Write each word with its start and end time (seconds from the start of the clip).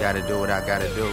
Gotta 0.00 0.22
do 0.22 0.38
what 0.38 0.48
I 0.48 0.64
gotta 0.64 0.88
do. 0.94 1.12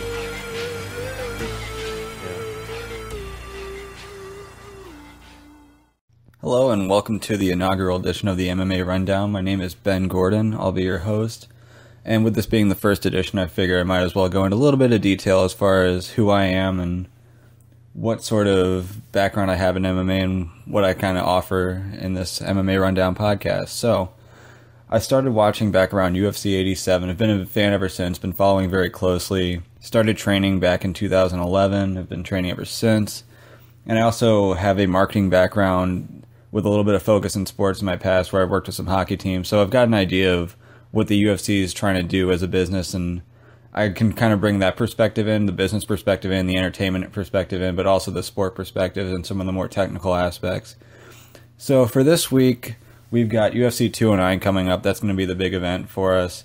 Hello 6.40 6.70
and 6.70 6.88
welcome 6.88 7.20
to 7.22 7.36
the 7.36 7.50
inaugural 7.50 7.98
edition 7.98 8.28
of 8.28 8.38
the 8.38 8.48
MMA 8.50 8.86
Rundown. 8.86 9.32
My 9.32 9.42
name 9.42 9.60
is 9.60 9.74
Ben 9.74 10.08
Gordon. 10.08 10.54
I'll 10.54 10.72
be 10.72 10.84
your 10.84 11.00
host. 11.00 11.48
And 12.06 12.24
with 12.24 12.36
this 12.36 12.46
being 12.46 12.70
the 12.70 12.76
first 12.76 13.08
edition, 13.08 13.40
I 13.40 13.48
figure 13.48 13.80
I 13.80 13.84
might 13.84 14.04
as 14.04 14.14
well 14.14 14.30
go 14.30 14.46
into 14.46 14.56
a 14.56 14.60
little 14.60 14.78
bit 14.78 14.94
of 14.94 15.02
detail 15.02 15.42
as 15.42 15.54
far 15.54 15.84
as 15.84 16.12
who 16.12 16.30
I 16.30 16.44
am 16.44 16.80
and 16.80 17.08
what 17.94 18.24
sort 18.24 18.46
of 18.46 19.12
background 19.12 19.50
I 19.50 19.56
have 19.56 19.76
in 19.78 19.84
MMA 19.84 20.24
and 20.24 20.50
what 20.66 20.84
I 20.84 20.94
kind 20.94 21.18
of 21.18 21.26
offer 21.26 21.84
in 22.00 22.14
this 22.14 22.40
MMA 22.40 22.80
Rundown 22.80 23.16
podcast. 23.16 23.70
So, 23.70 24.12
I 24.96 25.00
started 25.00 25.32
watching 25.32 25.72
back 25.72 25.94
around 25.94 26.16
UFC 26.16 26.54
87. 26.54 27.10
I've 27.10 27.18
been 27.18 27.42
a 27.42 27.46
fan 27.46 27.74
ever 27.74 27.90
since, 27.90 28.18
been 28.18 28.32
following 28.32 28.70
very 28.70 28.90
closely. 28.90 29.62
Started 29.82 30.16
training 30.16 30.62
back 30.62 30.86
in 30.86 30.94
2011, 30.94 31.98
have 31.98 32.08
been 32.08 32.24
training 32.24 32.50
ever 32.50 32.64
since. 32.64 33.26
And 33.86 34.00
I 34.00 34.04
also 34.04 34.54
have 34.54 34.80
a 34.80 34.86
marketing 34.86 35.30
background 35.30 36.26
with 36.50 36.66
a 36.66 36.70
little 36.70 36.86
bit 36.86 36.96
of 36.96 37.04
focus 37.04 37.36
in 37.36 37.46
sports 37.46 37.82
in 37.82 37.86
my 37.86 37.98
past 37.98 38.32
where 38.32 38.42
I've 38.42 38.50
worked 38.50 38.68
with 38.68 38.78
some 38.78 38.86
hockey 38.86 39.18
teams. 39.18 39.50
So 39.50 39.62
I've 39.62 39.70
got 39.70 39.90
an 39.90 39.94
idea 39.94 40.34
of 40.34 40.56
what 40.92 41.10
the 41.10 41.22
UFC 41.22 41.60
is 41.60 41.74
trying 41.74 41.96
to 41.96 42.04
do 42.04 42.32
as 42.32 42.42
a 42.42 42.48
business 42.48 42.94
and 42.94 43.22
I 43.74 43.90
can 43.90 44.14
kind 44.14 44.32
of 44.32 44.40
bring 44.40 44.60
that 44.60 44.78
perspective 44.78 45.28
in, 45.28 45.46
the 45.46 45.52
business 45.52 45.84
perspective 45.84 46.32
in, 46.32 46.48
the 46.48 46.56
entertainment 46.56 47.12
perspective 47.12 47.62
in, 47.62 47.76
but 47.76 47.86
also 47.86 48.12
the 48.12 48.24
sport 48.24 48.56
perspective 48.56 49.12
and 49.12 49.26
some 49.26 49.42
of 49.42 49.46
the 49.46 49.52
more 49.52 49.68
technical 49.68 50.16
aspects. 50.16 50.78
So 51.58 51.86
for 51.86 52.02
this 52.02 52.32
week, 52.32 52.78
we've 53.12 53.30
got 53.30 53.54
UFC 53.54 53.92
209 53.92 54.40
coming 54.40 54.70
up. 54.70 54.84
That's 54.84 55.00
going 55.00 55.14
to 55.14 55.18
be 55.18 55.26
the 55.26 55.36
big 55.36 55.54
event 55.54 55.90
for 55.90 56.16
us. 56.16 56.44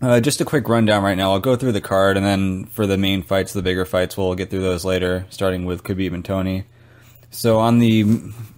Uh, 0.00 0.20
just 0.20 0.40
a 0.40 0.44
quick 0.44 0.68
rundown 0.68 1.04
right 1.04 1.16
now. 1.16 1.32
I'll 1.32 1.38
go 1.40 1.54
through 1.54 1.72
the 1.72 1.80
card, 1.80 2.16
and 2.16 2.26
then 2.26 2.64
for 2.66 2.86
the 2.86 2.98
main 2.98 3.22
fights, 3.22 3.52
the 3.52 3.62
bigger 3.62 3.84
fights, 3.84 4.16
we'll 4.16 4.34
get 4.34 4.50
through 4.50 4.62
those 4.62 4.84
later, 4.84 5.26
starting 5.30 5.64
with 5.64 5.84
Khabib 5.84 6.12
and 6.12 6.24
Tony. 6.24 6.64
So 7.30 7.60
on 7.60 7.78
the 7.78 8.02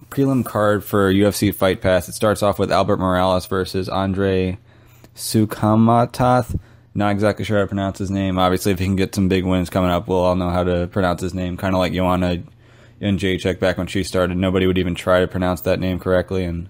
prelim 0.09 0.43
card 0.43 0.83
for 0.83 1.13
UFC 1.13 1.53
Fight 1.53 1.81
Pass, 1.81 2.09
it 2.09 2.13
starts 2.13 2.41
off 2.41 2.57
with 2.57 2.71
Albert 2.71 2.97
Morales 2.97 3.45
versus 3.45 3.87
Andre 3.87 4.57
Soukhamthath. 5.15 6.59
Not 6.95 7.11
exactly 7.11 7.45
sure 7.45 7.57
how 7.57 7.63
to 7.63 7.67
pronounce 7.67 7.99
his 7.99 8.09
name. 8.09 8.39
Obviously, 8.39 8.71
if 8.71 8.79
he 8.79 8.85
can 8.85 8.95
get 8.95 9.13
some 9.13 9.27
big 9.27 9.45
wins 9.45 9.69
coming 9.69 9.91
up, 9.91 10.07
we'll 10.07 10.19
all 10.19 10.35
know 10.35 10.49
how 10.49 10.63
to 10.63 10.87
pronounce 10.87 11.21
his 11.21 11.33
name. 11.33 11.57
Kind 11.57 11.75
of 11.75 11.79
like 11.79 11.93
Joanna 11.93 12.41
Jędrzejczyk 13.01 13.59
back 13.59 13.77
when 13.77 13.87
she 13.87 14.03
started. 14.03 14.37
Nobody 14.37 14.65
would 14.65 14.77
even 14.77 14.95
try 14.95 15.19
to 15.19 15.27
pronounce 15.27 15.61
that 15.61 15.79
name 15.79 15.99
correctly, 15.99 16.45
and 16.45 16.69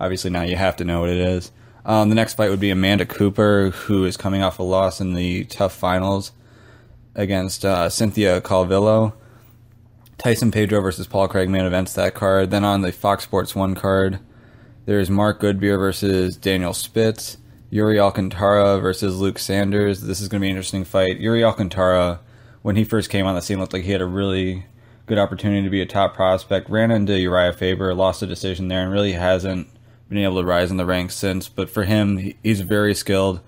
obviously 0.00 0.30
now 0.30 0.42
you 0.42 0.56
have 0.56 0.76
to 0.76 0.84
know 0.84 1.00
what 1.00 1.10
it 1.10 1.18
is. 1.18 1.52
Um, 1.84 2.08
the 2.08 2.14
next 2.14 2.34
fight 2.34 2.50
would 2.50 2.60
be 2.60 2.70
Amanda 2.70 3.06
Cooper, 3.06 3.70
who 3.70 4.04
is 4.04 4.16
coming 4.16 4.42
off 4.42 4.58
a 4.58 4.62
loss 4.62 5.00
in 5.00 5.14
the 5.14 5.44
TUF 5.44 5.72
finals 5.72 6.32
against 7.14 7.64
uh, 7.64 7.88
Cynthia 7.88 8.40
Calvillo. 8.40 9.12
Tyson 10.18 10.50
Pedro 10.50 10.80
versus 10.80 11.06
Paul 11.06 11.28
Craig 11.28 11.48
main 11.48 11.64
events 11.64 11.94
that 11.94 12.14
card. 12.14 12.50
Then 12.50 12.64
on 12.64 12.82
the 12.82 12.92
Fox 12.92 13.24
Sports 13.24 13.54
1 13.54 13.74
card, 13.74 14.18
there's 14.84 15.08
Marc 15.08 15.40
Godbeer 15.40 15.78
versus 15.78 16.36
Daniel 16.36 16.74
Spitz. 16.74 17.38
Yuri 17.70 18.00
Alcantara 18.00 18.80
versus 18.80 19.18
Luke 19.18 19.38
Sanders. 19.38 20.02
This 20.02 20.20
is 20.20 20.28
going 20.28 20.40
to 20.40 20.44
be 20.44 20.48
an 20.48 20.56
interesting 20.56 20.84
fight. 20.84 21.20
Yuri 21.20 21.44
Alcantara, 21.44 22.20
when 22.62 22.74
he 22.74 22.82
first 22.82 23.08
came 23.08 23.26
on 23.26 23.36
the 23.36 23.40
scene, 23.40 23.60
looked 23.60 23.72
like 23.72 23.84
he 23.84 23.92
had 23.92 24.00
a 24.00 24.06
really 24.06 24.66
good 25.06 25.18
opportunity 25.18 25.62
to 25.62 25.70
be 25.70 25.80
a 25.80 25.86
top 25.86 26.14
prospect. 26.14 26.68
Ran 26.68 26.90
into 26.90 27.12
Urijah 27.12 27.54
Faber, 27.54 27.94
lost 27.94 28.22
a 28.22 28.26
decision 28.26 28.68
there, 28.68 28.82
and 28.82 28.92
really 28.92 29.12
hasn't 29.12 29.68
been 30.10 30.18
able 30.18 30.40
to 30.40 30.46
rise 30.46 30.70
in 30.70 30.76
the 30.76 30.84
ranks 30.84 31.14
since. 31.14 31.48
But 31.48 31.70
for 31.70 31.84
him, 31.84 32.34
he's 32.42 32.60
very 32.60 32.94
skilled. 32.94 33.40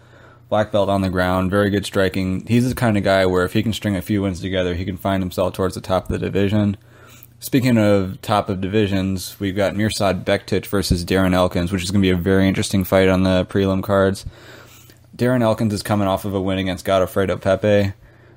Black 0.48 0.72
belt 0.72 0.88
on 0.88 1.02
the 1.02 1.10
ground, 1.10 1.50
very 1.50 1.70
good 1.70 1.84
striking. 1.84 2.46
He's 2.46 2.68
the 2.68 2.74
kind 2.74 2.96
of 2.96 3.02
guy 3.02 3.26
where 3.26 3.44
if 3.44 3.52
he 3.52 3.62
can 3.62 3.72
string 3.72 3.96
a 3.96 4.02
few 4.02 4.22
wins 4.22 4.40
together, 4.40 4.74
he 4.74 4.84
can 4.84 4.96
find 4.96 5.22
himself 5.22 5.54
towards 5.54 5.74
the 5.74 5.80
top 5.80 6.04
of 6.04 6.10
the 6.10 6.18
division. 6.18 6.76
Speaking 7.40 7.76
of 7.76 8.20
top 8.22 8.48
of 8.48 8.60
divisions, 8.60 9.40
we've 9.40 9.56
got 9.56 9.74
Mirsad 9.74 10.24
Bektic 10.24 10.66
versus 10.66 11.04
Darren 11.04 11.34
Elkins, 11.34 11.72
which 11.72 11.82
is 11.82 11.90
going 11.90 12.00
to 12.00 12.06
be 12.06 12.10
a 12.10 12.16
very 12.16 12.46
interesting 12.46 12.84
fight 12.84 13.08
on 13.08 13.24
the 13.24 13.44
prelim 13.46 13.82
cards. 13.82 14.24
Darren 15.16 15.42
Elkins 15.42 15.74
is 15.74 15.82
coming 15.82 16.06
off 16.06 16.24
of 16.24 16.34
a 16.34 16.40
win 16.40 16.58
against 16.58 16.86
Godofredo 16.86 17.40
Pepey. 17.40 17.94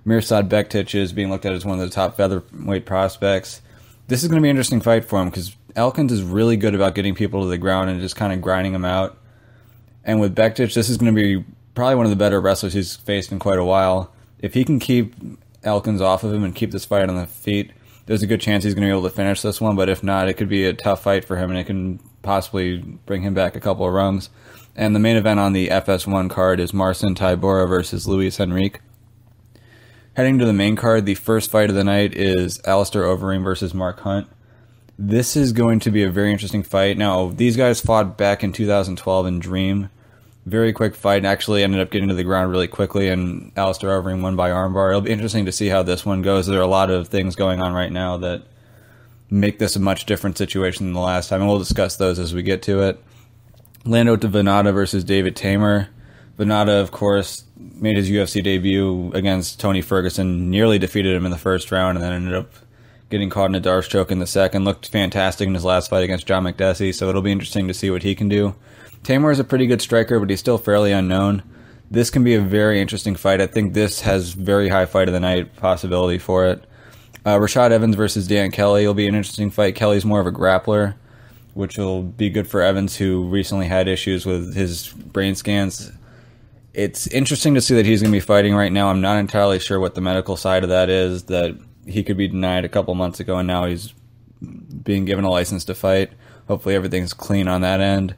Mirsad 0.08 0.50
Bektic 0.50 0.96
is 0.96 1.14
being 1.14 1.30
looked 1.30 1.46
at 1.46 1.54
as 1.54 1.66
one 1.66 1.80
of 1.80 1.86
the 1.88 1.94
top 1.94 2.18
featherweight 2.18 2.86
prospects. 2.86 3.62
This 4.08 4.24
is 4.24 4.30
going 4.30 4.42
to 4.42 4.44
be 4.44 4.50
an 4.50 4.56
interesting 4.56 4.82
fight 4.82 5.06
for 5.06 5.22
him 5.22 5.30
because 5.30 5.56
Elkins 5.76 6.12
is 6.12 6.22
really 6.22 6.58
good 6.58 6.76
about 6.76 6.96
getting 6.96 7.16
people 7.16 7.42
to 7.42 7.48
the 7.48 7.58
ground 7.58 7.90
and 7.90 8.00
just 8.00 8.16
kind 8.16 8.32
of 8.32 8.42
grinding 8.42 8.74
them 8.74 8.86
out. 8.86 9.18
And 10.04 10.20
with 10.20 10.36
Bektic, 10.36 10.74
this 10.74 10.90
is 10.90 10.98
going 10.98 11.14
to 11.14 11.22
be 11.22 11.46
probably 11.74 11.96
one 11.96 12.06
of 12.06 12.12
the 12.12 12.16
better 12.16 12.40
wrestlers 12.40 12.74
he's 12.74 12.96
faced 12.96 13.32
in 13.32 13.40
quite 13.40 13.60
a 13.60 13.66
while. 13.66 14.14
If 14.40 14.54
he 14.54 14.64
can 14.64 14.80
keep 14.80 15.16
Elkins 15.64 16.02
off 16.02 16.24
of 16.24 16.34
him 16.34 16.44
and 16.44 16.56
keep 16.56 16.72
this 16.72 16.86
fight 16.86 17.10
on 17.10 17.16
the 17.16 17.26
feet– 17.26 17.72
there's 18.06 18.24
a 18.24 18.28
good 18.28 18.42
chance 18.42 18.64
he's 18.64 18.74
going 18.74 18.84
to 18.84 18.88
be 18.88 18.98
able 18.98 19.10
to 19.10 19.16
finish 19.16 19.42
this 19.42 19.60
one. 19.60 19.76
But 19.76 19.90
if 19.90 20.04
not, 20.04 20.30
it 20.30 20.34
could 20.34 20.50
be 20.50 20.66
a 20.66 20.74
tough 20.74 21.04
fight 21.04 21.26
for 21.26 21.38
him, 21.38 21.50
and 21.50 21.60
it 21.60 21.66
can 21.66 22.00
possibly 22.22 22.78
bring 22.78 23.24
him 23.24 23.34
back 23.34 23.56
a 23.56 23.60
couple 23.60 23.86
of 23.86 23.94
rungs. 23.94 24.30
And 24.76 24.96
the 24.96 25.00
main 25.00 25.16
event 25.16 25.40
on 25.40 25.54
the 25.54 25.70
FS1 25.70 26.30
card 26.30 26.60
is 26.60 26.74
Marcin 26.74 27.16
Tybura 27.16 27.68
versus 27.68 28.08
Luis 28.08 28.40
Henrique. 28.40 28.82
Heading 30.16 30.40
to 30.40 30.46
the 30.46 30.54
main 30.54 30.76
card, 30.76 31.06
the 31.06 31.16
first 31.16 31.52
fight 31.52 31.70
of 31.70 31.76
the 31.76 31.84
night 31.84 32.16
is 32.16 32.60
Alistair 32.66 33.04
Overeem 33.04 33.44
versus 33.44 33.74
Mark 33.74 34.02
Hunt. 34.02 34.28
This 34.98 35.36
is 35.36 35.52
going 35.52 35.80
to 35.82 35.92
be 35.92 36.04
a 36.04 36.10
very 36.10 36.32
interesting 36.32 36.64
fight. 36.64 36.98
Now, 36.98 37.30
these 37.30 37.58
guys 37.58 37.82
fought 37.82 38.18
back 38.18 38.44
in 38.44 38.54
2012 38.54 39.28
in 39.28 39.40
Dream 39.40 39.90
very 40.46 40.74
quick 40.74 40.96
fight. 40.96 41.18
and 41.18 41.28
Actually, 41.28 41.64
ended 41.64 41.82
up 41.82 41.90
getting 41.90 42.10
to 42.10 42.16
the 42.16 42.24
ground 42.24 42.52
really 42.52 42.68
quickly, 42.68 43.10
and 43.10 43.52
Alistair 43.56 43.90
Overeem 43.90 44.22
won 44.22 44.36
by 44.36 44.52
armbar. 44.52 44.90
It'll 44.90 45.02
be 45.02 45.12
interesting 45.12 45.46
to 45.46 45.52
see 45.52 45.68
how 45.68 45.84
this 45.84 46.06
one 46.06 46.22
goes. 46.22 46.46
There 46.48 46.60
are 46.60 46.64
a 46.64 46.68
lot 46.68 46.92
of 46.92 47.08
things 47.08 47.36
going 47.36 47.62
on 47.62 47.74
right 47.74 47.92
now 47.92 48.18
that 48.18 48.44
make 49.30 49.60
this 49.60 49.76
a 49.76 49.80
much 49.80 50.06
different 50.06 50.38
situation 50.38 50.86
than 50.86 50.94
the 50.94 51.00
last 51.00 51.30
time, 51.30 51.42
and 51.42 51.50
we'll 51.50 51.60
discuss 51.60 51.98
those 51.98 52.20
as 52.20 52.34
we 52.34 52.44
get 52.44 52.62
to 52.64 52.82
it. 52.82 53.04
Lando 53.86 54.16
to 54.16 54.28
Vannata 54.28 54.74
versus 54.74 55.04
David 55.04 55.36
Teymur. 55.36 55.88
Vannata, 56.38 56.82
of 56.82 56.92
course, 56.92 57.46
made 57.58 57.98
his 57.98 58.10
UFC 58.10 58.44
debut 58.44 59.12
against 59.14 59.60
Tony 59.60 59.82
Ferguson, 59.82 60.50
nearly 60.50 60.78
defeated 60.78 61.16
him 61.16 61.26
in 61.26 61.32
the 61.32 61.38
first 61.38 61.72
round, 61.72 61.98
and 61.98 62.04
then 62.04 62.14
ended 62.14 62.34
up 62.36 62.52
getting 63.10 63.30
caught 63.30 63.50
in 63.50 63.56
a 63.56 63.60
D'Arce 63.60 63.88
choke 63.88 64.12
in 64.12 64.20
the 64.20 64.28
second. 64.28 64.66
Looked 64.66 64.90
fantastic 64.90 65.48
in 65.48 65.54
his 65.54 65.66
last 65.66 65.90
fight 65.90 66.04
against 66.04 66.28
John 66.28 66.44
Makdessi, 66.44 66.94
so 66.94 67.10
it'll 67.10 67.22
be 67.22 67.32
interesting 67.32 67.68
to 67.68 67.74
see 67.74 67.90
what 67.90 68.04
he 68.04 68.16
can 68.16 68.30
do. 68.30 68.56
Teymur 69.04 69.32
is 69.32 69.40
a 69.40 69.44
pretty 69.44 69.68
good 69.68 69.82
striker, 69.82 70.20
but 70.20 70.30
he's 70.30 70.40
still 70.40 70.58
fairly 70.58 70.92
unknown. 70.92 71.44
This 71.92 72.10
can 72.10 72.24
be 72.24 72.34
a 72.34 72.42
very 72.42 72.82
interesting 72.82 73.16
fight. 73.16 73.40
I 73.40 73.48
think 73.48 73.74
this 73.74 74.02
has 74.02 74.34
very 74.34 74.70
high 74.70 74.86
fight 74.86 75.08
of 75.08 75.14
the 75.14 75.20
night 75.20 75.56
possibility 75.56 76.18
for 76.18 76.48
it. 76.48 76.64
Uh, 77.24 77.38
Rashad 77.38 77.72
Evans 77.72 77.96
versus 77.96 78.28
Dan 78.28 78.52
Kelly 78.52 78.86
will 78.86 78.94
be 78.94 79.08
an 79.08 79.16
interesting 79.16 79.52
fight. 79.52 79.76
Kelly's 79.76 80.06
more 80.06 80.20
of 80.20 80.28
a 80.28 80.32
grappler, 80.32 80.96
which 81.54 81.78
will 81.78 82.02
be 82.02 82.30
good 82.30 82.48
for 82.48 82.62
Evans, 82.62 82.98
who 82.98 83.28
recently 83.30 83.68
had 83.68 83.88
issues 83.88 84.26
with 84.26 84.56
his 84.56 84.90
brain 84.90 85.36
scans. 85.36 85.92
It's 86.74 87.08
interesting 87.08 87.54
to 87.56 87.62
see 87.62 87.76
that 87.76 87.86
he's 87.86 88.02
going 88.02 88.12
to 88.12 88.16
be 88.16 88.20
fighting 88.20 88.56
right 88.56 88.72
now. 88.72 88.90
I'm 88.90 89.02
not 89.02 89.18
entirely 89.18 89.60
sure 89.60 89.80
what 89.80 89.96
the 89.96 90.02
medical 90.02 90.36
side 90.36 90.64
of 90.64 90.70
that 90.70 90.90
is. 90.90 91.24
That 91.24 91.58
he 91.86 92.04
could 92.04 92.18
be 92.18 92.28
denied 92.28 92.66
a 92.66 92.70
couple 92.70 92.96
months 92.96 93.20
ago, 93.20 93.38
and 93.38 93.48
now 93.48 93.66
he's 93.66 93.94
being 94.84 95.06
given 95.06 95.26
a 95.26 95.30
license 95.30 95.66
to 95.66 95.76
fight. 95.76 96.12
Hopefully, 96.48 96.76
everything's 96.76 97.14
clean 97.14 97.48
on 97.48 97.62
that 97.62 97.82
end. 97.82 98.16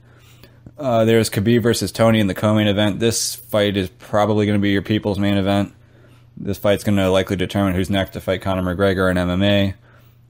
Uh, 0.78 1.06
there's 1.06 1.30
Khabib 1.30 1.64
versus 1.64 1.92
Tony 1.92 2.20
in 2.20 2.28
the 2.28 2.36
co-main 2.36 2.68
event. 2.68 3.00
This 3.00 3.36
fight 3.36 3.78
is 3.78 3.90
probably 3.90 4.46
going 4.46 4.60
to 4.60 4.62
be 4.62 4.72
your 4.72 4.82
people's 4.82 5.18
main 5.18 5.38
event. 5.38 5.74
This 6.36 6.58
fight's 6.58 6.84
going 6.84 6.98
to 6.98 7.10
likely 7.10 7.36
determine 7.36 7.74
who's 7.74 7.90
next 7.90 8.12
to 8.12 8.22
fight 8.22 8.42
Conor 8.42 8.62
McGregor 8.62 9.10
in 9.10 9.18
MMA. 9.18 9.74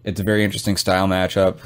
It's 0.06 0.22
a 0.22 0.24
very 0.24 0.46
interesting 0.46 0.78
style 0.78 1.08
matchup, 1.08 1.60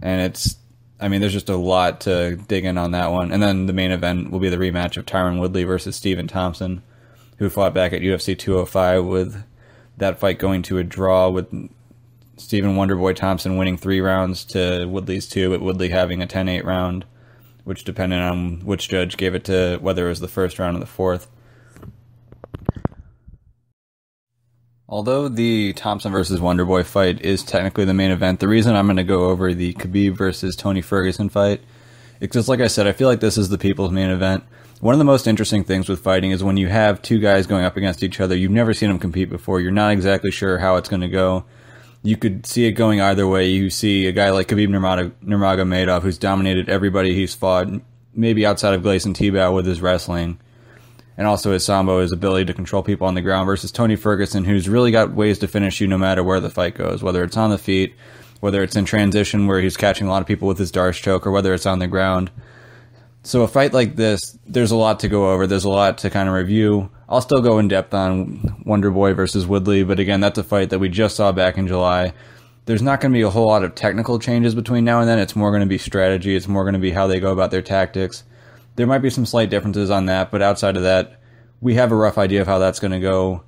and 0.00 0.20
it's, 0.20 0.56
I 1.00 1.08
mean, 1.08 1.20
there's 1.20 1.32
just 1.32 1.48
a 1.48 1.56
lot 1.56 2.02
to 2.02 2.36
dig 2.36 2.64
in 2.64 2.78
on 2.78 2.92
that 2.92 3.10
one. 3.10 3.32
And 3.32 3.42
then 3.42 3.66
the 3.66 3.72
main 3.72 3.90
event 3.90 4.30
will 4.30 4.38
be 4.38 4.50
the 4.50 4.56
rematch 4.56 4.96
of 4.96 5.04
Tyron 5.04 5.40
Woodley 5.40 5.64
versus 5.64 5.96
Stephen 5.96 6.28
Thompson, 6.28 6.82
who 7.38 7.50
fought 7.50 7.74
back 7.74 7.92
at 7.92 8.02
UFC 8.02 8.38
205 8.38 9.04
with 9.04 9.42
that 9.98 10.18
fight 10.18 10.38
going 10.38 10.62
to 10.62 10.78
a 10.78 10.84
draw 10.84 11.28
with 11.28 11.48
Stephen 12.36 12.76
Wonderboy 12.76 13.16
Thompson 13.16 13.56
winning 13.56 13.76
three 13.76 14.00
rounds 14.00 14.44
to 14.46 14.86
Woodley's 14.86 15.28
two, 15.28 15.50
but 15.50 15.60
Woodley 15.60 15.90
having 15.90 16.22
a 16.22 16.26
10-8 16.26 16.64
round 16.64 17.04
which 17.68 17.84
depended 17.84 18.18
on 18.18 18.60
which 18.60 18.88
judge 18.88 19.18
gave 19.18 19.34
it 19.34 19.44
to 19.44 19.76
whether 19.82 20.06
it 20.06 20.08
was 20.08 20.20
the 20.20 20.26
first 20.26 20.58
round 20.58 20.74
or 20.74 20.80
the 20.80 20.86
fourth. 20.86 21.28
Although 24.88 25.28
the 25.28 25.74
Thompson 25.74 26.10
versus 26.10 26.40
Wonderboy 26.40 26.86
fight 26.86 27.20
is 27.20 27.42
technically 27.42 27.84
the 27.84 27.92
main 27.92 28.10
event, 28.10 28.40
the 28.40 28.48
reason 28.48 28.74
I'm 28.74 28.86
going 28.86 28.96
to 28.96 29.04
go 29.04 29.26
over 29.26 29.52
the 29.52 29.74
Khabib 29.74 30.16
versus 30.16 30.56
Tony 30.56 30.80
Ferguson 30.80 31.28
fight 31.28 31.60
is 32.20 32.28
because, 32.28 32.48
like 32.48 32.60
I 32.60 32.68
said, 32.68 32.86
I 32.86 32.92
feel 32.92 33.06
like 33.06 33.20
this 33.20 33.36
is 33.36 33.50
the 33.50 33.58
people's 33.58 33.90
main 33.92 34.08
event. 34.08 34.44
One 34.80 34.94
of 34.94 34.98
the 34.98 35.04
most 35.04 35.26
interesting 35.26 35.64
things 35.64 35.88
with 35.88 36.00
fighting 36.00 36.30
is 36.30 36.44
when 36.44 36.56
you 36.56 36.68
have 36.68 37.02
two 37.02 37.18
guys 37.18 37.46
going 37.46 37.64
up 37.64 37.76
against 37.76 38.02
each 38.02 38.20
other. 38.20 38.36
You've 38.36 38.52
never 38.52 38.72
seen 38.72 38.90
them 38.90 38.98
compete 38.98 39.28
before. 39.28 39.60
You're 39.60 39.72
not 39.72 39.92
exactly 39.92 40.30
sure 40.30 40.58
how 40.58 40.76
it's 40.76 40.88
going 40.88 41.00
to 41.00 41.08
go 41.08 41.44
you 42.02 42.16
could 42.16 42.46
see 42.46 42.66
it 42.66 42.72
going 42.72 43.00
either 43.00 43.26
way. 43.26 43.48
You 43.48 43.70
see 43.70 44.06
a 44.06 44.12
guy 44.12 44.30
like 44.30 44.48
Khabib 44.48 44.68
Nurmagomedov, 45.24 46.02
who's 46.02 46.18
dominated 46.18 46.68
everybody 46.68 47.14
he's 47.14 47.34
fought, 47.34 47.68
maybe 48.14 48.46
outside 48.46 48.74
of 48.74 48.82
Gleison 48.82 49.14
Tibau 49.14 49.54
with 49.54 49.66
his 49.66 49.80
wrestling. 49.80 50.38
and 51.16 51.26
also 51.26 51.52
his 51.52 51.64
sambo, 51.64 52.00
his 52.00 52.12
ability 52.12 52.44
to 52.44 52.54
control 52.54 52.80
people 52.80 53.08
on 53.08 53.16
the 53.16 53.20
ground, 53.20 53.44
versus 53.44 53.72
Tony 53.72 53.96
Ferguson, 53.96 54.44
who's 54.44 54.68
really 54.68 54.92
got 54.92 55.12
ways 55.12 55.40
to 55.40 55.48
finish 55.48 55.80
you 55.80 55.88
no 55.88 55.98
matter 55.98 56.22
where 56.22 56.38
the 56.38 56.48
fight 56.48 56.76
goes, 56.76 57.02
whether 57.02 57.24
it's 57.24 57.36
on 57.36 57.50
the 57.50 57.58
feet, 57.58 57.92
whether 58.38 58.62
it's 58.62 58.76
in 58.76 58.84
transition 58.84 59.48
where 59.48 59.60
he's 59.60 59.76
catching 59.76 60.06
a 60.06 60.10
lot 60.10 60.22
of 60.22 60.28
people 60.28 60.46
with 60.46 60.58
his 60.58 60.70
D'Arce 60.70 61.00
choke, 61.00 61.26
or 61.26 61.32
whether 61.32 61.52
it's 61.52 61.66
on 61.66 61.80
the 61.80 61.88
ground. 61.88 62.30
So 63.28 63.42
a 63.42 63.48
fight 63.48 63.74
like 63.74 63.94
this, 63.94 64.38
there's 64.46 64.70
a 64.70 64.76
lot 64.76 65.00
to 65.00 65.08
go 65.08 65.30
over. 65.30 65.46
There's 65.46 65.64
a 65.64 65.68
lot 65.68 65.98
to 65.98 66.08
kind 66.08 66.30
of 66.30 66.34
review. 66.34 66.90
I'll 67.10 67.20
still 67.20 67.42
go 67.42 67.58
in 67.58 67.68
depth 67.68 67.92
on 67.92 68.62
Wonder 68.64 68.90
Boy 68.90 69.12
versus 69.12 69.46
Woodley, 69.46 69.84
but 69.84 70.00
again, 70.00 70.20
that's 70.20 70.38
a 70.38 70.42
fight 70.42 70.70
that 70.70 70.78
we 70.78 70.88
just 70.88 71.14
saw 71.14 71.30
back 71.30 71.58
in 71.58 71.66
July. 71.66 72.14
There's 72.64 72.80
not 72.80 73.02
going 73.02 73.12
to 73.12 73.18
be 73.18 73.20
a 73.20 73.28
whole 73.28 73.48
lot 73.48 73.64
of 73.64 73.74
technical 73.74 74.18
changes 74.18 74.54
between 74.54 74.86
now 74.86 75.00
and 75.00 75.06
then. 75.06 75.18
It's 75.18 75.36
more 75.36 75.50
going 75.50 75.60
to 75.60 75.66
be 75.66 75.76
strategy. 75.76 76.36
It's 76.36 76.48
more 76.48 76.64
going 76.64 76.72
to 76.72 76.80
be 76.80 76.90
how 76.90 77.06
they 77.06 77.20
go 77.20 77.30
about 77.30 77.50
their 77.50 77.60
tactics. 77.60 78.24
There 78.76 78.86
might 78.86 79.02
be 79.02 79.10
some 79.10 79.26
slight 79.26 79.50
differences 79.50 79.90
on 79.90 80.06
that, 80.06 80.30
but 80.30 80.40
outside 80.40 80.78
of 80.78 80.84
that, 80.84 81.20
we 81.60 81.74
have 81.74 81.92
a 81.92 81.96
rough 81.96 82.16
idea 82.16 82.40
of 82.40 82.46
how 82.46 82.58
that's 82.58 82.80
going 82.80 82.92
to 82.92 82.98
go. 82.98 83.42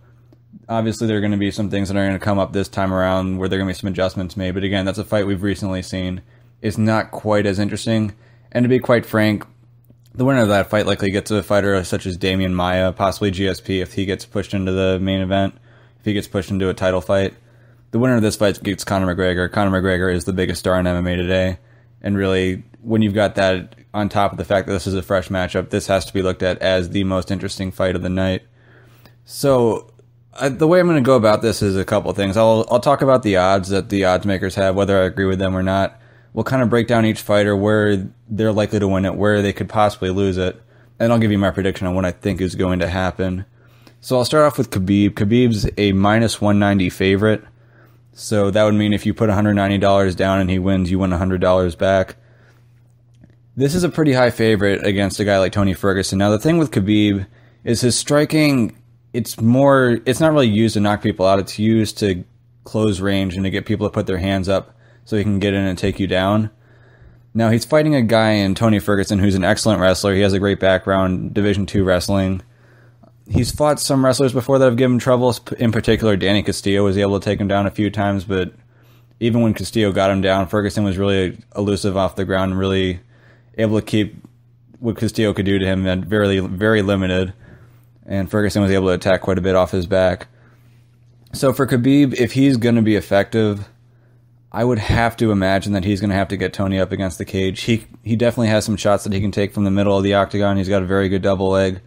Obviously, 0.68 1.06
there 1.06 1.16
are 1.16 1.22
going 1.22 1.32
to 1.32 1.38
be 1.38 1.50
some 1.50 1.70
things 1.70 1.88
that 1.88 1.96
are 1.96 2.06
going 2.06 2.18
to 2.18 2.22
come 2.22 2.38
up 2.38 2.52
this 2.52 2.68
time 2.68 2.92
around 2.92 3.38
where 3.38 3.48
there 3.48 3.58
are 3.58 3.62
going 3.62 3.72
to 3.72 3.78
be 3.78 3.80
some 3.80 3.90
adjustments 3.90 4.36
made. 4.36 4.52
But 4.52 4.64
again, 4.64 4.84
that's 4.84 4.98
a 4.98 5.04
fight 5.04 5.26
we've 5.26 5.42
recently 5.42 5.80
seen. 5.80 6.20
It's 6.60 6.76
not 6.76 7.12
quite 7.12 7.46
as 7.46 7.58
interesting. 7.58 8.12
And 8.52 8.64
to 8.64 8.68
be 8.68 8.78
quite 8.78 9.06
frank, 9.06 9.46
the 10.20 10.26
winner 10.26 10.42
of 10.42 10.48
that 10.48 10.68
fight 10.68 10.84
likely 10.84 11.10
gets 11.10 11.30
a 11.30 11.42
fighter 11.42 11.82
such 11.82 12.04
as 12.04 12.18
Demian 12.18 12.52
Maya, 12.52 12.92
possibly 12.92 13.30
GSP 13.30 13.80
if 13.80 13.94
he 13.94 14.04
gets 14.04 14.26
pushed 14.26 14.52
into 14.52 14.70
the 14.70 15.00
main 15.00 15.22
event, 15.22 15.54
if 15.98 16.04
he 16.04 16.12
gets 16.12 16.28
pushed 16.28 16.50
into 16.50 16.68
a 16.68 16.74
title 16.74 17.00
fight. 17.00 17.32
The 17.90 17.98
winner 17.98 18.16
of 18.16 18.20
this 18.20 18.36
fight 18.36 18.62
gets 18.62 18.84
Conor 18.84 19.14
McGregor. 19.14 19.50
Conor 19.50 19.80
McGregor 19.80 20.14
is 20.14 20.26
the 20.26 20.34
biggest 20.34 20.58
star 20.58 20.78
in 20.78 20.84
MMA 20.84 21.16
today. 21.16 21.56
And 22.02 22.18
really, 22.18 22.64
when 22.82 23.00
you've 23.00 23.14
got 23.14 23.36
that 23.36 23.76
on 23.94 24.10
top 24.10 24.32
of 24.32 24.36
the 24.36 24.44
fact 24.44 24.66
that 24.66 24.74
this 24.74 24.86
is 24.86 24.92
a 24.92 25.00
fresh 25.00 25.30
matchup, 25.30 25.70
this 25.70 25.86
has 25.86 26.04
to 26.04 26.12
be 26.12 26.20
looked 26.20 26.42
at 26.42 26.58
as 26.58 26.90
the 26.90 27.04
most 27.04 27.30
interesting 27.30 27.70
fight 27.70 27.96
of 27.96 28.02
the 28.02 28.10
night. 28.10 28.42
So, 29.24 29.90
I, 30.38 30.50
the 30.50 30.68
way 30.68 30.80
I'm 30.80 30.86
going 30.86 31.02
to 31.02 31.06
go 31.06 31.16
about 31.16 31.40
this 31.40 31.62
is 31.62 31.78
a 31.78 31.84
couple 31.86 32.12
things. 32.12 32.36
I'll 32.36 32.66
I'll 32.70 32.78
talk 32.78 33.00
about 33.00 33.22
the 33.22 33.38
odds 33.38 33.70
that 33.70 33.88
the 33.88 34.04
odds 34.04 34.26
makers 34.26 34.54
have, 34.56 34.74
whether 34.74 35.00
I 35.00 35.06
agree 35.06 35.24
with 35.24 35.38
them 35.38 35.56
or 35.56 35.62
not 35.62 35.98
we'll 36.32 36.44
kind 36.44 36.62
of 36.62 36.70
break 36.70 36.86
down 36.86 37.04
each 37.04 37.22
fighter 37.22 37.56
where 37.56 38.08
they're 38.28 38.52
likely 38.52 38.78
to 38.78 38.88
win 38.88 39.04
it, 39.04 39.14
where 39.14 39.42
they 39.42 39.52
could 39.52 39.68
possibly 39.68 40.10
lose 40.10 40.38
it, 40.38 40.60
and 40.98 41.12
I'll 41.12 41.18
give 41.18 41.32
you 41.32 41.38
my 41.38 41.50
prediction 41.50 41.86
on 41.86 41.94
what 41.94 42.04
I 42.04 42.10
think 42.10 42.40
is 42.40 42.54
going 42.54 42.80
to 42.80 42.88
happen. 42.88 43.44
So 44.00 44.16
I'll 44.16 44.24
start 44.24 44.46
off 44.46 44.58
with 44.58 44.70
Khabib. 44.70 45.10
Khabib's 45.10 45.68
a 45.76 45.92
minus 45.92 46.40
190 46.40 46.88
favorite. 46.90 47.44
So 48.12 48.50
that 48.50 48.64
would 48.64 48.74
mean 48.74 48.92
if 48.92 49.06
you 49.06 49.14
put 49.14 49.30
$190 49.30 50.16
down 50.16 50.40
and 50.40 50.50
he 50.50 50.58
wins, 50.58 50.90
you 50.90 50.98
win 50.98 51.10
$100 51.10 51.78
back. 51.78 52.16
This 53.56 53.74
is 53.74 53.84
a 53.84 53.88
pretty 53.88 54.12
high 54.12 54.30
favorite 54.30 54.86
against 54.86 55.20
a 55.20 55.24
guy 55.24 55.38
like 55.38 55.52
Tony 55.52 55.74
Ferguson. 55.74 56.18
Now 56.18 56.30
the 56.30 56.38
thing 56.38 56.58
with 56.58 56.70
Khabib 56.70 57.26
is 57.64 57.82
his 57.82 57.96
striking 57.96 58.76
it's 59.12 59.40
more 59.40 59.98
it's 60.06 60.20
not 60.20 60.32
really 60.32 60.48
used 60.48 60.74
to 60.74 60.80
knock 60.80 61.02
people 61.02 61.26
out, 61.26 61.38
it's 61.38 61.58
used 61.58 61.98
to 61.98 62.24
close 62.64 63.00
range 63.00 63.34
and 63.34 63.44
to 63.44 63.50
get 63.50 63.66
people 63.66 63.88
to 63.88 63.92
put 63.92 64.06
their 64.06 64.18
hands 64.18 64.48
up 64.48 64.76
so 65.10 65.16
he 65.16 65.24
can 65.24 65.40
get 65.40 65.54
in 65.54 65.64
and 65.64 65.76
take 65.76 65.98
you 65.98 66.06
down. 66.06 66.50
Now 67.34 67.50
he's 67.50 67.64
fighting 67.64 67.96
a 67.96 68.02
guy 68.02 68.30
in 68.30 68.54
Tony 68.54 68.78
Ferguson 68.78 69.18
who's 69.18 69.34
an 69.34 69.42
excellent 69.42 69.80
wrestler. 69.80 70.14
He 70.14 70.20
has 70.20 70.32
a 70.32 70.38
great 70.38 70.60
background, 70.60 71.34
Division 71.34 71.66
Two 71.66 71.82
wrestling. 71.82 72.42
He's 73.28 73.50
fought 73.50 73.80
some 73.80 74.04
wrestlers 74.04 74.32
before 74.32 74.60
that 74.60 74.66
have 74.66 74.76
given 74.76 74.94
him 74.94 74.98
trouble. 75.00 75.36
In 75.58 75.72
particular, 75.72 76.16
Danny 76.16 76.44
Castillo 76.44 76.84
was 76.84 76.96
able 76.96 77.18
to 77.18 77.24
take 77.24 77.40
him 77.40 77.48
down 77.48 77.66
a 77.66 77.72
few 77.72 77.90
times, 77.90 78.22
but 78.22 78.52
even 79.18 79.42
when 79.42 79.52
Castillo 79.52 79.90
got 79.90 80.10
him 80.10 80.20
down, 80.20 80.46
Ferguson 80.46 80.84
was 80.84 80.96
really 80.96 81.38
elusive 81.56 81.96
off 81.96 82.14
the 82.14 82.24
ground 82.24 82.56
really 82.56 83.00
able 83.58 83.80
to 83.80 83.84
keep 83.84 84.14
what 84.78 84.96
Castillo 84.96 85.32
could 85.32 85.44
do 85.44 85.58
to 85.58 85.66
him 85.66 85.86
and 85.86 86.04
very 86.04 86.38
very 86.38 86.82
limited. 86.82 87.32
And 88.06 88.30
Ferguson 88.30 88.62
was 88.62 88.70
able 88.70 88.86
to 88.86 88.94
attack 88.94 89.22
quite 89.22 89.38
a 89.38 89.42
bit 89.42 89.56
off 89.56 89.72
his 89.72 89.86
back. 89.86 90.28
So 91.32 91.52
for 91.52 91.66
Khabib, 91.66 92.14
if 92.14 92.32
he's 92.32 92.56
going 92.56 92.76
to 92.76 92.82
be 92.82 92.94
effective, 92.94 93.68
I 94.52 94.64
would 94.64 94.78
have 94.80 95.16
to 95.18 95.30
imagine 95.30 95.72
that 95.74 95.84
he's 95.84 96.00
going 96.00 96.10
to 96.10 96.16
have 96.16 96.28
to 96.28 96.36
get 96.36 96.52
Tony 96.52 96.80
up 96.80 96.90
against 96.90 97.18
the 97.18 97.24
cage. 97.24 97.62
He 97.62 97.86
he 98.02 98.16
definitely 98.16 98.48
has 98.48 98.64
some 98.64 98.76
shots 98.76 99.04
that 99.04 99.12
he 99.12 99.20
can 99.20 99.30
take 99.30 99.52
from 99.52 99.64
the 99.64 99.70
middle 99.70 99.96
of 99.96 100.02
the 100.02 100.14
octagon. 100.14 100.56
He's 100.56 100.68
got 100.68 100.82
a 100.82 100.86
very 100.86 101.08
good 101.08 101.22
double 101.22 101.50
leg. 101.50 101.80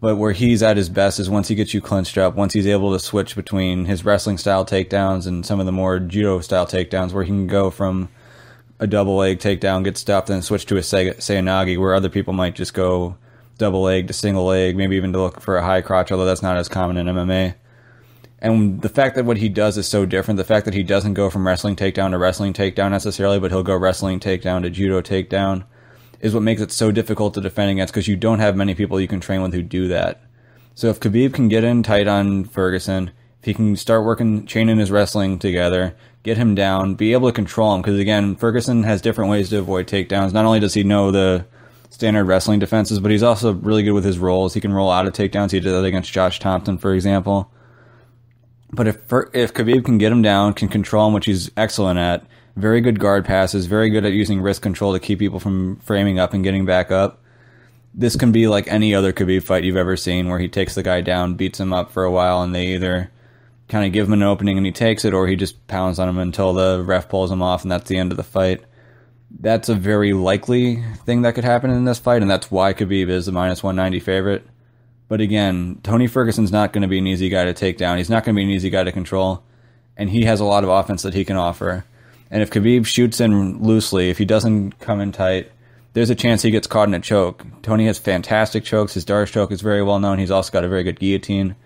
But 0.00 0.16
where 0.16 0.32
he's 0.32 0.62
at 0.62 0.78
his 0.78 0.88
best 0.88 1.20
is 1.20 1.28
once 1.28 1.48
he 1.48 1.54
gets 1.54 1.74
you 1.74 1.82
clinched 1.82 2.16
up, 2.16 2.34
once 2.34 2.54
he's 2.54 2.66
able 2.66 2.92
to 2.92 2.98
switch 2.98 3.36
between 3.36 3.84
his 3.84 4.02
wrestling 4.02 4.38
style 4.38 4.64
takedowns 4.64 5.26
and 5.26 5.44
some 5.44 5.60
of 5.60 5.66
the 5.66 5.72
more 5.72 5.98
judo 5.98 6.40
style 6.40 6.66
takedowns, 6.66 7.12
where 7.12 7.22
he 7.22 7.28
can 7.28 7.46
go 7.46 7.68
from 7.68 8.08
a 8.78 8.86
double 8.86 9.16
leg 9.16 9.38
takedown, 9.38 9.84
get 9.84 9.98
stopped, 9.98 10.30
and 10.30 10.42
switch 10.42 10.64
to 10.64 10.78
a 10.78 10.80
seoi 10.80 11.12
nage, 11.12 11.78
where 11.78 11.94
other 11.94 12.08
people 12.08 12.32
might 12.32 12.54
just 12.54 12.72
go 12.72 13.18
double 13.58 13.82
leg 13.82 14.06
to 14.06 14.14
single 14.14 14.46
leg, 14.46 14.74
maybe 14.74 14.96
even 14.96 15.12
to 15.12 15.20
look 15.20 15.38
for 15.38 15.58
a 15.58 15.64
high 15.64 15.82
crotch, 15.82 16.10
although 16.10 16.24
that's 16.24 16.42
not 16.42 16.56
as 16.56 16.70
common 16.70 16.96
in 16.96 17.06
MMA. 17.06 17.56
And 18.42 18.80
the 18.80 18.88
fact 18.88 19.16
that 19.16 19.26
what 19.26 19.36
he 19.36 19.48
does 19.48 19.76
is 19.76 19.86
so 19.86 20.06
different, 20.06 20.38
the 20.38 20.44
fact 20.44 20.64
that 20.64 20.74
he 20.74 20.82
doesn't 20.82 21.14
go 21.14 21.28
from 21.28 21.46
wrestling 21.46 21.76
takedown 21.76 22.12
to 22.12 22.18
wrestling 22.18 22.54
takedown 22.54 22.90
necessarily, 22.90 23.38
but 23.38 23.50
he'll 23.50 23.62
go 23.62 23.76
wrestling 23.76 24.18
takedown 24.18 24.62
to 24.62 24.70
judo 24.70 25.02
takedown, 25.02 25.64
is 26.20 26.32
what 26.32 26.42
makes 26.42 26.62
it 26.62 26.72
so 26.72 26.90
difficult 26.90 27.34
to 27.34 27.40
defend 27.40 27.70
against 27.70 27.92
because 27.92 28.08
you 28.08 28.16
don't 28.16 28.38
have 28.38 28.56
many 28.56 28.74
people 28.74 29.00
you 29.00 29.08
can 29.08 29.20
train 29.20 29.42
with 29.42 29.52
who 29.52 29.62
do 29.62 29.88
that. 29.88 30.22
So 30.74 30.88
if 30.88 31.00
Khabib 31.00 31.34
can 31.34 31.48
get 31.48 31.64
in 31.64 31.82
tight 31.82 32.08
on 32.08 32.44
Ferguson, 32.44 33.10
if 33.40 33.44
he 33.44 33.54
can 33.54 33.76
start 33.76 34.04
working, 34.04 34.46
chaining 34.46 34.78
his 34.78 34.90
wrestling 34.90 35.38
together, 35.38 35.94
get 36.22 36.38
him 36.38 36.54
down, 36.54 36.94
be 36.94 37.12
able 37.12 37.28
to 37.28 37.34
control 37.34 37.74
him, 37.74 37.82
because 37.82 37.98
again, 37.98 38.36
Ferguson 38.36 38.84
has 38.84 39.02
different 39.02 39.30
ways 39.30 39.50
to 39.50 39.58
avoid 39.58 39.86
takedowns. 39.86 40.32
Not 40.32 40.46
only 40.46 40.60
does 40.60 40.74
he 40.74 40.82
know 40.82 41.10
the 41.10 41.46
standard 41.90 42.24
wrestling 42.24 42.58
defenses, 42.58 43.00
but 43.00 43.10
he's 43.10 43.22
also 43.22 43.52
really 43.52 43.82
good 43.82 43.92
with 43.92 44.04
his 44.04 44.18
rolls. 44.18 44.54
He 44.54 44.60
can 44.60 44.72
roll 44.72 44.90
out 44.90 45.06
of 45.06 45.12
takedowns. 45.12 45.50
He 45.50 45.60
did 45.60 45.72
that 45.72 45.84
against 45.84 46.12
Josh 46.12 46.38
Thompson, 46.38 46.78
for 46.78 46.94
example. 46.94 47.50
But 48.72 48.86
if 48.86 48.96
if 49.32 49.52
Khabib 49.52 49.84
can 49.84 49.98
get 49.98 50.12
him 50.12 50.22
down, 50.22 50.54
can 50.54 50.68
control 50.68 51.08
him, 51.08 51.14
which 51.14 51.26
he's 51.26 51.50
excellent 51.56 51.98
at, 51.98 52.24
very 52.56 52.80
good 52.80 53.00
guard 53.00 53.24
passes, 53.24 53.66
very 53.66 53.90
good 53.90 54.04
at 54.04 54.12
using 54.12 54.40
wrist 54.40 54.62
control 54.62 54.92
to 54.92 55.00
keep 55.00 55.18
people 55.18 55.40
from 55.40 55.76
framing 55.76 56.18
up 56.18 56.32
and 56.32 56.44
getting 56.44 56.64
back 56.64 56.90
up. 56.90 57.20
This 57.92 58.14
can 58.14 58.30
be 58.30 58.46
like 58.46 58.68
any 58.68 58.94
other 58.94 59.12
Khabib 59.12 59.42
fight 59.42 59.64
you've 59.64 59.76
ever 59.76 59.96
seen, 59.96 60.28
where 60.28 60.38
he 60.38 60.48
takes 60.48 60.74
the 60.74 60.82
guy 60.82 61.00
down, 61.00 61.34
beats 61.34 61.58
him 61.58 61.72
up 61.72 61.90
for 61.90 62.04
a 62.04 62.10
while, 62.10 62.42
and 62.42 62.54
they 62.54 62.68
either 62.74 63.10
kind 63.68 63.86
of 63.86 63.92
give 63.92 64.06
him 64.06 64.12
an 64.12 64.22
opening 64.22 64.56
and 64.56 64.66
he 64.66 64.72
takes 64.72 65.04
it, 65.04 65.14
or 65.14 65.26
he 65.26 65.36
just 65.36 65.66
pounds 65.66 65.98
on 65.98 66.08
him 66.08 66.18
until 66.18 66.52
the 66.52 66.82
ref 66.84 67.08
pulls 67.08 67.30
him 67.30 67.42
off, 67.42 67.62
and 67.62 67.70
that's 67.70 67.88
the 67.88 67.98
end 67.98 68.12
of 68.12 68.16
the 68.16 68.22
fight. 68.22 68.62
That's 69.40 69.68
a 69.68 69.74
very 69.74 70.12
likely 70.12 70.82
thing 71.04 71.22
that 71.22 71.34
could 71.34 71.44
happen 71.44 71.70
in 71.70 71.84
this 71.84 71.98
fight, 71.98 72.22
and 72.22 72.30
that's 72.30 72.50
why 72.50 72.72
Khabib 72.72 73.08
is 73.08 73.26
the 73.26 73.32
minus 73.32 73.62
190 73.62 74.00
favorite. 74.00 74.46
But 75.10 75.20
again, 75.20 75.80
Tony 75.82 76.06
Ferguson's 76.06 76.52
not 76.52 76.72
going 76.72 76.82
to 76.82 76.88
be 76.88 76.98
an 76.98 77.06
easy 77.08 77.28
guy 77.28 77.44
to 77.44 77.52
take 77.52 77.76
down. 77.76 77.98
He's 77.98 78.08
not 78.08 78.24
going 78.24 78.36
to 78.36 78.38
be 78.38 78.44
an 78.44 78.50
easy 78.50 78.70
guy 78.70 78.84
to 78.84 78.92
control. 78.92 79.42
And 79.96 80.08
he 80.08 80.22
has 80.22 80.38
a 80.38 80.44
lot 80.44 80.62
of 80.62 80.70
offense 80.70 81.02
that 81.02 81.14
he 81.14 81.24
can 81.24 81.36
offer. 81.36 81.84
And 82.30 82.44
if 82.44 82.50
Khabib 82.50 82.86
shoots 82.86 83.20
in 83.20 83.60
loosely, 83.60 84.08
if 84.10 84.18
he 84.18 84.24
doesn't 84.24 84.78
come 84.78 85.00
in 85.00 85.10
tight, 85.10 85.50
there's 85.94 86.10
a 86.10 86.14
chance 86.14 86.42
he 86.42 86.52
gets 86.52 86.68
caught 86.68 86.86
in 86.86 86.94
a 86.94 87.00
choke. 87.00 87.44
Tony 87.60 87.86
has 87.86 87.98
fantastic 87.98 88.62
chokes. 88.62 88.94
His 88.94 89.04
D'Arce 89.04 89.32
choke 89.32 89.50
is 89.50 89.62
very 89.62 89.82
well 89.82 89.98
known. 89.98 90.20
He's 90.20 90.30
also 90.30 90.52
got 90.52 90.62
a 90.62 90.68
very 90.68 90.84
good 90.84 91.00
guillotine. 91.00 91.56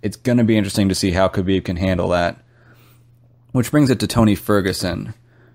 It's 0.00 0.16
going 0.16 0.38
to 0.38 0.44
be 0.44 0.56
interesting 0.56 0.88
to 0.88 0.94
see 0.94 1.10
how 1.10 1.28
Khabib 1.28 1.66
can 1.66 1.76
handle 1.76 2.08
that. 2.08 2.42
Which 3.52 3.70
brings 3.70 3.90
it 3.90 4.00
to 4.00 4.06
Tony 4.06 4.34
Ferguson. 4.34 5.12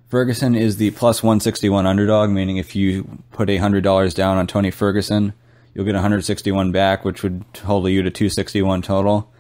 Ferguson 0.07 0.53
is 0.53 0.77
the 0.77 0.91
plus 0.91 1.23
161 1.23 1.87
underdog, 1.87 2.29
meaning 2.29 2.57
if 2.57 2.75
you 2.75 3.23
put 3.31 3.49
$100 3.49 4.13
down 4.13 4.37
on 4.37 4.45
Tony 4.45 4.69
Ferguson, 4.69 5.33
you'll 5.73 5.85
get 5.85 5.93
161 5.93 6.71
back, 6.71 7.05
which 7.05 7.23
would 7.23 7.43
hold 7.63 7.87
you 7.87 8.01
to 8.03 8.09
261 8.09 8.81
total. 8.81 9.31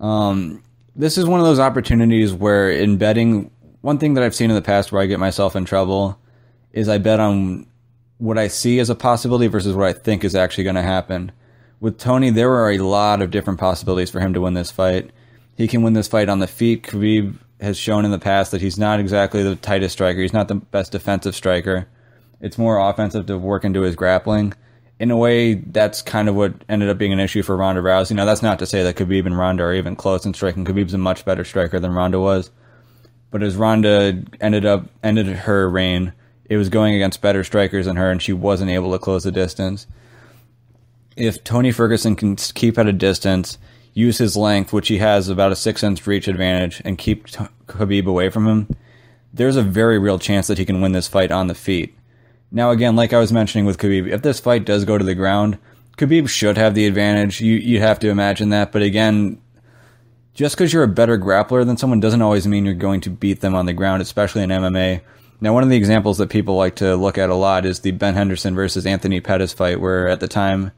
Um, 0.00 0.62
this 0.96 1.18
is 1.18 1.26
one 1.26 1.40
of 1.40 1.46
those 1.46 1.58
opportunities 1.58 2.32
where 2.32 2.70
in 2.70 2.98
betting, 2.98 3.50
one 3.80 3.98
thing 3.98 4.14
that 4.14 4.24
I've 4.24 4.34
seen 4.34 4.50
in 4.50 4.56
the 4.56 4.62
past 4.62 4.92
where 4.92 5.02
I 5.02 5.06
get 5.06 5.18
myself 5.18 5.56
in 5.56 5.64
trouble 5.64 6.18
is 6.72 6.88
I 6.88 6.98
bet 6.98 7.20
on 7.20 7.66
what 8.18 8.38
I 8.38 8.48
see 8.48 8.78
as 8.78 8.90
a 8.90 8.94
possibility 8.94 9.46
versus 9.46 9.74
what 9.74 9.88
I 9.88 9.92
think 9.92 10.24
is 10.24 10.34
actually 10.34 10.64
going 10.64 10.76
to 10.76 10.82
happen. 10.82 11.32
With 11.80 11.98
Tony, 11.98 12.30
there 12.30 12.52
are 12.52 12.70
a 12.70 12.78
lot 12.78 13.20
of 13.20 13.30
different 13.30 13.60
possibilities 13.60 14.10
for 14.10 14.20
him 14.20 14.32
to 14.34 14.40
win 14.40 14.54
this 14.54 14.70
fight. 14.70 15.10
He 15.56 15.68
can 15.68 15.82
win 15.82 15.92
this 15.92 16.08
fight 16.08 16.28
on 16.28 16.38
the 16.38 16.46
feet. 16.46 16.82
Khabib 16.84 17.36
has 17.60 17.76
shown 17.76 18.04
in 18.04 18.10
the 18.10 18.18
past 18.18 18.50
that 18.50 18.60
he's 18.60 18.78
not 18.78 19.00
exactly 19.00 19.42
the 19.42 19.56
tightest 19.56 19.92
striker. 19.92 20.20
He's 20.20 20.32
not 20.32 20.48
the 20.48 20.56
best 20.56 20.92
defensive 20.92 21.34
striker. 21.34 21.86
It's 22.40 22.58
more 22.58 22.78
offensive 22.78 23.26
to 23.26 23.38
work 23.38 23.64
into 23.64 23.82
his 23.82 23.96
grappling 23.96 24.54
in 24.98 25.10
a 25.10 25.16
way, 25.16 25.54
that's 25.54 26.02
kind 26.02 26.28
of 26.28 26.34
what 26.34 26.54
ended 26.68 26.88
up 26.88 26.98
being 26.98 27.12
an 27.12 27.20
issue 27.20 27.42
for 27.42 27.56
Ronda 27.56 27.82
Rousey. 27.82 28.14
Now, 28.14 28.24
that's 28.24 28.42
not 28.42 28.58
to 28.60 28.66
say 28.66 28.82
that 28.84 28.96
Khabib 28.96 29.26
and 29.26 29.36
Ronda 29.36 29.64
are 29.64 29.74
even 29.74 29.96
close 29.96 30.24
in 30.24 30.34
striking. 30.34 30.64
Khabib's 30.64 30.94
a 30.94 30.98
much 30.98 31.24
better 31.24 31.44
striker 31.44 31.80
than 31.80 31.92
Ronda 31.92 32.20
was. 32.20 32.50
But 33.30 33.42
as 33.42 33.56
Ronda 33.56 34.22
ended 34.40 34.64
up 34.64 34.88
ended 35.02 35.26
her 35.26 35.68
reign, 35.68 36.12
it 36.44 36.56
was 36.56 36.68
going 36.68 36.94
against 36.94 37.20
better 37.20 37.42
strikers 37.42 37.86
than 37.86 37.96
her, 37.96 38.10
and 38.10 38.22
she 38.22 38.32
wasn't 38.32 38.70
able 38.70 38.92
to 38.92 38.98
close 39.00 39.24
the 39.24 39.32
distance. 39.32 39.88
If 41.16 41.42
Tony 41.42 41.72
Ferguson 41.72 42.14
can 42.14 42.36
keep 42.36 42.78
at 42.78 42.86
a 42.86 42.92
distance, 42.92 43.58
use 43.92 44.18
his 44.18 44.36
length, 44.36 44.72
which 44.72 44.88
he 44.88 44.98
has 44.98 45.28
about 45.28 45.50
a 45.50 45.56
six 45.56 45.82
inch 45.82 46.06
reach 46.06 46.28
advantage, 46.28 46.80
and 46.84 46.96
keep 46.96 47.26
Khabib 47.66 48.06
away 48.06 48.30
from 48.30 48.46
him, 48.46 48.68
there's 49.32 49.56
a 49.56 49.62
very 49.62 49.98
real 49.98 50.20
chance 50.20 50.46
that 50.46 50.58
he 50.58 50.64
can 50.64 50.80
win 50.80 50.92
this 50.92 51.08
fight 51.08 51.32
on 51.32 51.48
the 51.48 51.54
feet. 51.54 51.96
Now, 52.50 52.70
again, 52.70 52.96
like 52.96 53.12
I 53.12 53.18
was 53.18 53.32
mentioning 53.32 53.66
with 53.66 53.78
Khabib, 53.78 54.08
if 54.08 54.22
this 54.22 54.40
fight 54.40 54.64
does 54.64 54.84
go 54.84 54.96
to 54.96 55.04
the 55.04 55.14
ground, 55.14 55.58
Khabib 55.96 56.28
should 56.28 56.56
have 56.56 56.74
the 56.74 56.86
advantage. 56.86 57.40
You 57.40 57.56
you 57.56 57.80
have 57.80 57.98
to 58.00 58.10
imagine 58.10 58.50
that, 58.50 58.72
but 58.72 58.82
again, 58.82 59.40
just 60.34 60.56
because 60.56 60.72
you're 60.72 60.82
a 60.82 60.88
better 60.88 61.18
grappler 61.18 61.64
than 61.64 61.76
someone 61.76 62.00
doesn't 62.00 62.22
always 62.22 62.46
mean 62.46 62.64
you're 62.64 62.74
going 62.74 63.00
to 63.02 63.10
beat 63.10 63.40
them 63.40 63.54
on 63.54 63.66
the 63.66 63.72
ground, 63.72 64.02
especially 64.02 64.42
in 64.42 64.50
MMA. 64.50 65.00
Now, 65.40 65.52
one 65.52 65.62
of 65.62 65.68
the 65.68 65.76
examples 65.76 66.18
that 66.18 66.30
people 66.30 66.56
like 66.56 66.76
to 66.76 66.96
look 66.96 67.18
at 67.18 67.30
a 67.30 67.34
lot 67.34 67.66
is 67.66 67.80
the 67.80 67.90
Ben 67.92 68.14
Henderson 68.14 68.54
versus 68.54 68.86
Anthony 68.86 69.20
Pettis 69.20 69.52
fight, 69.52 69.80
where 69.80 70.08
at 70.08 70.20
the 70.20 70.28
time, 70.28 70.72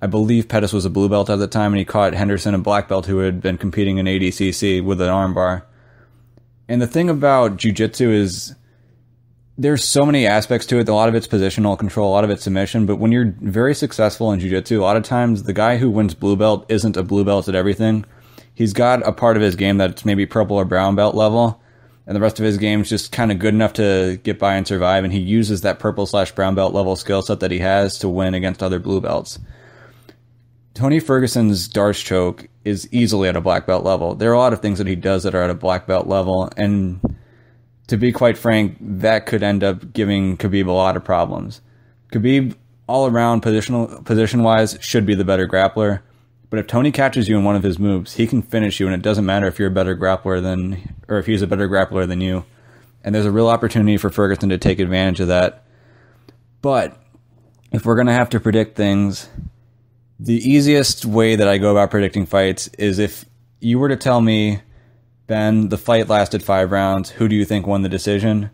I 0.00 0.06
believe 0.06 0.48
Pettis 0.48 0.72
was 0.72 0.84
a 0.84 0.90
blue 0.90 1.08
belt 1.08 1.30
at 1.30 1.38
the 1.38 1.48
time, 1.48 1.72
and 1.72 1.78
he 1.78 1.84
caught 1.84 2.14
Henderson, 2.14 2.54
a 2.54 2.58
black 2.58 2.88
belt 2.88 3.06
who 3.06 3.18
had 3.18 3.40
been 3.40 3.58
competing 3.58 3.98
in 3.98 4.06
ADCC 4.06 4.84
with 4.84 5.00
an 5.00 5.08
armbar. 5.08 5.62
And 6.68 6.80
the 6.80 6.86
thing 6.86 7.08
about 7.08 7.56
jiu-jitsu 7.56 8.10
is 8.10 8.54
there's 9.56 9.84
so 9.84 10.04
many 10.04 10.26
aspects 10.26 10.66
to 10.66 10.78
it. 10.78 10.88
A 10.88 10.94
lot 10.94 11.08
of 11.08 11.14
it's 11.14 11.28
positional 11.28 11.78
control, 11.78 12.10
a 12.10 12.14
lot 12.14 12.24
of 12.24 12.30
it's 12.30 12.42
submission. 12.42 12.86
But 12.86 12.96
when 12.96 13.12
you're 13.12 13.34
very 13.40 13.74
successful 13.74 14.32
in 14.32 14.40
jiu-jitsu, 14.40 14.80
a 14.80 14.82
lot 14.82 14.96
of 14.96 15.04
times 15.04 15.44
the 15.44 15.52
guy 15.52 15.76
who 15.76 15.90
wins 15.90 16.14
blue 16.14 16.36
belt 16.36 16.66
isn't 16.68 16.96
a 16.96 17.02
blue 17.02 17.24
belt 17.24 17.48
at 17.48 17.54
everything. 17.54 18.04
He's 18.52 18.72
got 18.72 19.06
a 19.06 19.12
part 19.12 19.36
of 19.36 19.42
his 19.42 19.56
game 19.56 19.78
that's 19.78 20.04
maybe 20.04 20.26
purple 20.26 20.56
or 20.56 20.64
brown 20.64 20.94
belt 20.96 21.14
level, 21.14 21.60
and 22.06 22.14
the 22.14 22.20
rest 22.20 22.38
of 22.38 22.44
his 22.44 22.58
game 22.58 22.82
is 22.82 22.88
just 22.88 23.12
kind 23.12 23.32
of 23.32 23.38
good 23.38 23.54
enough 23.54 23.72
to 23.74 24.20
get 24.22 24.38
by 24.38 24.54
and 24.54 24.66
survive. 24.66 25.04
And 25.04 25.12
he 25.12 25.20
uses 25.20 25.60
that 25.62 25.78
purple 25.78 26.06
slash 26.06 26.32
brown 26.32 26.54
belt 26.54 26.74
level 26.74 26.96
skill 26.96 27.22
set 27.22 27.40
that 27.40 27.50
he 27.50 27.60
has 27.60 27.98
to 28.00 28.08
win 28.08 28.34
against 28.34 28.62
other 28.62 28.78
blue 28.78 29.00
belts. 29.00 29.38
Tony 30.74 30.98
Ferguson's 30.98 31.68
D'Arce 31.68 32.02
choke 32.02 32.48
is 32.64 32.92
easily 32.92 33.28
at 33.28 33.36
a 33.36 33.40
black 33.40 33.66
belt 33.66 33.84
level. 33.84 34.16
There 34.16 34.30
are 34.30 34.34
a 34.34 34.38
lot 34.38 34.52
of 34.52 34.60
things 34.60 34.78
that 34.78 34.88
he 34.88 34.96
does 34.96 35.22
that 35.22 35.34
are 35.34 35.42
at 35.42 35.50
a 35.50 35.54
black 35.54 35.86
belt 35.86 36.08
level, 36.08 36.50
and 36.56 37.00
to 37.88 37.96
be 37.96 38.12
quite 38.12 38.38
frank, 38.38 38.76
that 38.80 39.26
could 39.26 39.42
end 39.42 39.62
up 39.62 39.92
giving 39.92 40.36
Khabib 40.36 40.66
a 40.66 40.72
lot 40.72 40.96
of 40.96 41.04
problems. 41.04 41.60
Khabib, 42.12 42.56
all 42.86 43.06
around 43.06 43.42
positional 43.42 44.04
position 44.04 44.42
wise, 44.42 44.78
should 44.80 45.04
be 45.06 45.14
the 45.14 45.24
better 45.24 45.46
grappler. 45.46 46.00
But 46.50 46.60
if 46.60 46.66
Tony 46.66 46.92
catches 46.92 47.28
you 47.28 47.36
in 47.36 47.44
one 47.44 47.56
of 47.56 47.62
his 47.62 47.78
moves, 47.78 48.14
he 48.14 48.26
can 48.26 48.42
finish 48.42 48.78
you, 48.78 48.86
and 48.86 48.94
it 48.94 49.02
doesn't 49.02 49.26
matter 49.26 49.46
if 49.46 49.58
you're 49.58 49.68
a 49.68 49.72
better 49.72 49.96
grappler 49.96 50.40
than, 50.40 50.94
or 51.08 51.18
if 51.18 51.26
he's 51.26 51.42
a 51.42 51.46
better 51.46 51.68
grappler 51.68 52.06
than 52.06 52.20
you. 52.20 52.44
And 53.02 53.14
there's 53.14 53.26
a 53.26 53.32
real 53.32 53.48
opportunity 53.48 53.96
for 53.96 54.08
Ferguson 54.08 54.48
to 54.50 54.58
take 54.58 54.78
advantage 54.78 55.20
of 55.20 55.28
that. 55.28 55.64
But 56.62 56.96
if 57.72 57.84
we're 57.84 57.96
gonna 57.96 58.14
have 58.14 58.30
to 58.30 58.40
predict 58.40 58.76
things, 58.76 59.28
the 60.18 60.36
easiest 60.36 61.04
way 61.04 61.36
that 61.36 61.48
I 61.48 61.58
go 61.58 61.72
about 61.72 61.90
predicting 61.90 62.24
fights 62.24 62.68
is 62.78 62.98
if 62.98 63.24
you 63.60 63.78
were 63.78 63.88
to 63.88 63.96
tell 63.96 64.20
me 64.20 64.60
Ben, 65.26 65.70
the 65.70 65.78
fight 65.78 66.08
lasted 66.08 66.42
five 66.42 66.70
rounds. 66.70 67.10
Who 67.10 67.28
do 67.28 67.34
you 67.34 67.46
think 67.46 67.66
won 67.66 67.80
the 67.80 67.88
decision? 67.88 68.50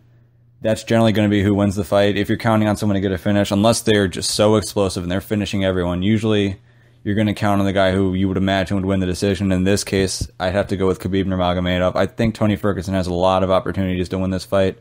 That's 0.60 0.84
generally 0.84 1.10
going 1.10 1.28
to 1.28 1.30
be 1.30 1.42
who 1.42 1.54
wins 1.54 1.74
the 1.74 1.84
fight. 1.84 2.16
If 2.16 2.28
you're 2.28 2.38
counting 2.38 2.68
on 2.68 2.76
someone 2.76 2.94
to 2.94 3.00
get 3.00 3.10
a 3.10 3.18
finish, 3.18 3.50
unless 3.50 3.80
they're 3.80 4.06
just 4.06 4.30
so 4.30 4.54
explosive 4.54 5.02
and 5.02 5.10
they're 5.10 5.20
finishing 5.20 5.64
everyone, 5.64 6.02
usually 6.02 6.60
you're 7.02 7.16
going 7.16 7.26
to 7.26 7.34
count 7.34 7.60
on 7.60 7.66
the 7.66 7.72
guy 7.72 7.92
who 7.92 8.14
you 8.14 8.28
would 8.28 8.36
imagine 8.36 8.76
would 8.76 8.86
win 8.86 9.00
the 9.00 9.06
decision. 9.06 9.50
In 9.50 9.64
this 9.64 9.82
case, 9.82 10.30
I'd 10.38 10.52
have 10.52 10.68
to 10.68 10.76
go 10.76 10.86
with 10.86 11.00
Khabib 11.00 11.24
Nurmagomedov. 11.24 11.96
I 11.96 12.06
think 12.06 12.36
Tony 12.36 12.54
Ferguson 12.54 12.94
has 12.94 13.08
a 13.08 13.14
lot 13.14 13.42
of 13.42 13.50
opportunities 13.50 14.08
to 14.10 14.18
win 14.18 14.30
this 14.30 14.44
fight. 14.44 14.78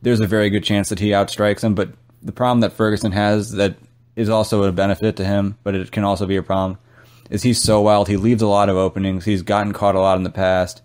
There's 0.00 0.20
a 0.20 0.26
very 0.28 0.48
good 0.48 0.62
chance 0.62 0.90
that 0.90 1.00
he 1.00 1.08
outstrikes 1.08 1.64
him, 1.64 1.74
but 1.74 1.90
the 2.22 2.32
problem 2.32 2.60
that 2.60 2.72
Ferguson 2.72 3.10
has 3.12 3.52
that 3.52 3.76
is 4.14 4.28
also 4.28 4.62
a 4.62 4.70
benefit 4.70 5.16
to 5.16 5.24
him, 5.24 5.58
but 5.64 5.74
it 5.74 5.90
can 5.90 6.04
also 6.04 6.26
be 6.26 6.36
a 6.36 6.42
problem, 6.42 6.78
is 7.30 7.42
he's 7.42 7.60
so 7.60 7.80
wild. 7.80 8.06
He 8.06 8.16
leaves 8.16 8.42
a 8.42 8.46
lot 8.46 8.68
of 8.68 8.76
openings. 8.76 9.24
He's 9.24 9.42
gotten 9.42 9.72
caught 9.72 9.96
a 9.96 10.00
lot 10.00 10.18
in 10.18 10.22
the 10.22 10.30
past 10.30 10.82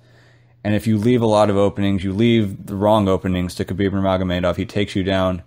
and 0.67 0.75
if 0.75 0.85
you 0.85 0.97
leave 0.97 1.21
a 1.21 1.25
lot 1.25 1.49
of 1.49 1.55
openings, 1.55 2.03
you 2.03 2.11
leave 2.11 2.65
the 2.65 2.75
wrong 2.75 3.07
openings 3.07 3.55
to 3.55 3.63
Khabib 3.63 3.91
Nurmagomedov, 3.91 4.57
he 4.57 4.65
takes 4.65 4.97
you 4.97 5.03
down. 5.03 5.41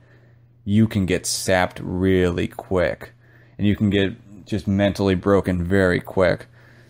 You 0.65 0.89
can 0.89 1.05
get 1.05 1.27
sapped 1.27 1.79
really 1.83 2.49
quick, 2.49 3.13
and 3.59 3.67
you 3.67 3.77
can 3.77 3.91
get 3.91 4.47
just 4.47 4.67
mentally 4.67 5.15
broken 5.15 5.63
very 5.63 6.01
quick. 6.01 6.47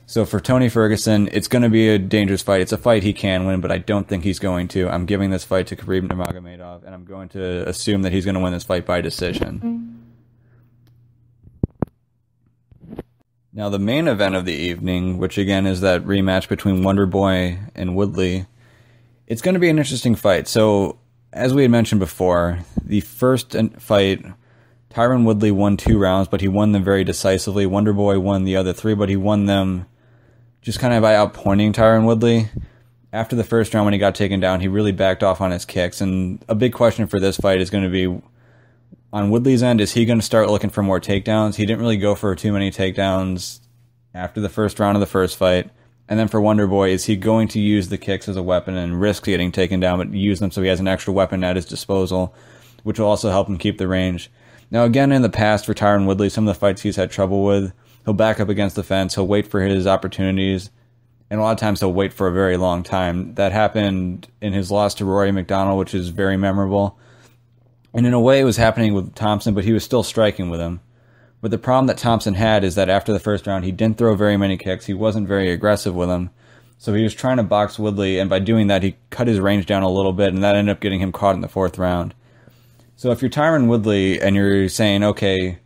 So 0.06 0.25
for 0.25 0.38
Tony 0.38 0.68
Ferguson, 0.68 1.28
it's 1.32 1.49
going 1.49 1.62
to 1.62 1.68
be 1.68 1.88
a 1.88 1.99
dangerous 1.99 2.40
fight. 2.40 2.60
It's 2.60 2.70
a 2.70 2.78
fight 2.78 3.02
he 3.02 3.12
can 3.12 3.46
win, 3.46 3.60
but 3.60 3.72
I 3.72 3.78
don't 3.78 4.06
think 4.06 4.22
he's 4.22 4.38
going 4.38 4.68
to. 4.68 4.88
I'm 4.88 5.06
giving 5.06 5.30
this 5.30 5.42
fight 5.42 5.66
to 5.66 5.75
Khabib 5.75 6.06
Nurmagomedov, 6.06 6.84
and 6.84 6.94
I'm 6.94 7.04
going 7.04 7.30
to 7.30 7.68
assume 7.68 8.02
that 8.02 8.12
he's 8.12 8.25
going 8.25 8.37
to 8.37 8.40
win 8.40 8.52
this 8.52 8.62
fight 8.62 8.87
by 8.87 9.00
decision. 9.00 9.89
Now, 13.61 13.69
the 13.69 13.79
main 13.79 14.09
event 14.09 14.37
of 14.37 14.47
the 14.47 14.55
evening, 14.55 15.19
which 15.19 15.37
again 15.37 15.67
is 15.67 15.83
that 15.83 16.02
rematch 16.05 16.49
between 16.49 16.83
Wonder 16.83 17.05
Boy 17.05 17.59
and 17.75 17.95
Woodley, 17.95 18.47
it's 19.26 19.43
going 19.43 19.52
to 19.52 19.59
be 19.61 19.69
an 19.69 19.76
interesting 19.76 20.14
fight. 20.14 20.49
So, 20.49 20.99
as 21.31 21.52
we 21.52 21.61
had 21.61 21.71
mentioned 21.71 21.99
before, 21.99 22.61
the 22.83 23.02
first 23.02 23.55
fight, 23.76 24.25
Tyron 24.88 25.26
Woodley 25.26 25.50
won 25.50 25.76
two 25.76 25.99
rounds, 25.99 26.26
but 26.26 26.40
he 26.40 26.49
won 26.49 26.73
them 26.73 26.83
very 26.83 27.05
decisively. 27.05 27.67
Wonder 27.67 27.93
Boy 27.93 28.19
won 28.19 28.45
the 28.45 28.57
other 28.57 28.73
three, 28.73 28.95
but 28.95 29.11
he 29.11 29.17
won 29.17 29.45
them 29.45 29.85
just 30.62 30.79
kind 30.79 30.95
of 30.95 31.02
by 31.02 31.12
outpointing 31.12 31.75
Tyron 31.75 32.07
Woodley. 32.07 32.49
After 33.12 33.37
the 33.37 33.45
first 33.45 33.75
round, 33.75 33.85
when 33.85 33.93
he 33.93 33.99
got 33.99 34.14
taken 34.14 34.40
down, 34.40 34.61
he 34.61 34.69
really 34.69 34.93
backed 34.93 35.23
off 35.23 35.43
on 35.43 35.50
his 35.50 35.67
kicks. 35.67 36.00
And 36.00 36.43
a 36.49 36.55
big 36.55 36.73
question 36.73 37.07
for 37.07 37.21
this 37.21 37.37
fight 37.37 37.61
is 37.61 37.69
going 37.69 37.85
to 37.85 37.90
be 37.90 38.23
on 39.12 39.31
Woodley's 39.31 39.62
end, 39.62 39.81
is 39.81 39.93
he 39.93 40.05
going 40.05 40.21
to 40.21 40.25
start 40.25 40.50
looking 40.50 40.71
for 40.71 40.83
more 40.83 41.00
takedowns? 41.00 41.57
He 41.57 41.67
didn't 41.67 41.81
really 41.81 41.97
go 41.97 42.14
for 42.14 42.35
too 42.35 42.52
many 42.52 42.71
takedowns 42.71 43.61
after 44.14 44.40
the 44.40 44.49
first 44.49 44.79
round 44.79 44.97
of 44.97 45.00
the 45.00 45.07
first 45.07 45.37
fight. 45.37 45.71
And 46.09 46.19
then 46.19 46.29
for 46.29 46.40
Wonder 46.40 46.67
Boy, 46.67 46.90
is 46.90 47.05
he 47.05 47.17
going 47.17 47.49
to 47.49 47.61
use 47.61 47.88
the 47.88 47.99
kicks 47.99 48.29
as 48.29 48.37
a 48.37 48.43
weapon 48.43 48.76
and 48.76 49.00
risk 49.00 49.25
getting 49.25 49.52
taken 49.52 49.79
down, 49.79 49.99
but 49.99 50.12
use 50.12 50.40
them 50.40 50.50
so 50.50 50.62
he 50.62 50.69
has 50.69 50.81
an 50.81 50.88
extra 50.88 51.12
weapon 51.12 51.45
at 51.45 51.57
his 51.57 51.67
disposal, 51.67 52.35
which 52.83 52.99
will 52.99 53.07
also 53.07 53.31
help 53.31 53.49
him 53.49 53.59
keep 53.59 53.79
the 53.79 53.88
range? 53.88 54.31
Now, 54.73 54.85
again, 54.85 55.12
in 55.12 55.23
the 55.23 55.29
past 55.29 55.67
for 55.67 55.75
Tyron 55.75 56.07
Woodley, 56.07 56.29
some 56.29 56.47
of 56.47 56.55
the 56.55 56.59
fights 56.59 56.83
he's 56.83 56.97
had 56.97 57.11
trouble 57.11 57.45
with, 57.45 57.73
he'll 58.05 58.14
back 58.14 58.40
up 58.40 58.49
against 58.49 58.76
the 58.76 58.83
fence, 58.83 59.14
he'll 59.14 59.26
wait 59.26 59.47
for 59.47 59.61
his 59.61 59.87
opportunities, 59.87 60.71
and 61.29 61.40
a 61.40 61.43
lot 61.43 61.52
of 61.52 61.59
times 61.59 61.81
he'll 61.81 61.93
wait 61.93 62.12
for 62.12 62.26
a 62.26 62.33
very 62.33 62.57
long 62.57 62.83
time. 62.83 63.35
That 63.35 63.52
happened 63.52 64.29
in 64.40 64.52
his 64.52 64.71
loss 64.71 64.95
to 64.95 65.05
Rory 65.05 65.31
MacDonald, 65.31 65.79
which 65.79 65.95
is 65.95 66.09
very 66.09 66.37
memorable. 66.37 66.99
And 67.92 68.06
in 68.06 68.12
a 68.12 68.20
way, 68.20 68.40
it 68.40 68.44
was 68.44 68.56
happening 68.56 68.94
with 68.94 69.14
Thompson, 69.14 69.54
but 69.54 69.64
he 69.64 69.73
was 69.73 69.85
still 69.85 70.02
striking 70.02 70.49
with 70.49 70.61
him. 70.61 70.80
But 71.40 71.50
the 71.50 71.59
problem 71.59 71.87
that 71.87 71.99
Thompson 71.99 72.35
had 72.35 72.64
is 72.64 72.75
that 72.75 72.90
after 72.90 73.12
the 73.12 73.18
first 73.18 73.47
round, 73.47 73.64
he 73.64 73.73
didn't 73.73 73.99
throw 73.99 74.14
very 74.14 74.37
many 74.37 74.56
kicks. 74.56 74.87
He 74.87 74.94
wasn't 74.94 75.26
very 75.26 75.50
aggressive 75.50 75.94
with 75.94 76.09
him. 76.09 76.30
So 76.78 76.94
he 76.94 77.02
was 77.02 77.14
trying 77.14 77.38
to 77.38 77.42
box 77.42 77.78
Woodley, 77.78 78.18
and 78.18 78.30
by 78.30 78.38
doing 78.38 78.68
that, 78.68 78.82
he 78.82 78.97
cut 79.11 79.26
his 79.26 79.40
range 79.40 79.66
down 79.66 79.82
a 79.82 79.90
little 79.90 80.12
bit, 80.12 80.32
and 80.32 80.42
that 80.42 80.56
ended 80.56 80.75
up 80.75 80.80
getting 80.80 81.00
him 81.00 81.12
caught 81.12 81.35
in 81.35 81.40
the 81.40 81.49
fourth 81.49 81.78
round. 81.78 82.14
So 82.97 83.11
if 83.11 83.23
you're 83.23 83.30
Tyron 83.30 83.66
Woodley 83.66 84.20
and 84.20 84.37
you're 84.37 84.68
saying, 84.68 85.02
okay, 85.04 85.59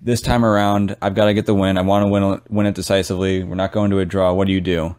this 0.00 0.20
time 0.20 0.44
around, 0.44 0.96
I've 1.00 1.14
got 1.14 1.26
to 1.26 1.34
get 1.34 1.46
the 1.46 1.54
win. 1.54 1.78
I 1.78 1.82
want 1.82 2.04
to 2.04 2.10
win, 2.10 2.40
win 2.48 2.66
it 2.66 2.74
decisively. 2.74 3.42
We're 3.42 3.54
not 3.54 3.72
going 3.72 3.90
to 3.90 3.98
a 3.98 4.04
draw. 4.04 4.32
What 4.32 4.46
do 4.46 4.52
you 4.52 4.60
do? 4.60 4.96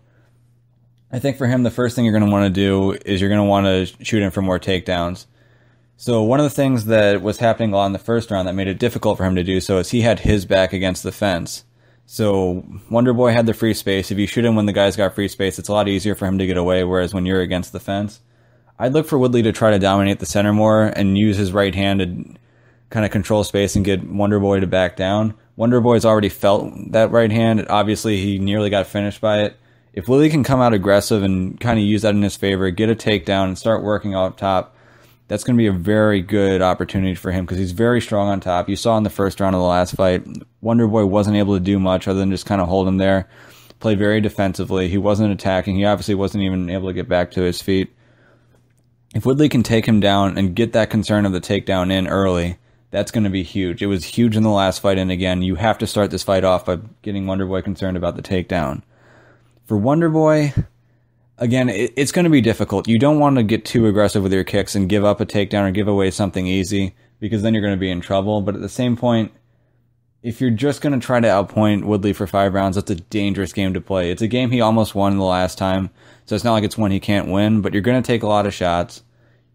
I 1.11 1.19
think 1.19 1.37
for 1.37 1.47
him, 1.47 1.63
the 1.63 1.71
first 1.71 1.95
thing 1.95 2.03
you're 2.03 2.17
going 2.17 2.25
to 2.25 2.31
want 2.31 2.53
to 2.53 2.61
do 2.61 2.97
is 3.05 3.21
you're 3.21 3.29
going 3.29 3.41
to 3.41 3.47
want 3.47 3.65
to 3.65 4.03
shoot 4.03 4.21
him 4.21 4.31
for 4.31 4.41
more 4.41 4.59
takedowns. 4.59 5.27
So 5.99 6.21
one 6.21 6.39
of 6.39 6.43
the 6.43 6.51
things 6.51 6.85
that 6.85 7.23
was 7.23 7.39
happening 7.39 7.73
in 7.73 7.91
the 7.91 7.97
first 7.97 8.29
round 8.29 8.47
that 8.47 8.53
made 8.53 8.67
it 8.67 8.77
difficult 8.77 9.17
for 9.17 9.25
him 9.25 9.35
to 9.35 9.43
do 9.43 9.59
so 9.59 9.79
is 9.79 9.89
he 9.89 10.01
had 10.01 10.19
his 10.19 10.45
back 10.45 10.71
against 10.71 11.01
the 11.01 11.11
fence. 11.11 11.63
So 12.05 12.63
Wonder 12.91 13.13
Boy 13.13 13.31
had 13.31 13.47
the 13.47 13.53
free 13.55 13.73
space. 13.73 14.11
If 14.11 14.19
you 14.19 14.27
shoot 14.27 14.45
him 14.45 14.55
when 14.55 14.67
the 14.67 14.73
guy's 14.73 14.95
got 14.95 15.15
free 15.15 15.27
space, 15.27 15.57
it's 15.57 15.69
a 15.69 15.73
lot 15.73 15.87
easier 15.87 16.13
for 16.13 16.27
him 16.27 16.37
to 16.37 16.45
get 16.45 16.55
away. 16.55 16.83
Whereas 16.83 17.15
when 17.15 17.25
you're 17.25 17.41
against 17.41 17.73
the 17.73 17.79
fence, 17.79 18.21
I'd 18.77 18.93
look 18.93 19.07
for 19.07 19.17
Woodley 19.17 19.41
to 19.41 19.51
try 19.51 19.71
to 19.71 19.79
dominate 19.79 20.19
the 20.19 20.27
center 20.27 20.53
more 20.53 20.83
and 20.83 21.17
use 21.17 21.35
his 21.35 21.51
right 21.51 21.73
hand 21.73 21.99
to 21.99 22.39
kind 22.91 23.03
of 23.03 23.11
control 23.11 23.43
space 23.43 23.75
and 23.75 23.83
get 23.83 24.07
Wonder 24.07 24.39
Boy 24.39 24.59
to 24.59 24.67
back 24.67 24.97
down. 24.97 25.33
Wonder 25.55 25.81
Boy's 25.81 26.05
already 26.05 26.29
felt 26.29 26.71
that 26.91 27.09
right 27.09 27.31
hand. 27.31 27.65
Obviously, 27.69 28.17
he 28.17 28.37
nearly 28.37 28.69
got 28.69 28.85
finished 28.85 29.19
by 29.19 29.41
it. 29.41 29.57
If 29.93 30.07
Woodley 30.07 30.29
can 30.29 30.43
come 30.43 30.61
out 30.61 30.75
aggressive 30.75 31.23
and 31.23 31.59
kind 31.59 31.79
of 31.79 31.85
use 31.85 32.03
that 32.03 32.13
in 32.13 32.21
his 32.21 32.37
favor, 32.37 32.69
get 32.69 32.91
a 32.91 32.95
takedown 32.95 33.45
and 33.45 33.57
start 33.57 33.83
working 33.83 34.13
up 34.13 34.37
top, 34.37 34.75
that's 35.27 35.43
going 35.43 35.55
to 35.55 35.61
be 35.61 35.67
a 35.67 35.73
very 35.73 36.21
good 36.21 36.61
opportunity 36.61 37.15
for 37.15 37.31
him 37.31 37.45
because 37.45 37.57
he's 37.57 37.73
very 37.73 37.99
strong 38.01 38.29
on 38.29 38.39
top. 38.39 38.69
You 38.69 38.75
saw 38.75 38.97
in 38.97 39.03
the 39.03 39.09
first 39.09 39.39
round 39.39 39.55
of 39.55 39.61
the 39.61 39.67
last 39.67 39.95
fight, 39.95 40.25
Wonder 40.61 40.87
Boy 40.87 41.05
wasn't 41.05 41.37
able 41.37 41.55
to 41.55 41.59
do 41.59 41.79
much 41.79 42.07
other 42.07 42.19
than 42.19 42.31
just 42.31 42.45
kind 42.45 42.61
of 42.61 42.67
hold 42.67 42.87
him 42.87 42.97
there. 42.97 43.27
Played 43.79 43.99
very 43.99 44.21
defensively. 44.21 44.87
He 44.87 44.97
wasn't 44.97 45.33
attacking. 45.33 45.75
He 45.75 45.85
obviously 45.85 46.15
wasn't 46.15 46.43
even 46.43 46.69
able 46.69 46.87
to 46.87 46.93
get 46.93 47.09
back 47.09 47.31
to 47.31 47.41
his 47.41 47.61
feet. 47.61 47.93
If 49.13 49.25
Woodley 49.25 49.49
can 49.49 49.63
take 49.63 49.85
him 49.85 49.99
down 49.99 50.37
and 50.37 50.55
get 50.55 50.73
that 50.73 50.89
concern 50.89 51.25
of 51.25 51.31
the 51.31 51.41
takedown 51.41 51.91
in 51.91 52.07
early, 52.07 52.57
that's 52.89 53.11
going 53.11 53.23
to 53.25 53.29
be 53.29 53.43
huge. 53.43 53.81
It 53.81 53.87
was 53.87 54.03
huge 54.03 54.35
in 54.35 54.43
the 54.43 54.49
last 54.49 54.79
fight, 54.79 54.97
and 54.97 55.11
again, 55.11 55.41
you 55.41 55.55
have 55.55 55.77
to 55.79 55.87
start 55.87 56.09
this 56.09 56.23
fight 56.23 56.43
off 56.43 56.65
by 56.65 56.79
getting 57.01 57.27
Wonder 57.27 57.45
Boy 57.45 57.61
concerned 57.61 57.97
about 57.97 58.15
the 58.15 58.21
takedown. 58.21 58.81
For 59.65 59.77
Wonder 59.77 60.09
Boy, 60.09 60.53
again, 61.37 61.69
it, 61.69 61.93
it's 61.95 62.11
going 62.11 62.25
to 62.25 62.29
be 62.31 62.41
difficult. 62.41 62.87
You 62.87 62.99
don't 62.99 63.19
want 63.19 63.37
to 63.37 63.43
get 63.43 63.65
too 63.65 63.87
aggressive 63.87 64.23
with 64.23 64.33
your 64.33 64.43
kicks 64.43 64.75
and 64.75 64.89
give 64.89 65.05
up 65.05 65.21
a 65.21 65.25
takedown 65.25 65.67
or 65.67 65.71
give 65.71 65.87
away 65.87 66.11
something 66.11 66.47
easy 66.47 66.95
because 67.19 67.41
then 67.41 67.53
you're 67.53 67.63
going 67.63 67.75
to 67.75 67.79
be 67.79 67.91
in 67.91 68.01
trouble. 68.01 68.41
But 68.41 68.55
at 68.55 68.61
the 68.61 68.69
same 68.69 68.95
point, 68.95 69.31
if 70.23 70.41
you're 70.41 70.49
just 70.49 70.81
going 70.81 70.99
to 70.99 71.05
try 71.05 71.19
to 71.19 71.27
outpoint 71.27 71.85
Woodley 71.85 72.13
for 72.13 72.27
five 72.27 72.53
rounds, 72.53 72.75
that's 72.75 72.91
a 72.91 72.95
dangerous 72.95 73.53
game 73.53 73.73
to 73.73 73.81
play. 73.81 74.11
It's 74.11 74.21
a 74.21 74.27
game 74.27 74.51
he 74.51 74.61
almost 74.61 74.95
won 74.95 75.17
the 75.17 75.23
last 75.23 75.57
time, 75.57 75.89
so 76.25 76.35
it's 76.35 76.43
not 76.43 76.53
like 76.53 76.63
it's 76.63 76.77
one 76.77 76.91
he 76.91 76.99
can't 76.99 77.29
win, 77.29 77.61
but 77.61 77.73
you're 77.73 77.81
going 77.81 78.01
to 78.01 78.05
take 78.05 78.23
a 78.23 78.27
lot 78.27 78.45
of 78.45 78.53
shots. 78.53 79.03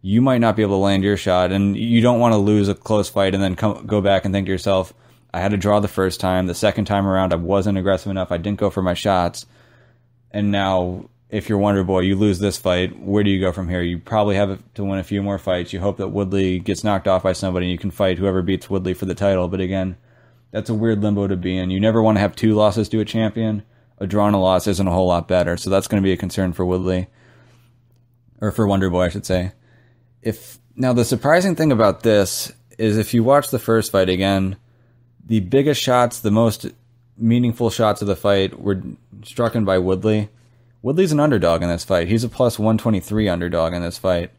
You 0.00 0.22
might 0.22 0.40
not 0.40 0.56
be 0.56 0.62
able 0.62 0.76
to 0.76 0.84
land 0.84 1.04
your 1.04 1.16
shot, 1.16 1.52
and 1.52 1.76
you 1.76 2.00
don't 2.00 2.20
want 2.20 2.32
to 2.32 2.38
lose 2.38 2.68
a 2.68 2.74
close 2.74 3.08
fight 3.08 3.34
and 3.34 3.42
then 3.42 3.54
come, 3.54 3.86
go 3.86 4.00
back 4.00 4.24
and 4.24 4.32
think 4.32 4.46
to 4.46 4.52
yourself, 4.52 4.94
I 5.34 5.40
had 5.40 5.50
to 5.50 5.56
draw 5.56 5.80
the 5.80 5.88
first 5.88 6.20
time. 6.20 6.46
The 6.46 6.54
second 6.54 6.84
time 6.84 7.06
around, 7.06 7.32
I 7.32 7.36
wasn't 7.36 7.78
aggressive 7.78 8.10
enough. 8.10 8.32
I 8.32 8.36
didn't 8.36 8.58
go 8.58 8.70
for 8.70 8.82
my 8.82 8.94
shots. 8.94 9.46
And 10.30 10.50
now, 10.50 11.08
if 11.32 11.48
you're 11.48 11.58
Wonder 11.58 11.82
Boy, 11.82 12.00
you 12.00 12.14
lose 12.14 12.38
this 12.38 12.58
fight. 12.58 13.00
Where 13.00 13.24
do 13.24 13.30
you 13.30 13.40
go 13.40 13.52
from 13.52 13.70
here? 13.70 13.80
You 13.80 13.98
probably 13.98 14.36
have 14.36 14.62
to 14.74 14.84
win 14.84 14.98
a 14.98 15.04
few 15.04 15.22
more 15.22 15.38
fights. 15.38 15.72
You 15.72 15.80
hope 15.80 15.96
that 15.96 16.08
Woodley 16.08 16.58
gets 16.58 16.84
knocked 16.84 17.08
off 17.08 17.22
by 17.22 17.32
somebody 17.32 17.66
and 17.66 17.72
you 17.72 17.78
can 17.78 17.90
fight 17.90 18.18
whoever 18.18 18.42
beats 18.42 18.68
Woodley 18.68 18.92
for 18.92 19.06
the 19.06 19.14
title. 19.14 19.48
But 19.48 19.60
again, 19.60 19.96
that's 20.50 20.68
a 20.68 20.74
weird 20.74 21.02
limbo 21.02 21.26
to 21.26 21.36
be 21.36 21.56
in. 21.56 21.70
You 21.70 21.80
never 21.80 22.02
want 22.02 22.16
to 22.16 22.20
have 22.20 22.36
two 22.36 22.54
losses 22.54 22.86
to 22.90 23.00
a 23.00 23.06
champion. 23.06 23.62
A 23.96 24.06
draw 24.06 24.26
and 24.26 24.36
a 24.36 24.38
loss 24.38 24.66
isn't 24.66 24.86
a 24.86 24.92
whole 24.92 25.06
lot 25.06 25.26
better. 25.26 25.56
So 25.56 25.70
that's 25.70 25.88
going 25.88 26.02
to 26.02 26.06
be 26.06 26.12
a 26.12 26.18
concern 26.18 26.52
for 26.52 26.66
Woodley. 26.66 27.06
Or 28.42 28.52
for 28.52 28.66
Wonder 28.66 28.90
Boy, 28.90 29.04
I 29.04 29.08
should 29.08 29.24
say. 29.24 29.52
If 30.20 30.58
now 30.76 30.92
the 30.92 31.04
surprising 31.04 31.56
thing 31.56 31.72
about 31.72 32.02
this 32.02 32.52
is 32.76 32.98
if 32.98 33.14
you 33.14 33.24
watch 33.24 33.48
the 33.48 33.58
first 33.58 33.90
fight 33.90 34.10
again, 34.10 34.56
the 35.24 35.40
biggest 35.40 35.80
shots, 35.80 36.20
the 36.20 36.30
most 36.30 36.66
meaningful 37.16 37.70
shots 37.70 38.02
of 38.02 38.08
the 38.08 38.16
fight 38.16 38.60
were 38.60 38.82
struck 39.24 39.54
in 39.54 39.64
by 39.64 39.78
Woodley. 39.78 40.28
Woodley's 40.82 41.12
an 41.12 41.20
underdog 41.20 41.62
in 41.62 41.68
this 41.68 41.84
fight. 41.84 42.08
He's 42.08 42.24
a 42.24 42.28
plus 42.28 42.58
123 42.58 43.28
underdog 43.28 43.72
in 43.72 43.82
this 43.82 43.98
fight. 43.98 44.30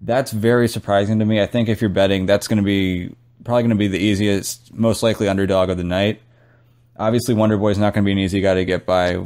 That's 0.00 0.30
very 0.30 0.68
surprising 0.68 1.18
to 1.18 1.24
me. 1.24 1.40
I 1.40 1.46
think 1.46 1.68
if 1.68 1.80
you're 1.80 1.90
betting, 1.90 2.26
that's 2.26 2.46
going 2.46 2.58
to 2.58 2.64
be 2.64 3.14
probably 3.44 3.62
going 3.62 3.70
to 3.70 3.76
be 3.76 3.88
the 3.88 3.98
easiest, 3.98 4.72
most 4.72 5.02
likely 5.02 5.28
underdog 5.28 5.70
of 5.70 5.76
the 5.76 5.84
night. 5.84 6.20
Obviously, 6.96 7.34
Wonder 7.34 7.58
Boy's 7.58 7.78
not 7.78 7.92
going 7.92 8.04
to 8.04 8.06
be 8.06 8.12
an 8.12 8.18
easy 8.18 8.40
guy 8.40 8.54
to 8.54 8.64
get 8.64 8.86
by. 8.86 9.24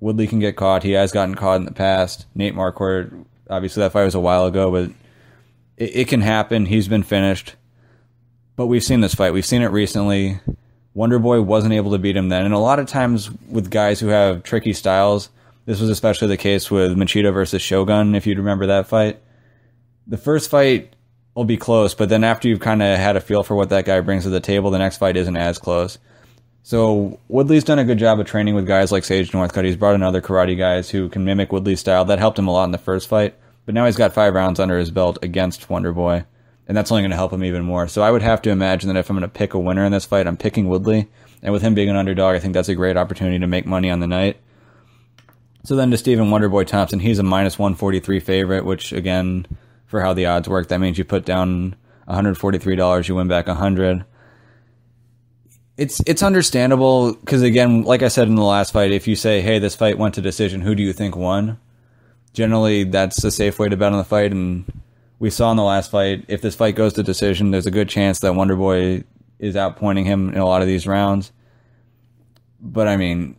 Woodley 0.00 0.26
can 0.26 0.38
get 0.38 0.56
caught. 0.56 0.82
He 0.82 0.92
has 0.92 1.12
gotten 1.12 1.34
caught 1.34 1.56
in 1.56 1.64
the 1.64 1.72
past. 1.72 2.26
Nate 2.34 2.54
Marquardt, 2.54 3.24
obviously 3.48 3.82
that 3.82 3.92
fight 3.92 4.04
was 4.04 4.14
a 4.14 4.20
while 4.20 4.44
ago, 4.46 4.70
but 4.70 4.90
it, 5.76 5.96
it 5.96 6.08
can 6.08 6.20
happen. 6.20 6.66
He's 6.66 6.88
been 6.88 7.02
finished. 7.02 7.54
But 8.56 8.66
we've 8.66 8.84
seen 8.84 9.00
this 9.00 9.14
fight. 9.14 9.32
We've 9.32 9.46
seen 9.46 9.62
it 9.62 9.68
recently. 9.68 10.40
Wonder 10.94 11.18
Boy 11.18 11.40
wasn't 11.42 11.74
able 11.74 11.92
to 11.92 11.98
beat 11.98 12.16
him 12.16 12.28
then. 12.28 12.44
And 12.44 12.54
a 12.54 12.58
lot 12.58 12.78
of 12.78 12.86
times 12.86 13.30
with 13.50 13.70
guys 13.70 14.00
who 14.00 14.08
have 14.08 14.42
tricky 14.42 14.72
styles, 14.72 15.28
this 15.66 15.80
was 15.80 15.90
especially 15.90 16.28
the 16.28 16.36
case 16.36 16.70
with 16.70 16.96
Machida 16.96 17.32
versus 17.32 17.60
Shogun, 17.60 18.14
if 18.14 18.26
you'd 18.26 18.38
remember 18.38 18.66
that 18.66 18.86
fight. 18.86 19.20
The 20.06 20.16
first 20.16 20.50
fight 20.50 20.94
will 21.34 21.44
be 21.44 21.58
close, 21.58 21.94
but 21.94 22.08
then 22.08 22.24
after 22.24 22.48
you've 22.48 22.60
kind 22.60 22.82
of 22.82 22.98
had 22.98 23.16
a 23.16 23.20
feel 23.20 23.42
for 23.42 23.54
what 23.54 23.68
that 23.68 23.84
guy 23.84 24.00
brings 24.00 24.24
to 24.24 24.30
the 24.30 24.40
table, 24.40 24.70
the 24.70 24.78
next 24.78 24.96
fight 24.96 25.16
isn't 25.16 25.36
as 25.36 25.58
close. 25.58 25.98
So 26.62 27.20
Woodley's 27.28 27.64
done 27.64 27.78
a 27.78 27.84
good 27.84 27.98
job 27.98 28.18
of 28.18 28.26
training 28.26 28.54
with 28.54 28.66
guys 28.66 28.90
like 28.90 29.04
Sage 29.04 29.30
Northcutt. 29.32 29.64
He's 29.64 29.76
brought 29.76 29.94
in 29.94 30.02
other 30.02 30.22
karate 30.22 30.56
guys 30.56 30.88
who 30.88 31.08
can 31.08 31.24
mimic 31.24 31.52
Woodley's 31.52 31.80
style. 31.80 32.06
That 32.06 32.18
helped 32.18 32.38
him 32.38 32.48
a 32.48 32.52
lot 32.52 32.64
in 32.64 32.70
the 32.70 32.78
first 32.78 33.08
fight. 33.08 33.34
But 33.66 33.74
now 33.74 33.84
he's 33.86 33.96
got 33.96 34.14
five 34.14 34.34
rounds 34.34 34.58
under 34.58 34.78
his 34.78 34.90
belt 34.90 35.18
against 35.22 35.68
Wonder 35.68 35.92
Boy 35.92 36.24
and 36.66 36.76
that's 36.76 36.90
only 36.90 37.02
going 37.02 37.10
to 37.10 37.16
help 37.16 37.32
him 37.32 37.44
even 37.44 37.64
more. 37.64 37.86
So 37.88 38.02
I 38.02 38.10
would 38.10 38.22
have 38.22 38.42
to 38.42 38.50
imagine 38.50 38.88
that 38.88 38.98
if 38.98 39.08
I'm 39.08 39.16
going 39.16 39.28
to 39.28 39.32
pick 39.32 39.54
a 39.54 39.58
winner 39.58 39.84
in 39.84 39.92
this 39.92 40.04
fight, 40.04 40.26
I'm 40.26 40.36
picking 40.36 40.68
Woodley. 40.68 41.08
And 41.42 41.52
with 41.52 41.62
him 41.62 41.74
being 41.74 41.90
an 41.90 41.96
underdog, 41.96 42.34
I 42.34 42.40
think 42.40 42.54
that's 42.54 42.68
a 42.68 42.74
great 42.74 42.96
opportunity 42.96 43.38
to 43.38 43.46
make 43.46 43.66
money 43.66 43.90
on 43.90 44.00
the 44.00 44.06
night. 44.06 44.38
So 45.66 45.74
then 45.74 45.90
to 45.90 45.96
Stephen 45.96 46.26
Wonderboy 46.26 46.68
Thompson, 46.68 47.00
he's 47.00 47.18
a 47.18 47.24
minus 47.24 47.58
143 47.58 48.20
favorite, 48.20 48.64
which 48.64 48.92
again, 48.92 49.46
for 49.86 50.00
how 50.00 50.12
the 50.12 50.26
odds 50.26 50.48
work, 50.48 50.68
that 50.68 50.78
means 50.78 50.96
you 50.96 51.04
put 51.04 51.24
down 51.24 51.74
$143, 52.08 53.08
you 53.08 53.14
win 53.16 53.26
back 53.26 53.48
100 53.48 54.04
it's 55.76 56.00
it's 56.06 56.22
understandable 56.22 57.14
because 57.14 57.42
again, 57.42 57.82
like 57.82 58.02
I 58.02 58.08
said 58.08 58.28
in 58.28 58.34
the 58.34 58.42
last 58.42 58.72
fight, 58.72 58.92
if 58.92 59.06
you 59.06 59.14
say, 59.14 59.42
"Hey, 59.42 59.58
this 59.58 59.74
fight 59.74 59.98
went 59.98 60.14
to 60.14 60.22
decision," 60.22 60.62
who 60.62 60.74
do 60.74 60.82
you 60.82 60.94
think 60.94 61.14
won? 61.14 61.58
Generally, 62.32 62.84
that's 62.84 63.22
a 63.24 63.30
safe 63.30 63.58
way 63.58 63.68
to 63.68 63.76
bet 63.76 63.92
on 63.92 63.98
the 63.98 64.04
fight, 64.04 64.32
and 64.32 64.64
we 65.18 65.28
saw 65.28 65.50
in 65.50 65.58
the 65.58 65.62
last 65.62 65.90
fight, 65.90 66.24
if 66.28 66.40
this 66.40 66.54
fight 66.54 66.76
goes 66.76 66.94
to 66.94 67.02
decision, 67.02 67.50
there's 67.50 67.66
a 67.66 67.70
good 67.70 67.90
chance 67.90 68.20
that 68.20 68.32
Wonderboy 68.32 69.04
is 69.38 69.54
outpointing 69.54 70.04
him 70.04 70.30
in 70.30 70.38
a 70.38 70.46
lot 70.46 70.62
of 70.62 70.66
these 70.66 70.86
rounds. 70.86 71.30
But 72.58 72.88
I 72.88 72.96
mean, 72.96 73.36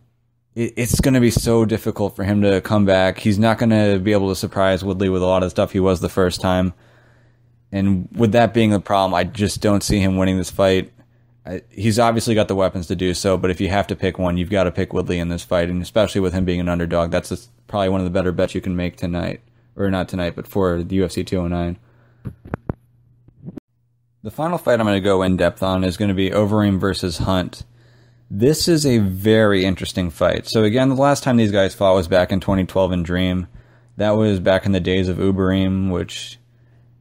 it's 0.54 1.00
going 1.00 1.14
to 1.14 1.20
be 1.20 1.30
so 1.30 1.64
difficult 1.64 2.16
for 2.16 2.24
him 2.24 2.42
to 2.42 2.60
come 2.60 2.84
back. 2.84 3.18
He's 3.18 3.38
not 3.38 3.58
going 3.58 3.70
to 3.70 3.98
be 3.98 4.12
able 4.12 4.28
to 4.28 4.34
surprise 4.34 4.84
Woodley 4.84 5.08
with 5.08 5.22
a 5.22 5.26
lot 5.26 5.42
of 5.42 5.50
stuff 5.50 5.72
he 5.72 5.80
was 5.80 6.00
the 6.00 6.08
first 6.08 6.40
time. 6.40 6.72
And 7.70 8.08
with 8.12 8.32
that 8.32 8.54
being 8.54 8.70
the 8.70 8.80
problem, 8.80 9.14
I 9.14 9.24
just 9.24 9.60
don't 9.60 9.82
see 9.82 10.00
him 10.00 10.16
winning 10.16 10.38
this 10.38 10.50
fight. 10.50 10.92
I, 11.46 11.62
he's 11.70 11.98
obviously 11.98 12.34
got 12.34 12.48
the 12.48 12.54
weapons 12.54 12.86
to 12.88 12.96
do 12.96 13.14
so, 13.14 13.36
but 13.36 13.50
if 13.50 13.60
you 13.60 13.68
have 13.68 13.86
to 13.88 13.96
pick 13.96 14.18
one, 14.18 14.36
you've 14.36 14.50
got 14.50 14.64
to 14.64 14.72
pick 14.72 14.92
Woodley 14.92 15.18
in 15.18 15.28
this 15.28 15.44
fight, 15.44 15.68
and 15.68 15.80
especially 15.80 16.20
with 16.20 16.32
him 16.32 16.44
being 16.44 16.60
an 16.60 16.68
underdog, 16.68 17.10
that's 17.10 17.30
a, 17.30 17.38
probably 17.66 17.90
one 17.90 18.00
of 18.00 18.04
the 18.04 18.10
better 18.10 18.32
bets 18.32 18.54
you 18.54 18.60
can 18.60 18.74
make 18.74 18.96
tonight 18.96 19.40
or 19.76 19.90
not 19.90 20.08
tonight, 20.08 20.34
but 20.34 20.46
for 20.46 20.82
the 20.82 20.98
UFC 20.98 21.26
209. 21.26 21.78
The 24.22 24.30
final 24.30 24.58
fight 24.58 24.80
I'm 24.80 24.86
going 24.86 24.96
to 24.96 25.00
go 25.00 25.22
in 25.22 25.36
depth 25.36 25.62
on 25.62 25.84
is 25.84 25.96
going 25.96 26.08
to 26.08 26.14
be 26.14 26.30
Overeem 26.30 26.80
versus 26.80 27.18
Hunt. 27.18 27.64
This 28.30 28.68
is 28.68 28.84
a 28.84 28.98
very 28.98 29.64
interesting 29.64 30.10
fight. 30.10 30.46
So 30.46 30.62
again, 30.62 30.90
the 30.90 30.94
last 30.94 31.22
time 31.22 31.38
these 31.38 31.50
guys 31.50 31.74
fought 31.74 31.94
was 31.94 32.08
back 32.08 32.30
in 32.30 32.40
2012 32.40 32.92
in 32.92 33.02
Dream. 33.02 33.46
That 33.96 34.12
was 34.12 34.38
back 34.38 34.66
in 34.66 34.72
the 34.72 34.80
days 34.80 35.08
of 35.08 35.16
Uberim, 35.16 35.90
which 35.90 36.38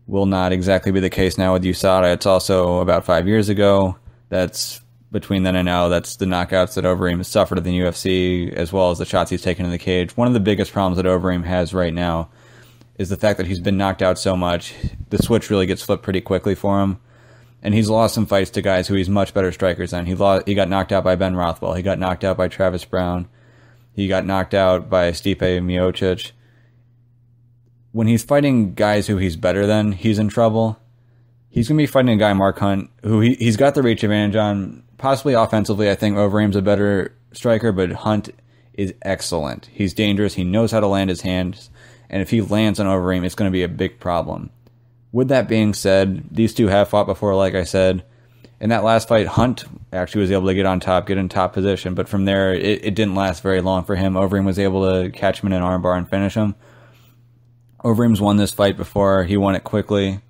will 0.08 0.26
not 0.26 0.54
exactly 0.54 0.92
be 0.92 1.02
the 1.02 1.10
case 1.10 1.38
now 1.38 1.52
with 1.52 1.64
USADA. 1.64 2.14
It's 2.14 2.26
also 2.26 2.80
about 2.80 3.06
five 3.06 3.28
years 3.28 3.50
ago. 3.50 3.98
That's 4.30 4.80
between 5.12 5.44
then 5.44 5.58
and 5.58 5.66
now. 5.66 5.90
That's 5.90 6.16
the 6.16 6.26
knockouts 6.26 6.76
that 6.76 6.86
Overeem 6.86 7.18
has 7.18 7.28
suffered 7.28 7.58
in 7.58 7.66
the 7.66 7.78
UFC, 7.78 8.54
as 8.54 8.72
well 8.72 8.92
as 8.92 8.98
the 8.98 9.06
shots 9.06 9.30
he's 9.30 9.42
taken 9.42 9.66
in 9.66 9.72
the 9.72 9.78
cage. 9.78 10.16
One 10.16 10.28
of 10.28 10.34
the 10.34 10.40
biggest 10.40 10.72
problems 10.72 10.96
that 10.96 11.06
Overeem 11.06 11.44
has 11.44 11.74
right 11.74 11.94
now 11.94 12.30
is 12.98 13.10
the 13.10 13.18
fact 13.18 13.38
that 13.38 13.48
he's 13.48 13.60
been 13.60 13.78
knocked 13.78 14.02
out 14.02 14.18
so 14.18 14.38
much. 14.38 14.74
The 15.10 15.18
switch 15.18 15.50
really 15.50 15.66
gets 15.66 15.84
flipped 15.84 16.04
pretty 16.04 16.22
quickly 16.22 16.56
for 16.56 16.82
him. 16.82 17.00
And 17.62 17.74
he's 17.74 17.90
lost 17.90 18.14
some 18.14 18.26
fights 18.26 18.52
to 18.52 18.62
guys 18.62 18.88
who 18.88 18.96
he's 18.96 19.10
much 19.10 19.34
better 19.34 19.52
strikers 19.52 19.92
than. 19.92 20.06
He 20.06 20.16
lost, 20.16 20.48
he 20.48 20.54
got 20.54 20.70
knocked 20.70 20.92
out 20.92 21.04
by 21.04 21.16
Ben 21.16 21.36
Rothwell. 21.36 21.74
He 21.74 21.84
got 21.84 22.00
knocked 22.00 22.24
out 22.24 22.38
by 22.38 22.48
Travis 22.48 22.86
Browne. 22.86 23.28
He 23.94 24.08
got 24.08 24.26
knocked 24.26 24.54
out 24.54 24.90
by 24.90 25.12
Stipe 25.12 25.40
Miocic. 25.40 26.32
When 27.92 28.08
he's 28.08 28.24
fighting 28.24 28.76
guys 28.76 29.08
who 29.08 29.18
he's 29.18 29.36
better 29.36 29.66
than, 29.66 29.94
he's 29.94 30.20
in 30.20 30.30
trouble. 30.30 30.80
He's 31.50 31.68
going 31.68 31.78
to 31.78 31.82
be 31.82 31.88
fighting 31.88 32.14
a 32.14 32.18
guy, 32.18 32.34
Mark 32.34 32.60
Hunt, 32.60 32.92
who 33.02 33.22
he, 33.22 33.34
he's 33.36 33.58
got 33.58 33.74
the 33.74 33.82
reach 33.82 34.04
advantage 34.04 34.36
on. 34.36 34.84
Possibly 35.00 35.34
offensively, 35.34 35.90
I 35.90 35.96
think 35.96 36.16
Overeem's 36.16 36.56
a 36.56 36.62
better 36.62 37.16
striker, 37.32 37.72
but 37.72 37.92
Hunt 37.92 38.30
is 38.74 38.94
excellent. 39.02 39.70
He's 39.72 39.94
dangerous. 39.94 40.36
He 40.36 40.44
knows 40.44 40.72
how 40.72 40.80
to 40.80 40.88
land 40.88 41.10
his 41.10 41.22
hands 41.22 41.72
and 42.10 42.22
if 42.22 42.30
he 42.30 42.42
lands 42.42 42.80
on 42.80 42.86
Overeem, 42.86 43.26
it's 43.26 43.36
going 43.36 43.50
to 43.50 43.54
be 43.54 43.64
a 43.64 43.70
big 43.70 44.00
problem. 44.00 44.50
With 45.12 45.30
that 45.30 45.48
being 45.48 45.74
said, 45.74 46.24
these 46.32 46.54
two 46.54 46.68
have 46.68 46.90
fought 46.90 47.08
before, 47.08 47.36
like 47.36 47.56
I 47.56 47.64
said. 47.64 48.04
In 48.60 48.70
that 48.70 48.84
last 48.84 49.08
fight, 49.08 49.28
Hunt 49.28 49.66
actually 49.94 50.22
was 50.22 50.32
able 50.32 50.48
to 50.48 50.56
get 50.56 50.66
on 50.66 50.80
top, 50.80 51.08
get 51.08 51.18
in 51.18 51.30
top 51.30 51.54
position, 51.54 51.94
but 51.94 52.10
from 52.10 52.26
there, 52.26 52.54
it, 52.54 52.84
it 52.86 52.96
didn't 52.96 53.16
last 53.16 53.44
very 53.44 53.62
long 53.62 53.84
for 53.84 53.96
him. 53.96 54.16
Overeem 54.16 54.46
was 54.46 54.60
able 54.60 54.92
to 54.92 55.12
catch 55.12 55.42
him 55.42 55.48
in 55.48 55.54
an 55.54 55.62
armbar 55.64 55.98
and 55.98 56.10
finish 56.10 56.34
him. 56.34 56.56
Overeem's 57.84 58.20
won 58.20 58.38
this 58.38 58.52
fight 58.52 58.76
before. 58.76 59.24
He 59.24 59.38
won 59.38 59.56
it 59.56 59.64
quickly. 59.64 60.22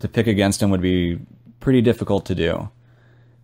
To 0.00 0.08
pick 0.08 0.26
against 0.26 0.62
him 0.62 0.70
would 0.70 0.80
be 0.80 1.18
pretty 1.60 1.82
difficult 1.82 2.26
to 2.26 2.34
do. 2.34 2.70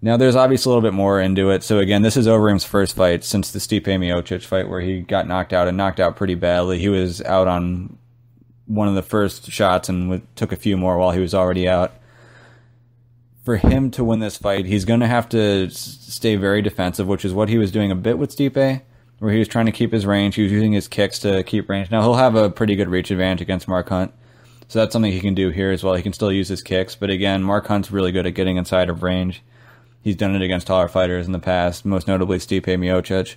Now, 0.02 0.16
there's 0.16 0.36
obviously 0.36 0.70
a 0.70 0.74
little 0.74 0.88
bit 0.88 0.94
more 0.94 1.20
into 1.20 1.50
it. 1.50 1.62
So 1.62 1.78
again, 1.78 2.02
this 2.02 2.16
is 2.16 2.26
Overeem's 2.26 2.64
first 2.64 2.96
fight 2.96 3.22
since 3.22 3.50
the 3.50 3.58
Stipe 3.58 3.84
Miocic 3.84 4.44
fight, 4.44 4.68
where 4.68 4.80
he 4.80 5.00
got 5.00 5.26
knocked 5.26 5.52
out 5.52 5.68
and 5.68 5.76
knocked 5.76 6.00
out 6.00 6.16
pretty 6.16 6.36
badly. 6.36 6.78
He 6.78 6.88
was 6.88 7.20
out 7.22 7.48
on 7.48 7.98
one 8.70 8.86
of 8.86 8.94
the 8.94 9.02
first 9.02 9.50
shots 9.50 9.88
and 9.88 10.22
took 10.36 10.52
a 10.52 10.56
few 10.56 10.76
more 10.76 10.96
while 10.96 11.10
he 11.10 11.20
was 11.20 11.34
already 11.34 11.68
out. 11.68 11.92
For 13.44 13.56
him 13.56 13.90
to 13.92 14.04
win 14.04 14.20
this 14.20 14.36
fight, 14.36 14.66
he's 14.66 14.84
going 14.84 15.00
to 15.00 15.08
have 15.08 15.28
to 15.30 15.68
stay 15.70 16.36
very 16.36 16.62
defensive, 16.62 17.08
which 17.08 17.24
is 17.24 17.32
what 17.32 17.48
he 17.48 17.58
was 17.58 17.72
doing 17.72 17.90
a 17.90 17.96
bit 17.96 18.16
with 18.16 18.34
Stipe, 18.36 18.82
where 19.18 19.32
he 19.32 19.38
was 19.38 19.48
trying 19.48 19.66
to 19.66 19.72
keep 19.72 19.92
his 19.92 20.06
range. 20.06 20.36
He 20.36 20.42
was 20.42 20.52
using 20.52 20.72
his 20.72 20.86
kicks 20.86 21.18
to 21.20 21.42
keep 21.42 21.68
range. 21.68 21.90
Now 21.90 22.02
he'll 22.02 22.14
have 22.14 22.36
a 22.36 22.50
pretty 22.50 22.76
good 22.76 22.88
reach 22.88 23.10
advantage 23.10 23.40
against 23.40 23.66
Mark 23.66 23.88
Hunt. 23.88 24.12
So 24.68 24.78
that's 24.78 24.92
something 24.92 25.10
he 25.10 25.20
can 25.20 25.34
do 25.34 25.50
here 25.50 25.72
as 25.72 25.82
well. 25.82 25.94
He 25.94 26.02
can 26.02 26.12
still 26.12 26.30
use 26.30 26.46
his 26.46 26.62
kicks, 26.62 26.94
but 26.94 27.10
again, 27.10 27.42
Mark 27.42 27.66
Hunt's 27.66 27.90
really 27.90 28.12
good 28.12 28.26
at 28.26 28.34
getting 28.34 28.56
inside 28.56 28.88
of 28.88 29.02
range. 29.02 29.42
He's 30.00 30.14
done 30.14 30.36
it 30.36 30.42
against 30.42 30.68
taller 30.68 30.86
fighters 30.86 31.26
in 31.26 31.32
the 31.32 31.40
past, 31.40 31.84
most 31.84 32.06
notably 32.06 32.38
Stipe 32.38 32.66
Miocic. 32.66 33.34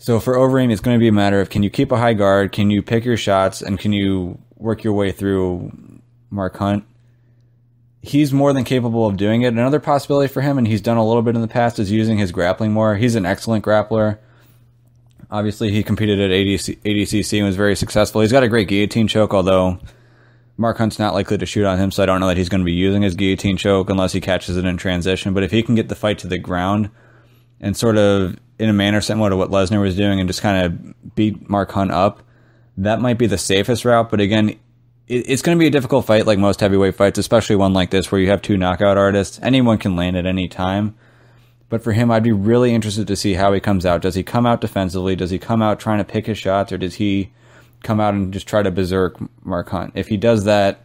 So 0.00 0.18
for 0.18 0.34
Overeem, 0.34 0.72
it's 0.72 0.80
going 0.80 0.96
to 0.96 0.98
be 0.98 1.08
a 1.08 1.12
matter 1.12 1.42
of 1.42 1.50
can 1.50 1.62
you 1.62 1.68
keep 1.68 1.92
a 1.92 1.98
high 1.98 2.14
guard, 2.14 2.52
can 2.52 2.70
you 2.70 2.80
pick 2.80 3.04
your 3.04 3.18
shots, 3.18 3.60
and 3.60 3.78
can 3.78 3.92
you 3.92 4.38
work 4.56 4.82
your 4.82 4.94
way 4.94 5.12
through 5.12 6.00
Mark 6.30 6.56
Hunt? 6.56 6.84
He's 8.00 8.32
more 8.32 8.54
than 8.54 8.64
capable 8.64 9.06
of 9.06 9.18
doing 9.18 9.42
it. 9.42 9.48
Another 9.48 9.78
possibility 9.78 10.32
for 10.32 10.40
him, 10.40 10.56
and 10.56 10.66
he's 10.66 10.80
done 10.80 10.96
a 10.96 11.06
little 11.06 11.20
bit 11.20 11.34
in 11.34 11.42
the 11.42 11.48
past, 11.48 11.78
is 11.78 11.92
using 11.92 12.16
his 12.16 12.32
grappling 12.32 12.72
more. 12.72 12.96
He's 12.96 13.14
an 13.14 13.26
excellent 13.26 13.62
grappler. 13.62 14.16
Obviously, 15.30 15.70
he 15.70 15.82
competed 15.82 16.18
at 16.18 16.30
ADC, 16.30 16.78
ADCC 16.78 17.36
and 17.36 17.46
was 17.46 17.56
very 17.56 17.76
successful. 17.76 18.22
He's 18.22 18.32
got 18.32 18.42
a 18.42 18.48
great 18.48 18.68
guillotine 18.68 19.06
choke, 19.06 19.34
although 19.34 19.80
Mark 20.56 20.78
Hunt's 20.78 20.98
not 20.98 21.12
likely 21.12 21.36
to 21.36 21.44
shoot 21.44 21.66
on 21.66 21.78
him, 21.78 21.90
so 21.90 22.02
I 22.02 22.06
don't 22.06 22.20
know 22.20 22.28
that 22.28 22.38
he's 22.38 22.48
going 22.48 22.62
to 22.62 22.64
be 22.64 22.72
using 22.72 23.02
his 23.02 23.14
guillotine 23.14 23.58
choke 23.58 23.90
unless 23.90 24.14
he 24.14 24.22
catches 24.22 24.56
it 24.56 24.64
in 24.64 24.78
transition. 24.78 25.34
But 25.34 25.42
if 25.42 25.50
he 25.50 25.62
can 25.62 25.74
get 25.74 25.90
the 25.90 25.94
fight 25.94 26.18
to 26.20 26.26
the 26.26 26.38
ground 26.38 26.88
and 27.60 27.76
sort 27.76 27.98
of 27.98 28.38
in 28.60 28.68
a 28.68 28.74
manner 28.74 29.00
similar 29.00 29.30
to 29.30 29.36
what 29.36 29.50
Lesnar 29.50 29.80
was 29.80 29.96
doing 29.96 30.20
and 30.20 30.28
just 30.28 30.42
kind 30.42 30.64
of 30.64 31.14
beat 31.14 31.48
Mark 31.48 31.72
Hunt 31.72 31.90
up, 31.90 32.22
that 32.76 33.00
might 33.00 33.18
be 33.18 33.26
the 33.26 33.38
safest 33.38 33.84
route. 33.84 34.10
But 34.10 34.20
again, 34.20 34.58
it's 35.08 35.42
going 35.42 35.56
to 35.56 35.60
be 35.60 35.66
a 35.66 35.70
difficult 35.70 36.04
fight, 36.06 36.26
like 36.26 36.38
most 36.38 36.60
heavyweight 36.60 36.94
fights, 36.94 37.18
especially 37.18 37.56
one 37.56 37.72
like 37.72 37.90
this 37.90 38.12
where 38.12 38.20
you 38.20 38.28
have 38.28 38.42
two 38.42 38.58
knockout 38.58 38.98
artists. 38.98 39.40
Anyone 39.42 39.78
can 39.78 39.96
land 39.96 40.16
at 40.16 40.26
any 40.26 40.46
time. 40.46 40.94
But 41.70 41.82
for 41.82 41.92
him, 41.92 42.10
I'd 42.10 42.22
be 42.22 42.32
really 42.32 42.74
interested 42.74 43.06
to 43.06 43.16
see 43.16 43.34
how 43.34 43.52
he 43.52 43.60
comes 43.60 43.86
out. 43.86 44.02
Does 44.02 44.14
he 44.14 44.22
come 44.22 44.44
out 44.44 44.60
defensively? 44.60 45.16
Does 45.16 45.30
he 45.30 45.38
come 45.38 45.62
out 45.62 45.80
trying 45.80 45.98
to 45.98 46.04
pick 46.04 46.26
his 46.26 46.36
shots, 46.36 46.70
or 46.70 46.78
does 46.78 46.96
he 46.96 47.32
come 47.82 47.98
out 48.00 48.12
and 48.12 48.32
just 48.32 48.46
try 48.46 48.62
to 48.62 48.70
berserk 48.70 49.16
Mark 49.44 49.70
Hunt? 49.70 49.92
If 49.94 50.08
he 50.08 50.16
does 50.16 50.44
that, 50.44 50.84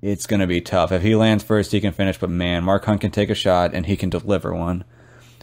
it's 0.00 0.26
going 0.26 0.40
to 0.40 0.46
be 0.46 0.60
tough. 0.60 0.92
If 0.92 1.02
he 1.02 1.16
lands 1.16 1.42
first, 1.42 1.72
he 1.72 1.80
can 1.80 1.92
finish, 1.92 2.18
but 2.18 2.30
man, 2.30 2.64
Mark 2.64 2.84
Hunt 2.84 3.00
can 3.00 3.10
take 3.10 3.30
a 3.30 3.34
shot 3.34 3.74
and 3.74 3.86
he 3.86 3.96
can 3.96 4.10
deliver 4.10 4.54
one. 4.54 4.84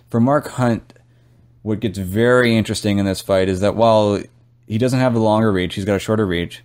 For 0.10 0.20
Mark 0.20 0.48
Hunt, 0.50 0.94
what 1.62 1.80
gets 1.80 1.98
very 1.98 2.56
interesting 2.56 2.98
in 2.98 3.06
this 3.06 3.22
fight 3.22 3.50
is 3.50 3.60
that 3.60 3.76
while 3.76 4.22
he 4.68 4.78
doesn't 4.78 5.00
have 5.00 5.14
the 5.14 5.20
longer 5.20 5.52
reach, 5.52 5.76
he's 5.76 5.86
got 5.86 5.96
a 5.96 6.00
shorter 6.00 6.26
reach, 6.26 6.64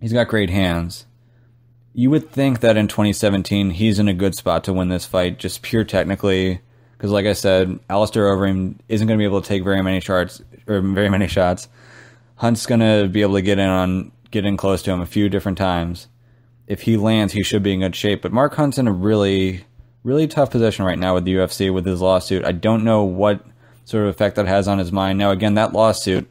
he's 0.00 0.12
got 0.12 0.28
great 0.28 0.50
hands. 0.50 1.06
You 1.94 2.10
would 2.10 2.30
think 2.30 2.60
that 2.60 2.76
in 2.76 2.88
2017 2.88 3.70
he's 3.70 3.98
in 3.98 4.08
a 4.08 4.14
good 4.14 4.34
spot 4.34 4.64
to 4.64 4.72
win 4.72 4.88
this 4.88 5.04
fight, 5.04 5.38
just 5.38 5.62
pure 5.62 5.84
technically 5.84 6.60
because, 7.02 7.10
like 7.10 7.26
I 7.26 7.32
said, 7.32 7.80
Alistair 7.90 8.24
Overeem 8.24 8.76
isn't 8.88 9.08
going 9.08 9.18
to 9.18 9.20
be 9.20 9.26
able 9.26 9.42
to 9.42 9.48
take 9.48 9.64
very 9.64 9.82
many 9.82 9.98
shots 9.98 10.40
or 10.68 10.80
very 10.80 11.08
many 11.08 11.26
shots. 11.26 11.68
Hunt's 12.36 12.64
going 12.64 12.78
to 12.78 13.08
be 13.08 13.22
able 13.22 13.34
to 13.34 13.42
get 13.42 13.58
in 13.58 13.68
on 13.68 14.12
get 14.30 14.46
in 14.46 14.56
close 14.56 14.82
to 14.82 14.92
him 14.92 15.00
a 15.00 15.06
few 15.06 15.28
different 15.28 15.58
times. 15.58 16.06
If 16.68 16.82
he 16.82 16.96
lands, 16.96 17.32
he 17.32 17.42
should 17.42 17.64
be 17.64 17.72
in 17.72 17.80
good 17.80 17.96
shape. 17.96 18.22
But 18.22 18.32
Mark 18.32 18.54
Hunt's 18.54 18.78
in 18.78 18.86
a 18.86 18.92
really, 18.92 19.64
really 20.04 20.28
tough 20.28 20.50
position 20.52 20.84
right 20.84 20.98
now 20.98 21.14
with 21.14 21.24
the 21.24 21.34
UFC 21.34 21.74
with 21.74 21.84
his 21.84 22.00
lawsuit. 22.00 22.44
I 22.44 22.52
don't 22.52 22.84
know 22.84 23.02
what 23.02 23.44
sort 23.84 24.04
of 24.04 24.10
effect 24.10 24.36
that 24.36 24.46
has 24.46 24.68
on 24.68 24.78
his 24.78 24.92
mind. 24.92 25.18
Now, 25.18 25.30
again, 25.30 25.54
that 25.54 25.72
lawsuit 25.72 26.30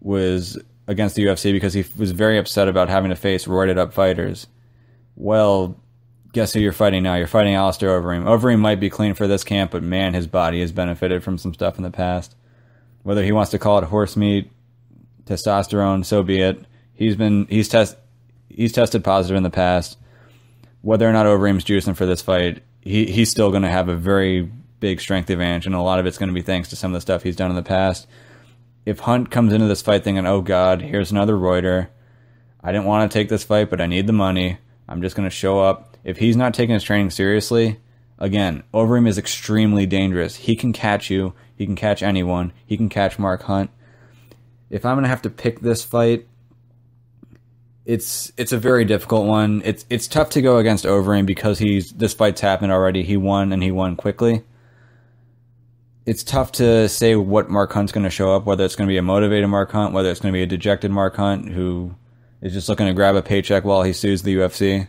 was 0.00 0.58
against 0.86 1.14
the 1.14 1.26
UFC 1.26 1.52
because 1.52 1.74
he 1.74 1.84
was 1.96 2.12
very 2.12 2.38
upset 2.38 2.68
about 2.68 2.88
having 2.88 3.10
to 3.10 3.16
face 3.16 3.46
roided 3.46 3.78
up 3.78 3.92
fighters. 3.92 4.46
Well, 5.16 5.76
guess 6.32 6.52
who 6.52 6.60
you're 6.60 6.72
fighting 6.72 7.02
now? 7.02 7.14
You're 7.14 7.26
fighting 7.26 7.54
Alistair 7.54 8.00
Overeem. 8.00 8.24
Overeem 8.24 8.58
might 8.58 8.80
be 8.80 8.90
clean 8.90 9.14
for 9.14 9.26
this 9.26 9.44
camp, 9.44 9.70
but 9.72 9.82
man, 9.82 10.14
his 10.14 10.26
body 10.26 10.60
has 10.60 10.72
benefited 10.72 11.22
from 11.22 11.38
some 11.38 11.54
stuff 11.54 11.76
in 11.76 11.84
the 11.84 11.90
past. 11.90 12.34
Whether 13.02 13.24
he 13.24 13.32
wants 13.32 13.50
to 13.52 13.58
call 13.58 13.78
it 13.78 13.84
horse 13.84 14.16
meat, 14.16 14.50
testosterone, 15.24 16.04
so 16.04 16.22
be 16.22 16.40
it. 16.40 16.64
He's 16.94 17.16
been 17.16 17.46
he's 17.46 17.68
test 17.68 17.96
he's 18.48 18.72
tested 18.72 19.04
positive 19.04 19.36
in 19.36 19.42
the 19.42 19.50
past. 19.50 19.98
Whether 20.82 21.08
or 21.08 21.12
not 21.12 21.26
Overeem's 21.26 21.64
juicing 21.64 21.96
for 21.96 22.06
this 22.06 22.22
fight, 22.22 22.62
he 22.80 23.06
he's 23.06 23.30
still 23.30 23.50
going 23.50 23.62
to 23.62 23.68
have 23.68 23.88
a 23.88 23.94
very 23.94 24.50
big 24.80 25.00
strength 25.00 25.30
advantage, 25.30 25.66
and 25.66 25.74
a 25.74 25.80
lot 25.82 25.98
of 25.98 26.06
it's 26.06 26.18
going 26.18 26.28
to 26.28 26.34
be 26.34 26.42
thanks 26.42 26.68
to 26.70 26.76
some 26.76 26.92
of 26.92 26.94
the 26.94 27.00
stuff 27.00 27.22
he's 27.22 27.36
done 27.36 27.50
in 27.50 27.56
the 27.56 27.62
past. 27.62 28.06
If 28.84 29.00
Hunt 29.00 29.30
comes 29.30 29.52
into 29.52 29.66
this 29.66 29.82
fight 29.82 30.04
thinking, 30.04 30.26
"Oh 30.26 30.40
God, 30.40 30.82
here's 30.82 31.10
another 31.10 31.34
roider," 31.34 31.88
I 32.62 32.72
didn't 32.72 32.86
want 32.86 33.10
to 33.10 33.18
take 33.18 33.28
this 33.28 33.44
fight, 33.44 33.70
but 33.70 33.80
I 33.80 33.86
need 33.86 34.06
the 34.06 34.12
money. 34.12 34.58
I'm 34.88 35.02
just 35.02 35.16
going 35.16 35.28
to 35.28 35.34
show 35.34 35.60
up 35.60 35.88
if 36.04 36.16
he's 36.18 36.36
not 36.36 36.54
taking 36.54 36.72
his 36.72 36.84
training 36.84 37.10
seriously, 37.10 37.80
again, 38.18 38.62
Overeem 38.72 39.06
is 39.06 39.18
extremely 39.18 39.86
dangerous. 39.86 40.36
He 40.36 40.56
can 40.56 40.72
catch 40.72 41.10
you. 41.10 41.34
He 41.54 41.66
can 41.66 41.76
catch 41.76 42.02
anyone. 42.02 42.52
He 42.64 42.76
can 42.76 42.88
catch 42.88 43.18
Mark 43.18 43.42
Hunt. 43.42 43.70
If 44.70 44.84
I'm 44.84 44.96
gonna 44.96 45.08
have 45.08 45.22
to 45.22 45.30
pick 45.30 45.60
this 45.60 45.84
fight, 45.84 46.26
it's 47.84 48.32
it's 48.36 48.52
a 48.52 48.58
very 48.58 48.84
difficult 48.84 49.26
one. 49.26 49.62
It's 49.64 49.84
it's 49.90 50.06
tough 50.06 50.30
to 50.30 50.42
go 50.42 50.58
against 50.58 50.84
Overeem 50.84 51.26
because 51.26 51.58
he's 51.58 51.90
this 51.92 52.14
fight's 52.14 52.40
happened 52.40 52.72
already. 52.72 53.02
He 53.02 53.16
won 53.16 53.52
and 53.52 53.62
he 53.62 53.70
won 53.70 53.96
quickly. 53.96 54.44
It's 56.08 56.24
tough 56.24 56.52
to 56.52 56.88
say 56.88 57.16
what 57.16 57.50
Mark 57.50 57.70
Hunt's 57.70 57.92
going 57.92 58.04
to 58.04 58.08
show 58.08 58.34
up. 58.34 58.46
Whether 58.46 58.64
it's 58.64 58.76
going 58.76 58.88
to 58.88 58.90
be 58.90 58.96
a 58.96 59.02
motivated 59.02 59.46
Mark 59.50 59.70
Hunt, 59.72 59.92
whether 59.92 60.10
it's 60.10 60.20
going 60.20 60.32
to 60.32 60.36
be 60.38 60.42
a 60.42 60.46
dejected 60.46 60.90
Mark 60.90 61.16
Hunt 61.16 61.50
who 61.50 61.94
is 62.40 62.54
just 62.54 62.66
looking 62.70 62.86
to 62.86 62.94
grab 62.94 63.14
a 63.14 63.20
paycheck 63.20 63.62
while 63.62 63.82
he 63.82 63.92
sues 63.92 64.22
the 64.22 64.36
UFC. 64.36 64.88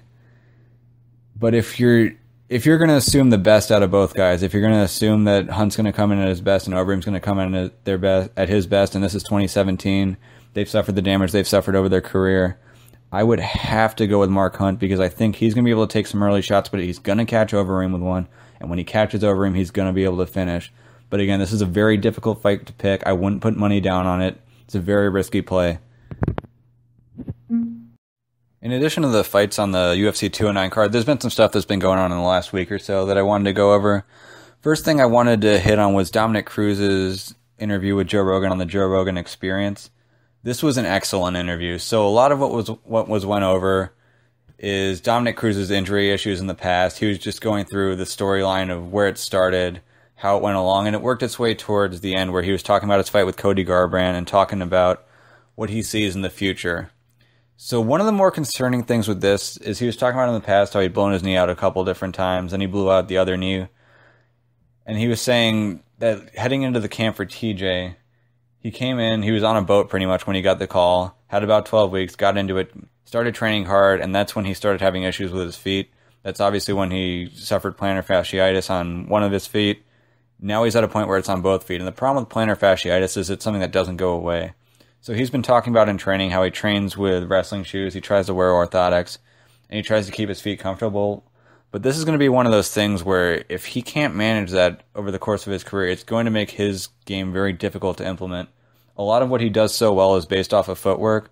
But 1.36 1.54
if 1.54 1.78
you're 1.78 2.12
if 2.48 2.66
you're 2.66 2.78
going 2.78 2.90
to 2.90 2.96
assume 2.96 3.32
the 3.32 3.38
best 3.38 3.70
out 3.70 3.84
of 3.84 3.92
both 3.92 4.14
guys, 4.14 4.44
if 4.44 4.54
you're 4.54 4.62
going 4.62 4.76
to 4.76 4.80
assume 4.80 5.26
that 5.26 5.50
Hunt's 5.50 5.76
going 5.76 5.88
to 5.88 5.92
come 5.92 6.14
in 6.14 6.20
at 6.20 6.30
his 6.30 6.40
best 6.40 6.68
and 6.68 6.76
Overeem's 6.78 7.04
going 7.04 7.16
to 7.16 7.20
come 7.20 7.38
in 7.38 7.54
at 7.54 7.84
their 7.84 7.98
best 7.98 8.32
at 8.38 8.48
his 8.48 8.66
best, 8.66 8.96
and 8.96 9.04
this 9.04 9.14
is 9.14 9.24
2017, 9.24 10.16
they've 10.54 10.70
suffered 10.70 10.96
the 10.96 11.02
damage 11.02 11.34
they've 11.34 11.46
suffered 11.46 11.76
over 11.76 11.90
their 11.90 12.00
career. 12.00 12.58
I 13.12 13.26
would 13.26 13.42
have 13.42 13.94
to 13.98 14.08
go 14.08 14.22
with 14.22 14.30
Mark 14.30 14.56
Hunt 14.56 14.80
because 14.80 15.02
I 15.02 15.10
think 15.10 15.36
he's 15.36 15.54
going 15.54 15.66
to 15.66 15.68
be 15.68 15.72
able 15.72 15.86
to 15.86 15.92
take 15.92 16.08
some 16.08 16.24
early 16.24 16.42
shots, 16.42 16.70
but 16.70 16.80
he's 16.80 16.98
going 16.98 17.18
to 17.18 17.26
catch 17.26 17.52
Overeem 17.52 17.92
with 17.92 18.04
one, 18.04 18.30
and 18.62 18.70
when 18.70 18.80
he 18.80 18.86
catches 18.86 19.22
Overeem, 19.22 19.58
he's 19.58 19.72
going 19.72 19.90
to 19.90 19.94
be 19.94 20.06
able 20.06 20.20
to 20.20 20.26
finish. 20.26 20.72
But 21.10 21.20
again, 21.20 21.40
this 21.40 21.52
is 21.52 21.62
a 21.62 21.66
very 21.66 21.98
difficult 21.98 22.42
fight 22.42 22.66
to 22.68 22.74
pick. 22.74 23.06
I 23.06 23.14
wouldn't 23.14 23.42
put 23.42 23.56
money 23.56 23.82
down 23.82 24.06
on 24.06 24.22
it. 24.22 24.40
It's 24.66 24.76
a 24.76 24.80
very 24.80 25.10
risky 25.10 25.42
play. 25.42 25.80
In 27.50 28.74
addition 28.74 29.04
to 29.04 29.10
the 29.10 29.24
fights 29.24 29.58
on 29.58 29.72
the 29.72 29.96
UFC 29.96 30.32
209 30.32 30.70
card, 30.70 30.92
there's 30.92 31.06
been 31.06 31.20
some 31.20 31.32
stuff 31.32 31.54
that's 31.54 31.66
been 31.66 31.80
going 31.80 31.98
on 31.98 32.12
in 32.12 32.18
the 32.18 32.24
last 32.24 32.52
week 32.52 32.72
or 32.72 32.80
so 32.80 33.06
that 33.06 33.18
I 33.18 33.22
wanted 33.22 33.46
to 33.46 33.54
go 33.54 33.74
over. 33.74 34.06
First 34.62 34.84
thing 34.84 35.00
I 35.00 35.06
wanted 35.06 35.42
to 35.42 35.60
hit 35.60 35.80
on 35.80 35.94
was 35.94 36.12
Dominick 36.12 36.46
Cruz's 36.46 37.34
interview 37.58 37.96
with 37.96 38.08
Joe 38.08 38.22
Rogan 38.22 38.52
on 38.52 38.58
the 38.58 38.66
Joe 38.66 38.86
Rogan 38.86 39.18
Experience. 39.18 39.90
This 40.44 40.62
was 40.62 40.78
an 40.78 40.86
excellent 40.86 41.38
interview. 41.38 41.78
So 41.78 42.06
a 42.06 42.10
lot 42.10 42.32
of 42.32 42.40
what 42.40 42.52
was 42.52 42.68
what 42.84 43.08
was 43.08 43.26
went 43.26 43.46
over 43.46 43.94
is 44.58 45.00
Dominick 45.00 45.38
Cruz's 45.38 45.72
injury 45.72 46.12
issues 46.12 46.42
in 46.42 46.48
the 46.48 46.54
past. 46.54 47.00
He 47.00 47.08
was 47.08 47.18
just 47.18 47.42
going 47.42 47.66
through 47.66 47.96
the 47.96 48.04
storyline 48.04 48.70
of 48.70 48.92
where 48.92 49.08
it 49.08 49.18
started, 49.18 49.82
how 50.20 50.36
it 50.36 50.44
went 50.44 50.58
along, 50.58 50.86
and 50.86 50.96
it 50.96 51.02
worked 51.02 51.24
its 51.24 51.40
way 51.40 51.56
towards 51.56 52.02
the 52.02 52.14
end 52.14 52.34
where 52.34 52.44
he 52.44 52.52
was 52.52 52.62
talking 52.62 52.88
about 52.88 53.00
his 53.00 53.10
fight 53.10 53.26
with 53.26 53.38
Cody 53.38 53.64
Garbrandt 53.64 54.18
and 54.18 54.28
talking 54.28 54.62
about 54.62 55.06
what 55.56 55.70
he 55.70 55.82
sees 55.82 56.16
in 56.16 56.22
the 56.22 56.30
future. 56.30 56.92
So 57.56 57.82
one 57.82 58.00
of 58.00 58.06
the 58.06 58.14
more 58.14 58.32
concerning 58.32 58.84
things 58.84 59.08
with 59.08 59.22
this 59.22 59.58
is 59.58 59.80
he 59.80 59.86
was 59.86 59.98
talking 59.98 60.18
about 60.18 60.30
in 60.30 60.34
the 60.34 60.40
past 60.40 60.74
how 60.74 60.80
he'd 60.80 60.94
blown 60.94 61.12
his 61.12 61.24
knee 61.24 61.36
out 61.36 61.50
a 61.50 61.56
couple 61.56 61.84
different 61.84 62.16
times 62.16 62.54
and 62.54 62.62
he 62.62 62.68
blew 62.68 62.90
out 62.90 63.10
the 63.10 63.18
other 63.18 63.36
knee. 63.36 63.68
And 64.86 64.98
he 64.98 65.10
was 65.10 65.22
saying 65.22 65.84
that 66.00 66.36
heading 66.36 66.62
into 66.62 66.80
the 66.80 66.88
camp 66.88 67.18
for 67.18 67.26
TJ, 67.26 67.96
he 68.60 68.72
came 68.72 69.00
in, 69.00 69.24
he 69.24 69.32
was 69.32 69.44
on 69.44 69.58
a 69.58 69.62
boat 69.62 69.90
pretty 69.90 70.06
much 70.06 70.26
when 70.26 70.38
he 70.38 70.42
got 70.42 70.60
the 70.60 70.68
call, 70.68 71.18
had 71.28 71.44
about 71.44 71.66
12 71.66 71.92
weeks, 71.92 72.16
got 72.16 72.38
into 72.38 72.58
it, 72.58 72.74
started 73.04 73.36
training 73.36 73.66
hard, 73.66 74.00
and 74.00 74.16
that's 74.16 74.36
when 74.36 74.46
he 74.46 74.54
started 74.54 74.80
having 74.80 75.04
issues 75.04 75.32
with 75.32 75.46
his 75.46 75.58
feet. 75.58 75.92
That's 76.24 76.40
obviously 76.40 76.74
when 76.74 76.92
he 76.92 77.30
suffered 77.34 77.78
plantar 77.78 78.06
fasciitis 78.06 78.70
on 78.70 79.08
one 79.10 79.24
of 79.24 79.34
his 79.34 79.48
feet. 79.48 79.84
Now 80.42 80.64
he's 80.64 80.76
at 80.76 80.84
a 80.84 80.88
point 80.88 81.08
where 81.08 81.18
it's 81.18 81.30
on 81.30 81.42
both 81.42 81.64
feet. 81.64 81.82
And 81.82 81.88
the 81.88 81.92
problem 81.92 82.24
with 82.24 82.34
plantar 82.34 82.58
fasciitis 82.58 83.18
is 83.18 83.30
it's 83.30 83.44
something 83.44 83.62
that 83.62 83.72
doesn't 83.72 83.98
go 83.98 84.12
away. 84.14 84.54
So 85.02 85.14
he's 85.14 85.30
been 85.30 85.42
talking 85.42 85.74
about 85.74 85.90
in 85.90 85.98
training 85.98 86.32
how 86.32 86.44
he 86.44 86.52
trains 86.52 86.98
with 86.98 87.30
wrestling 87.30 87.64
shoes. 87.64 87.94
He 87.94 88.02
tries 88.02 88.28
to 88.28 88.34
wear 88.34 88.50
orthotics 88.50 89.18
and 89.70 89.78
he 89.78 89.84
tries 89.84 90.06
to 90.06 90.12
keep 90.12 90.30
his 90.30 90.42
feet 90.42 90.60
comfortable. 90.60 91.24
But 91.72 91.84
this 91.84 91.98
is 91.98 92.04
going 92.04 92.18
to 92.18 92.24
be 92.24 92.30
one 92.30 92.46
of 92.46 92.52
those 92.52 92.74
things 92.74 93.04
where 93.04 93.44
if 93.48 93.66
he 93.66 93.82
can't 93.82 94.16
manage 94.16 94.52
that 94.52 94.84
over 94.96 95.12
the 95.12 95.20
course 95.20 95.46
of 95.46 95.54
his 95.54 95.64
career, 95.64 95.90
it's 95.90 96.04
going 96.04 96.26
to 96.26 96.32
make 96.32 96.52
his 96.52 96.88
game 97.06 97.32
very 97.32 97.54
difficult 97.54 97.98
to 97.98 98.08
implement. 98.08 98.50
A 98.98 99.04
lot 99.04 99.22
of 99.22 99.30
what 99.30 99.42
he 99.42 99.50
does 99.50 99.74
so 99.74 99.94
well 99.94 100.16
is 100.16 100.26
based 100.26 100.54
off 100.54 100.68
of 100.68 100.80
footwork. 100.80 101.32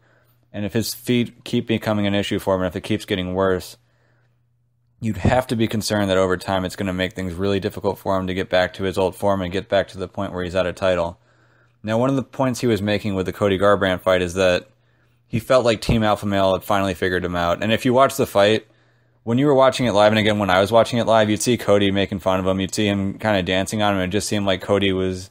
And 0.54 0.64
if 0.64 0.74
his 0.74 0.94
feet 0.94 1.44
keep 1.44 1.68
becoming 1.68 2.08
an 2.08 2.14
issue 2.14 2.40
for 2.40 2.56
him, 2.56 2.62
and 2.62 2.68
if 2.68 2.76
it 2.76 2.82
keeps 2.82 3.06
getting 3.06 3.34
worse, 3.34 3.78
you'd 5.00 5.18
have 5.18 5.48
to 5.48 5.56
be 5.56 5.68
concerned 5.68 6.10
that 6.10 6.18
over 6.18 6.38
time 6.38 6.66
it's 6.66 6.76
going 6.76 6.88
to 6.88 6.94
make 6.94 7.14
things 7.14 7.34
really 7.34 7.60
difficult 7.60 7.98
for 8.00 8.18
him 8.18 8.28
to 8.28 8.34
get 8.34 8.50
back 8.50 8.74
to 8.74 8.84
his 8.84 8.98
old 8.98 9.16
form 9.16 9.42
and 9.42 9.52
get 9.52 9.70
back 9.70 9.88
to 9.90 9.98
the 9.98 10.08
point 10.08 10.34
where 10.34 10.44
he's 10.44 10.56
at 10.56 10.66
a 10.66 10.74
title. 10.74 11.20
Now, 11.84 11.98
one 11.98 12.10
of 12.10 12.16
the 12.16 12.24
points 12.24 12.62
he 12.62 12.68
was 12.68 12.82
making 12.82 13.14
with 13.16 13.28
the 13.28 13.34
Cody 13.34 13.58
Garbrandt 13.58 14.02
fight 14.02 14.22
is 14.22 14.34
that 14.34 14.68
he 15.28 15.40
felt 15.40 15.66
like 15.66 15.82
Team 15.82 16.04
Alpha 16.04 16.26
Male 16.26 16.54
had 16.54 16.64
finally 16.64 16.94
figured 16.94 17.24
him 17.24 17.36
out. 17.36 17.62
And 17.62 17.72
if 17.72 17.86
you 17.86 17.94
watch 17.94 18.16
the 18.16 18.26
fight, 18.26 18.66
when 19.24 19.38
you 19.38 19.46
were 19.46 19.54
watching 19.54 19.86
it 19.86 19.92
live, 19.92 20.12
and 20.12 20.20
again 20.20 20.40
when 20.40 20.50
I 20.50 20.62
was 20.62 20.72
watching 20.72 21.00
it 21.00 21.06
live, 21.06 21.30
you'd 21.30 21.42
see 21.42 21.58
Cody 21.58 21.92
making 21.92 22.20
fun 22.20 22.40
of 22.40 22.48
him. 22.48 22.60
You'd 22.60 22.74
see 22.74 22.88
him 22.88 23.20
kind 23.20 23.38
of 23.38 23.46
dancing 23.46 23.82
on 23.82 23.94
him. 23.94 24.02
It 24.02 24.08
just 24.08 24.28
seemed 24.28 24.46
like 24.46 24.62
Cody 24.62 24.94
was 24.94 25.30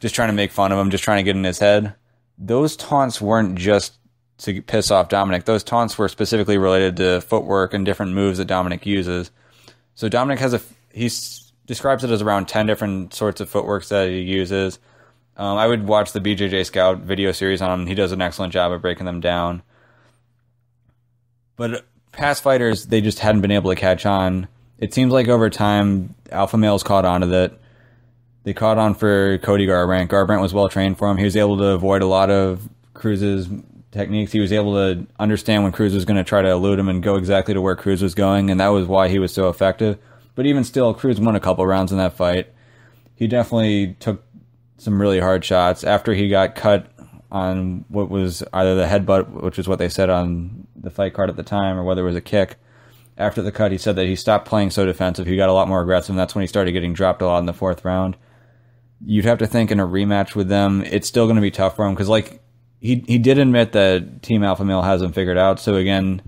just 0.00 0.14
trying 0.14 0.28
to 0.28 0.34
make 0.34 0.50
fun 0.50 0.72
of 0.72 0.78
him, 0.78 0.90
just 0.90 1.04
trying 1.04 1.18
to 1.18 1.22
get 1.22 1.36
in 1.36 1.44
his 1.44 1.60
head. 1.60 1.94
Those 2.36 2.76
taunts 2.76 3.20
weren't 3.20 3.56
just 3.56 3.94
to 4.42 4.60
piss 4.62 4.90
off 4.90 5.08
Dominick. 5.08 5.44
Those 5.44 5.62
taunts 5.62 5.96
were 5.96 6.08
specifically 6.08 6.58
related 6.58 6.96
to 6.96 7.20
footwork 7.20 7.74
and 7.74 7.84
different 7.86 8.12
moves 8.12 8.38
that 8.38 8.46
Dominick 8.46 8.84
uses. 8.84 9.30
So 9.94 10.08
Dominick 10.08 10.40
has 10.40 10.54
a 10.54 10.60
he 10.92 11.10
describes 11.66 12.04
it 12.04 12.10
as 12.10 12.22
around 12.22 12.46
ten 12.46 12.66
different 12.66 13.14
sorts 13.14 13.40
of 13.40 13.48
footworks 13.48 13.88
that 13.88 14.08
he 14.08 14.20
uses. 14.20 14.78
Um, 15.36 15.56
I 15.56 15.66
would 15.66 15.86
watch 15.86 16.12
the 16.12 16.20
BJJ 16.20 16.66
Scout 16.66 16.98
video 16.98 17.32
series 17.32 17.62
on 17.62 17.80
him. 17.80 17.86
He 17.86 17.94
does 17.94 18.12
an 18.12 18.20
excellent 18.20 18.52
job 18.52 18.72
of 18.72 18.82
breaking 18.82 19.06
them 19.06 19.20
down. 19.20 19.62
But 21.56 21.84
past 22.10 22.42
fighters, 22.42 22.86
they 22.86 23.00
just 23.00 23.20
hadn't 23.20 23.40
been 23.40 23.50
able 23.50 23.70
to 23.70 23.76
catch 23.76 24.04
on. 24.04 24.48
It 24.78 24.92
seems 24.92 25.12
like 25.12 25.28
over 25.28 25.48
time, 25.48 26.14
alpha 26.30 26.58
males 26.58 26.82
caught 26.82 27.04
on 27.04 27.20
to 27.22 27.28
that. 27.28 27.58
They 28.44 28.52
caught 28.52 28.76
on 28.76 28.94
for 28.94 29.38
Cody 29.38 29.66
Garbrandt. 29.66 30.08
Garbrandt 30.08 30.42
was 30.42 30.52
well 30.52 30.68
trained 30.68 30.98
for 30.98 31.08
him. 31.08 31.16
He 31.16 31.24
was 31.24 31.36
able 31.36 31.56
to 31.58 31.66
avoid 31.66 32.02
a 32.02 32.06
lot 32.06 32.28
of 32.28 32.68
Cruz's 32.92 33.48
techniques. 33.92 34.32
He 34.32 34.40
was 34.40 34.52
able 34.52 34.74
to 34.74 35.06
understand 35.20 35.62
when 35.62 35.72
Cruz 35.72 35.94
was 35.94 36.04
going 36.04 36.16
to 36.16 36.24
try 36.24 36.42
to 36.42 36.50
elude 36.50 36.78
him 36.78 36.88
and 36.88 37.02
go 37.02 37.14
exactly 37.16 37.54
to 37.54 37.60
where 37.60 37.76
Cruz 37.76 38.02
was 38.02 38.14
going, 38.14 38.50
and 38.50 38.58
that 38.60 38.68
was 38.68 38.86
why 38.88 39.08
he 39.08 39.20
was 39.20 39.32
so 39.32 39.48
effective. 39.48 39.98
But 40.34 40.46
even 40.46 40.64
still, 40.64 40.94
Cruz 40.94 41.20
won 41.20 41.36
a 41.36 41.40
couple 41.40 41.64
rounds 41.66 41.92
in 41.92 41.98
that 41.98 42.14
fight. 42.14 42.52
He 43.14 43.28
definitely 43.28 43.94
took 44.00 44.24
some 44.78 45.00
really 45.00 45.20
hard 45.20 45.44
shots 45.44 45.84
after 45.84 46.12
he 46.14 46.28
got 46.28 46.56
cut 46.56 46.88
on 47.30 47.84
what 47.88 48.10
was 48.10 48.42
either 48.52 48.74
the 48.74 48.86
headbutt, 48.86 49.30
which 49.30 49.58
is 49.58 49.68
what 49.68 49.78
they 49.78 49.88
said 49.88 50.10
on 50.10 50.66
the 50.74 50.90
fight 50.90 51.14
card 51.14 51.30
at 51.30 51.36
the 51.36 51.42
time 51.42 51.78
or 51.78 51.84
whether 51.84 52.02
it 52.02 52.06
was 52.06 52.16
a 52.16 52.20
kick. 52.20 52.56
After 53.16 53.42
the 53.42 53.52
cut, 53.52 53.72
he 53.72 53.78
said 53.78 53.96
that 53.96 54.06
he 54.06 54.16
stopped 54.16 54.48
playing 54.48 54.70
so 54.70 54.84
defensive. 54.84 55.26
He 55.26 55.36
got 55.36 55.48
a 55.48 55.52
lot 55.52 55.68
more 55.68 55.80
aggressive, 55.80 56.10
and 56.10 56.18
that's 56.18 56.34
when 56.34 56.42
he 56.42 56.48
started 56.48 56.72
getting 56.72 56.92
dropped 56.92 57.22
a 57.22 57.26
lot 57.26 57.38
in 57.38 57.46
the 57.46 57.52
fourth 57.52 57.84
round. 57.84 58.16
You'd 59.04 59.24
have 59.24 59.38
to 59.38 59.46
think 59.46 59.70
in 59.70 59.80
a 59.80 59.86
rematch 59.86 60.34
with 60.34 60.48
them, 60.48 60.82
it's 60.82 61.08
still 61.08 61.26
going 61.26 61.36
to 61.36 61.42
be 61.42 61.50
tough 61.50 61.76
for 61.76 61.86
him 61.86 61.94
because, 61.94 62.08
like, 62.08 62.41
he 62.82 63.04
he 63.06 63.18
did 63.18 63.38
admit 63.38 63.72
that 63.72 64.22
Team 64.22 64.42
Alpha 64.42 64.64
Male 64.64 64.82
hasn't 64.82 65.14
figured 65.14 65.38
out. 65.38 65.60
So 65.60 65.76
again, 65.76 66.20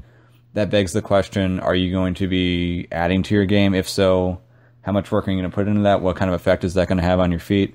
that 0.52 0.70
begs 0.70 0.92
the 0.92 1.02
question: 1.02 1.58
Are 1.58 1.74
you 1.74 1.92
going 1.92 2.14
to 2.14 2.28
be 2.28 2.86
adding 2.92 3.24
to 3.24 3.34
your 3.34 3.44
game? 3.44 3.74
If 3.74 3.88
so, 3.88 4.40
how 4.82 4.92
much 4.92 5.10
work 5.10 5.26
are 5.26 5.32
you 5.32 5.38
going 5.40 5.50
to 5.50 5.54
put 5.54 5.66
into 5.66 5.82
that? 5.82 6.00
What 6.00 6.14
kind 6.14 6.30
of 6.30 6.34
effect 6.36 6.62
is 6.62 6.74
that 6.74 6.86
going 6.86 6.98
to 6.98 7.04
have 7.04 7.18
on 7.18 7.32
your 7.32 7.40
feet? 7.40 7.74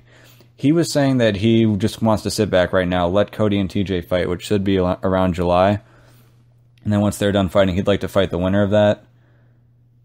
He 0.56 0.72
was 0.72 0.90
saying 0.90 1.18
that 1.18 1.36
he 1.36 1.66
just 1.76 2.00
wants 2.00 2.22
to 2.22 2.30
sit 2.30 2.48
back 2.50 2.72
right 2.72 2.88
now, 2.88 3.06
let 3.06 3.32
Cody 3.32 3.58
and 3.58 3.68
TJ 3.68 4.06
fight, 4.08 4.30
which 4.30 4.44
should 4.44 4.64
be 4.64 4.78
around 4.78 5.34
July. 5.34 5.80
And 6.82 6.92
then 6.92 7.00
once 7.00 7.18
they're 7.18 7.32
done 7.32 7.50
fighting, 7.50 7.74
he'd 7.74 7.86
like 7.86 8.00
to 8.00 8.08
fight 8.08 8.30
the 8.30 8.38
winner 8.38 8.62
of 8.62 8.70
that. 8.70 9.04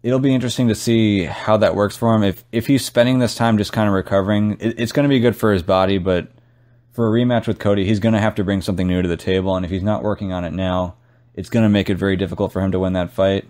It'll 0.02 0.18
be 0.18 0.34
interesting 0.34 0.68
to 0.68 0.74
see 0.74 1.24
how 1.24 1.56
that 1.58 1.74
works 1.74 1.96
for 1.96 2.14
him. 2.14 2.22
If 2.22 2.44
if 2.52 2.66
he's 2.66 2.84
spending 2.84 3.20
this 3.20 3.34
time 3.34 3.56
just 3.56 3.72
kind 3.72 3.88
of 3.88 3.94
recovering, 3.94 4.58
it, 4.60 4.78
it's 4.78 4.92
going 4.92 5.04
to 5.04 5.08
be 5.08 5.20
good 5.20 5.34
for 5.34 5.50
his 5.52 5.62
body. 5.62 5.96
But 5.96 6.28
for 6.96 7.06
a 7.06 7.10
rematch 7.10 7.46
with 7.46 7.58
Cody, 7.58 7.84
he's 7.84 8.00
going 8.00 8.14
to 8.14 8.20
have 8.20 8.34
to 8.34 8.44
bring 8.44 8.62
something 8.62 8.88
new 8.88 9.02
to 9.02 9.08
the 9.08 9.16
table. 9.16 9.54
And 9.54 9.64
if 9.64 9.70
he's 9.70 9.82
not 9.82 10.02
working 10.02 10.32
on 10.32 10.44
it 10.44 10.52
now, 10.52 10.96
it's 11.34 11.50
going 11.50 11.62
to 11.62 11.68
make 11.68 11.88
it 11.88 11.96
very 11.96 12.16
difficult 12.16 12.52
for 12.52 12.60
him 12.60 12.72
to 12.72 12.78
win 12.80 12.94
that 12.94 13.12
fight 13.12 13.44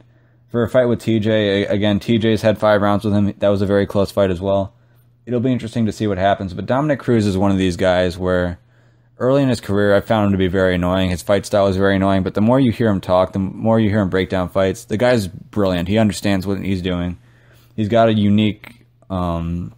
for 0.48 0.62
a 0.62 0.68
fight 0.68 0.86
with 0.86 1.00
TJ. 1.00 1.68
Again, 1.70 2.00
TJ's 2.00 2.42
had 2.42 2.58
five 2.58 2.80
rounds 2.82 3.04
with 3.04 3.14
him. 3.14 3.34
That 3.38 3.48
was 3.48 3.62
a 3.62 3.66
very 3.66 3.86
close 3.86 4.10
fight 4.10 4.30
as 4.30 4.40
well. 4.40 4.74
It'll 5.24 5.40
be 5.40 5.52
interesting 5.52 5.86
to 5.86 5.92
see 5.92 6.06
what 6.06 6.18
happens. 6.18 6.54
But 6.54 6.66
Dominick 6.66 7.00
Cruz 7.00 7.26
is 7.26 7.36
one 7.36 7.50
of 7.50 7.58
these 7.58 7.76
guys 7.76 8.16
where 8.16 8.58
early 9.18 9.42
in 9.42 9.48
his 9.48 9.60
career, 9.60 9.94
I 9.94 10.00
found 10.00 10.26
him 10.26 10.32
to 10.32 10.38
be 10.38 10.48
very 10.48 10.74
annoying. 10.74 11.10
His 11.10 11.22
fight 11.22 11.46
style 11.46 11.66
is 11.66 11.76
very 11.76 11.96
annoying. 11.96 12.22
But 12.22 12.34
the 12.34 12.40
more 12.40 12.60
you 12.60 12.70
hear 12.70 12.88
him 12.88 13.00
talk, 13.00 13.32
the 13.32 13.38
more 13.38 13.80
you 13.80 13.90
hear 13.90 14.00
him 14.00 14.10
break 14.10 14.28
down 14.28 14.48
fights. 14.48 14.84
The 14.84 14.96
guy's 14.96 15.26
brilliant. 15.26 15.88
He 15.88 15.98
understands 15.98 16.46
what 16.46 16.60
he's 16.60 16.82
doing. 16.82 17.18
He's 17.74 17.88
got 17.88 18.08
a 18.08 18.14
unique 18.14 18.86
um, 19.10 19.74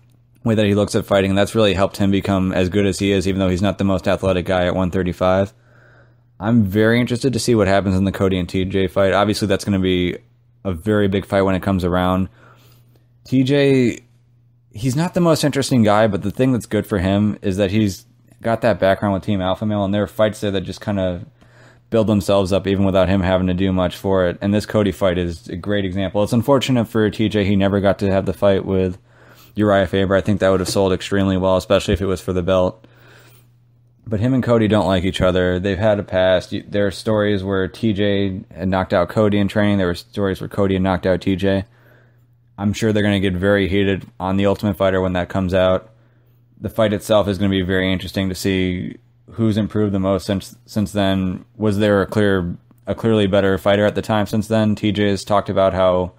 way 0.49 0.57
that 0.57 0.67
he 0.67 0.75
looks 0.75 0.95
at 0.95 1.07
fighting, 1.07 1.31
and 1.31 1.39
that's 1.39 1.55
really 1.55 1.75
helped 1.75 1.99
him 1.99 2.11
become 2.11 2.53
as 2.53 2.69
good 2.69 2.87
as 2.87 2.99
he 2.99 3.13
is, 3.13 3.29
even 3.29 3.39
though 3.39 3.49
he's 3.49 3.63
not 3.63 3.79
the 3.79 3.85
most 3.85 4.09
athletic 4.09 4.47
guy 4.47 4.63
at 4.67 4.75
135. 4.75 5.53
I'm 6.41 6.65
very 6.65 7.01
interested 7.01 7.33
to 7.33 7.39
see 7.39 7.55
what 7.55 7.69
happens 7.69 7.97
in 7.97 8.05
the 8.05 8.13
Cody 8.13 8.39
and 8.39 8.49
TJ 8.49 8.91
fight. 8.91 9.13
Obviously, 9.13 9.47
that's 9.47 9.65
going 9.65 9.79
to 9.79 9.83
be 9.83 10.19
a 10.65 10.73
very 10.73 11.09
big 11.09 11.25
fight 11.25 11.43
when 11.43 11.55
it 11.55 11.63
comes 11.63 11.85
around. 11.85 12.29
TJ, 13.29 14.03
he's 14.73 14.97
not 14.97 15.15
the 15.15 15.21
most 15.21 15.45
interesting 15.45 15.83
guy, 15.83 16.07
but 16.07 16.23
the 16.23 16.31
thing 16.31 16.53
that's 16.53 16.67
good 16.67 16.87
for 16.87 16.99
him 16.99 17.39
is 17.43 17.57
that 17.57 17.71
he's 17.71 18.07
got 18.43 18.61
that 18.63 18.79
background 18.79 19.15
with 19.15 19.23
Team 19.23 19.41
Alpha 19.41 19.67
Male, 19.67 19.85
and 19.85 19.95
there 19.95 20.03
are 20.03 20.09
fights 20.09 20.41
there 20.41 20.51
that 20.51 20.63
just 20.63 20.81
kind 20.81 20.99
of 20.99 21.25
build 21.91 22.07
themselves 22.07 22.53
up 22.53 22.67
even 22.67 22.85
without 22.85 23.09
him 23.09 23.23
having 23.23 23.47
to 23.47 23.55
do 23.55 23.73
much 23.73 23.97
for 23.97 24.27
it. 24.27 24.39
And 24.41 24.53
this 24.53 24.67
Cody 24.67 24.93
fight 24.93 25.19
is 25.19 25.49
a 25.49 25.57
great 25.57 25.85
example. 25.85 26.23
It's 26.23 26.33
unfortunate 26.33 26.87
for 26.87 27.11
TJ 27.11 27.47
he 27.47 27.57
never 27.57 27.81
got 27.81 27.99
to 28.01 28.11
have 28.11 28.27
the 28.27 28.33
fight 28.33 28.65
with 28.65 28.99
Urijah 29.59 29.89
Faber. 29.89 30.15
I 30.15 30.21
think 30.21 30.41
that 30.41 30.49
would 30.51 30.61
have 30.61 30.69
sold 30.69 30.93
extremely 30.93 31.37
well, 31.37 31.57
especially 31.57 31.95
if 31.95 32.01
it 32.01 32.07
was 32.07 32.21
for 32.21 32.33
the 32.33 32.43
belt 32.43 32.87
but 34.09 34.21
him 34.21 34.33
and 34.33 34.43
Cody 34.43 34.69
don't 34.69 34.87
like 34.87 35.05
each 35.05 35.21
other. 35.21 35.61
They've 35.61 35.79
had 35.79 35.99
a 35.99 36.03
past. 36.03 36.55
There 36.69 36.87
are 36.87 36.91
stories 36.91 37.45
where 37.45 37.69
TJ 37.69 38.51
had 38.51 38.69
knocked 38.69 38.95
out 38.95 39.11
Cody 39.11 39.39
in 39.39 39.49
training. 39.49 39.77
There 39.77 39.87
were 39.87 39.95
stories 39.95 40.41
where 40.41 40.49
Cody 40.49 40.75
had 40.75 40.83
knocked 40.83 41.05
out 41.05 41.21
TJ. 41.21 41.65
I'm 42.57 42.73
sure 42.73 42.93
they're 42.93 43.03
going 43.03 43.21
to 43.21 43.31
get 43.31 43.39
very 43.39 43.69
heated 43.69 44.07
on 44.19 44.39
the 44.39 44.47
Ultimate 44.47 44.79
Fighter 44.79 45.03
when 45.03 45.13
that 45.13 45.29
comes 45.29 45.53
out. 45.53 45.91
The 46.59 46.71
fight 46.71 46.95
itself 46.95 47.29
is 47.29 47.37
going 47.39 47.51
to 47.51 47.57
be 47.57 47.63
very 47.63 47.93
interesting 47.93 48.31
to 48.31 48.35
see 48.35 48.97
who's 49.33 49.59
improved 49.59 49.93
the 49.93 50.01
most 50.01 50.25
since 50.25 50.57
since 50.65 50.91
then. 50.93 51.45
Was 51.57 51.79
there 51.79 52.01
a 52.01 52.07
clear 52.07 52.57
a 52.87 52.95
clearly 52.95 53.27
better 53.27 53.59
fighter 53.59 53.85
at 53.85 53.95
the 53.95 54.03
time 54.03 54.27
since 54.27 54.49
then? 54.49 54.75
TJ 54.75 55.11
has 55.11 55.23
talked 55.23 55.51
about 55.51 55.75
how 55.75 56.13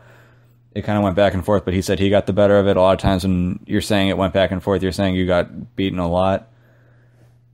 it 0.73 0.83
kind 0.83 0.97
of 0.97 1.03
went 1.03 1.15
back 1.15 1.33
and 1.33 1.43
forth, 1.43 1.65
but 1.65 1.73
he 1.73 1.81
said 1.81 1.99
he 1.99 2.09
got 2.09 2.27
the 2.27 2.33
better 2.33 2.59
of 2.59 2.67
it. 2.67 2.77
A 2.77 2.81
lot 2.81 2.93
of 2.93 2.99
times 2.99 3.23
when 3.23 3.59
you're 3.65 3.81
saying 3.81 4.09
it 4.09 4.17
went 4.17 4.33
back 4.33 4.51
and 4.51 4.61
forth, 4.61 4.83
you're 4.83 4.91
saying 4.91 5.15
you 5.15 5.25
got 5.25 5.75
beaten 5.75 5.99
a 5.99 6.07
lot 6.07 6.49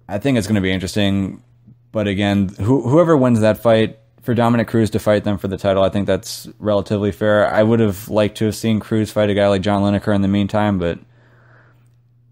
I 0.07 0.19
think 0.19 0.37
it's 0.37 0.47
going 0.47 0.55
to 0.55 0.61
be 0.61 0.71
interesting. 0.71 1.43
But 1.91 2.07
again, 2.07 2.49
whoever 2.49 3.15
wins 3.15 3.39
that 3.39 3.57
fight, 3.57 3.99
for 4.21 4.33
Dominick 4.33 4.67
Cruz 4.67 4.89
to 4.91 4.99
fight 4.99 5.23
them 5.23 5.37
for 5.37 5.47
the 5.47 5.57
title, 5.57 5.83
I 5.83 5.89
think 5.89 6.07
that's 6.07 6.47
relatively 6.59 7.11
fair. 7.11 7.51
I 7.51 7.63
would 7.63 7.79
have 7.79 8.09
liked 8.09 8.37
to 8.37 8.45
have 8.45 8.55
seen 8.55 8.79
Cruz 8.79 9.11
fight 9.11 9.29
a 9.29 9.33
guy 9.33 9.47
like 9.47 9.61
John 9.61 9.83
Lineker 9.83 10.13
in 10.13 10.21
the 10.21 10.27
meantime, 10.27 10.79
but 10.79 10.99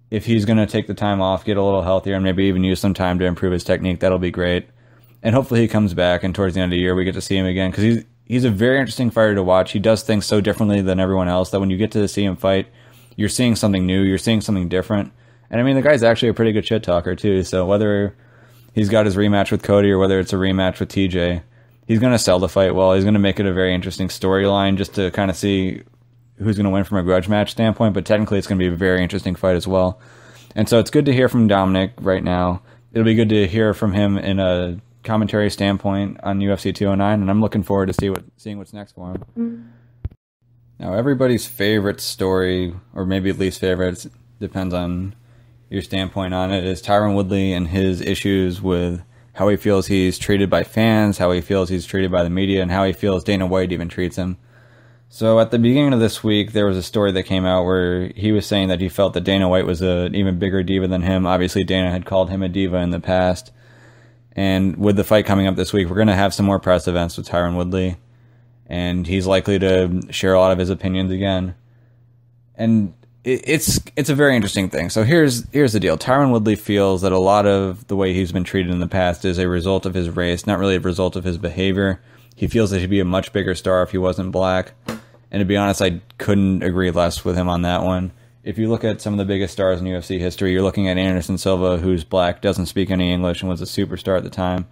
if 0.09 0.25
he's 0.25 0.45
going 0.45 0.57
to 0.57 0.65
take 0.65 0.87
the 0.87 0.93
time 0.93 1.21
off, 1.21 1.45
get 1.45 1.57
a 1.57 1.63
little 1.63 1.83
healthier, 1.83 2.15
and 2.15 2.23
maybe 2.23 2.45
even 2.45 2.63
use 2.63 2.79
some 2.79 2.93
time 2.93 3.19
to 3.19 3.25
improve 3.25 3.53
his 3.53 3.63
technique, 3.63 3.99
that'll 3.99 4.19
be 4.19 4.31
great. 4.31 4.67
And 5.21 5.33
hopefully 5.33 5.61
he 5.61 5.67
comes 5.67 5.93
back, 5.93 6.23
and 6.23 6.35
towards 6.35 6.55
the 6.55 6.61
end 6.61 6.73
of 6.73 6.77
the 6.77 6.81
year 6.81 6.95
we 6.95 7.05
get 7.05 7.13
to 7.13 7.21
see 7.21 7.37
him 7.37 7.45
again 7.45 7.71
because 7.71 7.83
he's 7.83 8.03
he's 8.25 8.43
a 8.43 8.49
very 8.49 8.79
interesting 8.79 9.09
fighter 9.09 9.35
to 9.35 9.43
watch. 9.43 9.71
He 9.71 9.79
does 9.79 10.03
things 10.03 10.25
so 10.25 10.41
differently 10.41 10.81
than 10.81 10.99
everyone 10.99 11.27
else 11.27 11.51
that 11.51 11.59
when 11.59 11.69
you 11.69 11.77
get 11.77 11.91
to 11.91 12.07
see 12.07 12.23
him 12.23 12.35
fight, 12.35 12.67
you're 13.15 13.29
seeing 13.29 13.55
something 13.55 13.85
new, 13.85 14.01
you're 14.01 14.17
seeing 14.17 14.41
something 14.41 14.69
different 14.69 15.11
and 15.53 15.61
I 15.61 15.63
mean, 15.63 15.75
the 15.75 15.83
guy's 15.83 16.01
actually 16.01 16.29
a 16.29 16.33
pretty 16.33 16.51
good 16.51 16.65
shit 16.65 16.81
talker 16.81 17.15
too. 17.15 17.43
So 17.43 17.63
whether 17.63 18.15
he's 18.73 18.89
got 18.89 19.05
his 19.05 19.15
rematch 19.15 19.51
with 19.51 19.61
Cody 19.61 19.91
or 19.91 19.99
whether 19.99 20.19
it's 20.19 20.33
a 20.33 20.35
rematch 20.35 20.79
with 20.79 20.89
TJ, 20.89 21.43
he's 21.85 21.99
going 21.99 22.11
to 22.11 22.17
sell 22.17 22.39
the 22.39 22.49
fight 22.49 22.73
well. 22.73 22.95
He's 22.95 23.03
going 23.03 23.13
to 23.13 23.19
make 23.19 23.39
it 23.39 23.45
a 23.45 23.53
very 23.53 23.71
interesting 23.71 24.07
storyline 24.07 24.77
just 24.77 24.95
to 24.95 25.11
kind 25.11 25.29
of 25.29 25.37
see 25.37 25.83
who's 26.39 26.57
going 26.57 26.63
to 26.63 26.71
win 26.71 26.83
from 26.83 26.97
a 26.97 27.03
grudge 27.03 27.29
match 27.29 27.51
standpoint. 27.51 27.93
But 27.93 28.03
technically, 28.03 28.39
it's 28.39 28.47
going 28.47 28.57
to 28.57 28.67
be 28.67 28.73
a 28.73 28.75
very 28.75 29.03
interesting 29.03 29.35
fight 29.35 29.55
as 29.55 29.67
well. 29.67 29.99
And 30.55 30.67
so 30.67 30.79
it's 30.79 30.89
good 30.89 31.05
to 31.05 31.13
hear 31.13 31.29
from 31.29 31.47
Dominick 31.47 31.91
right 32.01 32.23
now. 32.23 32.63
It'll 32.91 33.05
be 33.05 33.13
good 33.13 33.29
to 33.29 33.45
hear 33.47 33.75
from 33.75 33.93
him 33.93 34.17
in 34.17 34.39
a 34.39 34.79
commentary 35.03 35.49
standpoint 35.49 36.19
on 36.23 36.39
UFC 36.39 36.73
209, 36.73 37.21
and 37.21 37.29
I'm 37.29 37.41
looking 37.41 37.63
forward 37.63 37.87
to 37.87 37.93
see 37.93 38.09
what 38.09 38.23
seeing 38.37 38.57
what's 38.57 38.73
next 38.73 38.93
for 38.93 39.11
him. 39.11 39.25
Mm-hmm. 39.37 39.61
Now, 40.79 40.93
everybody's 40.93 41.45
favorite 41.45 42.01
story, 42.01 42.75
or 42.93 43.05
maybe 43.05 43.31
least 43.31 43.59
favorite, 43.59 44.05
depends 44.39 44.73
on 44.73 45.15
your 45.69 45.81
standpoint 45.81 46.33
on 46.33 46.51
it 46.51 46.63
is 46.63 46.81
Tyron 46.81 47.15
Woodley 47.15 47.53
and 47.53 47.67
his 47.67 48.01
issues 48.01 48.61
with 48.61 49.01
how 49.33 49.47
he 49.47 49.57
feels 49.57 49.87
he's 49.87 50.19
treated 50.19 50.49
by 50.49 50.63
fans, 50.63 51.17
how 51.17 51.31
he 51.31 51.41
feels 51.41 51.69
he's 51.69 51.85
treated 51.85 52.11
by 52.11 52.23
the 52.23 52.29
media, 52.29 52.61
and 52.61 52.69
how 52.69 52.83
he 52.83 52.93
feels 52.93 53.23
Dana 53.23 53.47
White 53.47 53.71
even 53.71 53.89
treats 53.89 54.15
him. 54.15 54.37
So 55.09 55.39
at 55.39 55.51
the 55.51 55.59
beginning 55.59 55.93
of 55.93 55.99
this 55.99 56.23
week, 56.23 56.53
there 56.53 56.65
was 56.65 56.77
a 56.77 56.83
story 56.83 57.11
that 57.11 57.23
came 57.23 57.45
out 57.45 57.65
where 57.65 58.09
he 58.15 58.31
was 58.31 58.45
saying 58.45 58.67
that 58.69 58.81
he 58.81 58.89
felt 58.89 59.13
that 59.13 59.23
Dana 59.23 59.47
White 59.49 59.65
was 59.65 59.81
an 59.81 60.15
even 60.15 60.39
bigger 60.39 60.63
diva 60.63 60.87
than 60.87 61.03
him. 61.03 61.25
Obviously, 61.25 61.63
Dana 61.63 61.91
had 61.91 62.05
called 62.05 62.29
him 62.29 62.43
a 62.43 62.49
diva 62.49 62.77
in 62.77 62.89
the 62.89 62.99
past. 62.99 63.51
And 64.35 64.77
with 64.77 64.95
the 64.95 65.03
fight 65.03 65.25
coming 65.25 65.47
up 65.47 65.55
this 65.55 65.73
week, 65.73 65.87
we're 65.87 65.95
going 65.95 66.07
to 66.07 66.15
have 66.15 66.33
some 66.33 66.45
more 66.45 66.59
press 66.59 66.87
events 66.87 67.17
with 67.17 67.27
Tyron 67.27 67.55
Woodley. 67.55 67.97
And 68.67 69.05
he's 69.05 69.27
likely 69.27 69.59
to 69.59 70.01
share 70.11 70.33
a 70.33 70.39
lot 70.39 70.51
of 70.51 70.57
his 70.57 70.69
opinions 70.69 71.11
again. 71.11 71.55
And 72.55 72.93
it's 73.23 73.79
it's 73.95 74.09
a 74.09 74.15
very 74.15 74.35
interesting 74.35 74.69
thing. 74.69 74.89
So 74.89 75.03
here's 75.03 75.49
here's 75.51 75.73
the 75.73 75.79
deal. 75.79 75.97
Tyron 75.97 76.31
Woodley 76.31 76.55
feels 76.55 77.01
that 77.03 77.11
a 77.11 77.19
lot 77.19 77.45
of 77.45 77.87
the 77.87 77.95
way 77.95 78.13
he's 78.13 78.31
been 78.31 78.43
treated 78.43 78.71
in 78.71 78.79
the 78.79 78.87
past 78.87 79.23
is 79.23 79.37
a 79.37 79.47
result 79.47 79.85
of 79.85 79.93
his 79.93 80.09
race, 80.09 80.45
not 80.45 80.59
really 80.59 80.75
a 80.75 80.79
result 80.79 81.15
of 81.15 81.23
his 81.23 81.37
behavior. 81.37 82.01
He 82.35 82.47
feels 82.47 82.71
that 82.71 82.79
he'd 82.79 82.89
be 82.89 82.99
a 82.99 83.05
much 83.05 83.31
bigger 83.31 83.55
star 83.55 83.83
if 83.83 83.91
he 83.91 83.97
wasn't 83.97 84.31
black. 84.31 84.73
And 85.31 85.39
to 85.39 85.45
be 85.45 85.57
honest, 85.57 85.81
I 85.81 86.01
couldn't 86.17 86.63
agree 86.63 86.91
less 86.91 87.23
with 87.23 87.37
him 87.37 87.47
on 87.47 87.61
that 87.61 87.83
one. 87.83 88.11
If 88.43 88.57
you 88.57 88.69
look 88.69 88.83
at 88.83 89.01
some 89.01 89.13
of 89.13 89.17
the 89.17 89.25
biggest 89.25 89.53
stars 89.53 89.79
in 89.79 89.87
UFC 89.87 90.19
history, 90.19 90.51
you're 90.51 90.63
looking 90.63 90.87
at 90.89 90.97
Anderson 90.97 91.37
Silva, 91.37 91.77
who's 91.77 92.03
black, 92.03 92.41
doesn't 92.41 92.65
speak 92.65 92.91
any 92.91 93.13
English, 93.13 93.41
and 93.41 93.49
was 93.49 93.61
a 93.61 93.65
superstar 93.65 94.17
at 94.17 94.23
the 94.23 94.29
time. 94.29 94.67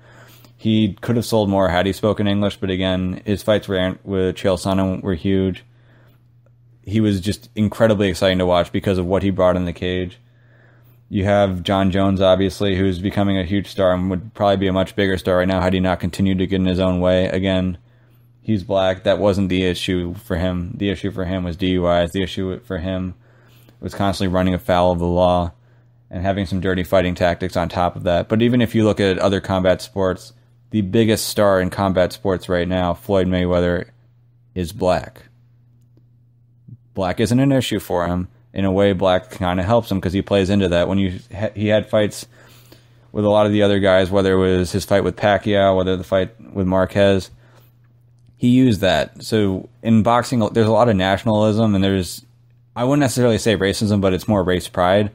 He 0.58 0.94
could 1.02 1.16
have 1.16 1.26
sold 1.26 1.50
more 1.50 1.70
had 1.70 1.86
he 1.86 1.94
spoken 1.94 2.28
English, 2.28 2.58
but 2.58 2.70
again, 2.70 3.22
his 3.26 3.42
fights 3.42 3.68
with 3.68 4.36
Chael 4.36 4.60
Sonnen 4.60 5.02
were 5.02 5.16
huge 5.16 5.64
he 6.84 7.00
was 7.00 7.22
just 7.22 7.50
incredibly 7.56 8.10
exciting 8.10 8.40
to 8.40 8.46
watch 8.46 8.72
because 8.72 8.98
of 8.98 9.06
what 9.06 9.24
he 9.24 9.30
brought 9.30 9.56
in 9.56 9.66
the 9.66 9.74
cage. 9.74 10.20
You 11.10 11.26
have 11.26 11.64
Jon 11.64 11.92
Jones, 11.92 12.22
obviously, 12.22 12.78
who's 12.78 13.00
becoming 13.00 13.38
a 13.38 13.44
huge 13.44 13.68
star 13.68 13.94
and 13.94 14.10
would 14.10 14.34
probably 14.34 14.58
be 14.58 14.68
a 14.68 14.74
much 14.74 14.96
bigger 14.96 15.18
star 15.18 15.38
right 15.38 15.48
now 15.48 15.62
had 15.62 15.74
he 15.74 15.80
not 15.80 16.00
continued 16.00 16.38
to 16.40 16.48
get 16.48 16.60
in 16.60 16.66
his 16.66 16.80
own 16.80 17.02
way. 17.02 17.26
Again, 17.26 17.78
he's 18.42 18.64
black. 18.64 19.04
That 19.04 19.20
wasn't 19.20 19.50
the 19.50 19.64
issue 19.64 20.14
for 20.14 20.38
him. 20.38 20.74
The 20.78 20.90
issue 20.90 21.12
for 21.12 21.26
him 21.26 21.44
was 21.44 21.58
DUIs. 21.58 22.12
The 22.12 22.24
issue 22.24 22.60
for 22.62 22.78
him 22.78 23.16
was 23.82 23.94
constantly 23.94 24.34
running 24.34 24.54
afoul 24.54 24.94
of 24.94 25.00
the 25.00 25.06
law 25.06 25.52
and 26.10 26.24
having 26.24 26.46
some 26.46 26.62
dirty 26.62 26.84
fighting 26.84 27.16
tactics 27.16 27.58
on 27.58 27.68
top 27.68 27.96
of 27.96 28.04
that. 28.04 28.30
But 28.30 28.42
even 28.42 28.62
if 28.62 28.74
you 28.74 28.86
look 28.86 29.00
at 29.00 29.20
other 29.20 29.42
combat 29.42 29.82
sports, 29.82 30.34
the 30.70 30.82
biggest 30.82 31.28
star 31.28 31.60
in 31.60 31.70
combat 31.70 32.14
sports 32.14 32.48
right 32.48 32.68
now, 32.68 32.94
Floyd 32.94 33.28
Mayweather, 33.28 33.90
is 34.56 34.72
black 34.72 35.24
black 36.94 37.20
isn't 37.20 37.40
an 37.40 37.52
issue 37.52 37.80
for 37.80 38.08
him. 38.08 38.28
In 38.54 38.66
a 38.66 38.72
way, 38.72 38.94
black 38.94 39.32
kind 39.32 39.60
of 39.60 39.66
helps 39.66 39.90
him 39.90 40.00
because 40.00 40.14
he 40.14 40.22
plays 40.22 40.50
into 40.50 40.70
that. 40.70 40.88
When 40.88 40.98
you 40.98 41.20
he 41.56 41.68
had 41.68 41.90
fights 41.90 42.28
with 43.12 43.26
a 43.26 43.30
lot 43.30 43.46
of 43.46 43.52
the 43.52 43.64
other 43.64 43.80
guys, 43.80 44.12
whether 44.12 44.34
it 44.34 44.38
was 44.38 44.72
his 44.72 44.86
fight 44.86 45.04
with 45.04 45.16
Pacquiao, 45.16 45.76
whether 45.76 45.96
the 45.96 46.04
fight 46.04 46.40
with 46.54 46.68
Marquez, 46.68 47.32
he 48.36 48.50
used 48.50 48.82
that. 48.82 49.24
So 49.24 49.70
in 49.82 50.04
boxing, 50.04 50.40
there's 50.52 50.68
a 50.68 50.72
lot 50.72 50.90
of 50.90 50.96
nationalism, 50.96 51.76
and 51.76 51.84
there's 51.84 52.26
I 52.76 52.84
wouldn't 52.84 53.02
necessarily 53.02 53.38
say 53.38 53.58
racism, 53.58 54.02
but 54.02 54.14
it's 54.14 54.28
more 54.28 54.44
race 54.44 54.68
pride. 54.68 55.12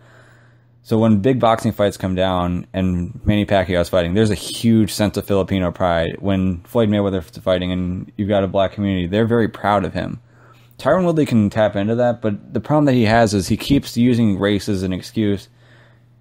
So 0.82 0.98
when 0.98 1.18
big 1.18 1.40
boxing 1.40 1.72
fights 1.72 1.96
come 1.96 2.14
down 2.14 2.66
and 2.72 3.18
Manny 3.24 3.44
Pacquiao's 3.44 3.88
fighting, 3.88 4.14
there's 4.14 4.30
a 4.30 4.36
huge 4.36 4.92
sense 4.92 5.16
of 5.16 5.26
Filipino 5.26 5.72
pride. 5.72 6.16
When 6.20 6.60
Floyd 6.60 6.88
Mayweather's 6.88 7.38
fighting 7.38 7.72
and 7.72 8.12
you've 8.16 8.28
got 8.28 8.44
a 8.44 8.48
black 8.48 8.72
community, 8.72 9.06
they're 9.06 9.26
very 9.26 9.48
proud 9.48 9.84
of 9.84 9.94
him. 9.94 10.20
Tyron 10.78 11.04
Woodley 11.04 11.26
can 11.26 11.50
tap 11.50 11.74
into 11.74 11.94
that, 11.96 12.20
but 12.20 12.52
the 12.52 12.60
problem 12.60 12.84
that 12.84 12.92
he 12.92 13.04
has 13.04 13.34
is 13.34 13.48
he 13.48 13.56
keeps 13.56 13.96
using 13.96 14.38
race 14.38 14.68
as 14.68 14.82
an 14.82 14.92
excuse. 14.92 15.48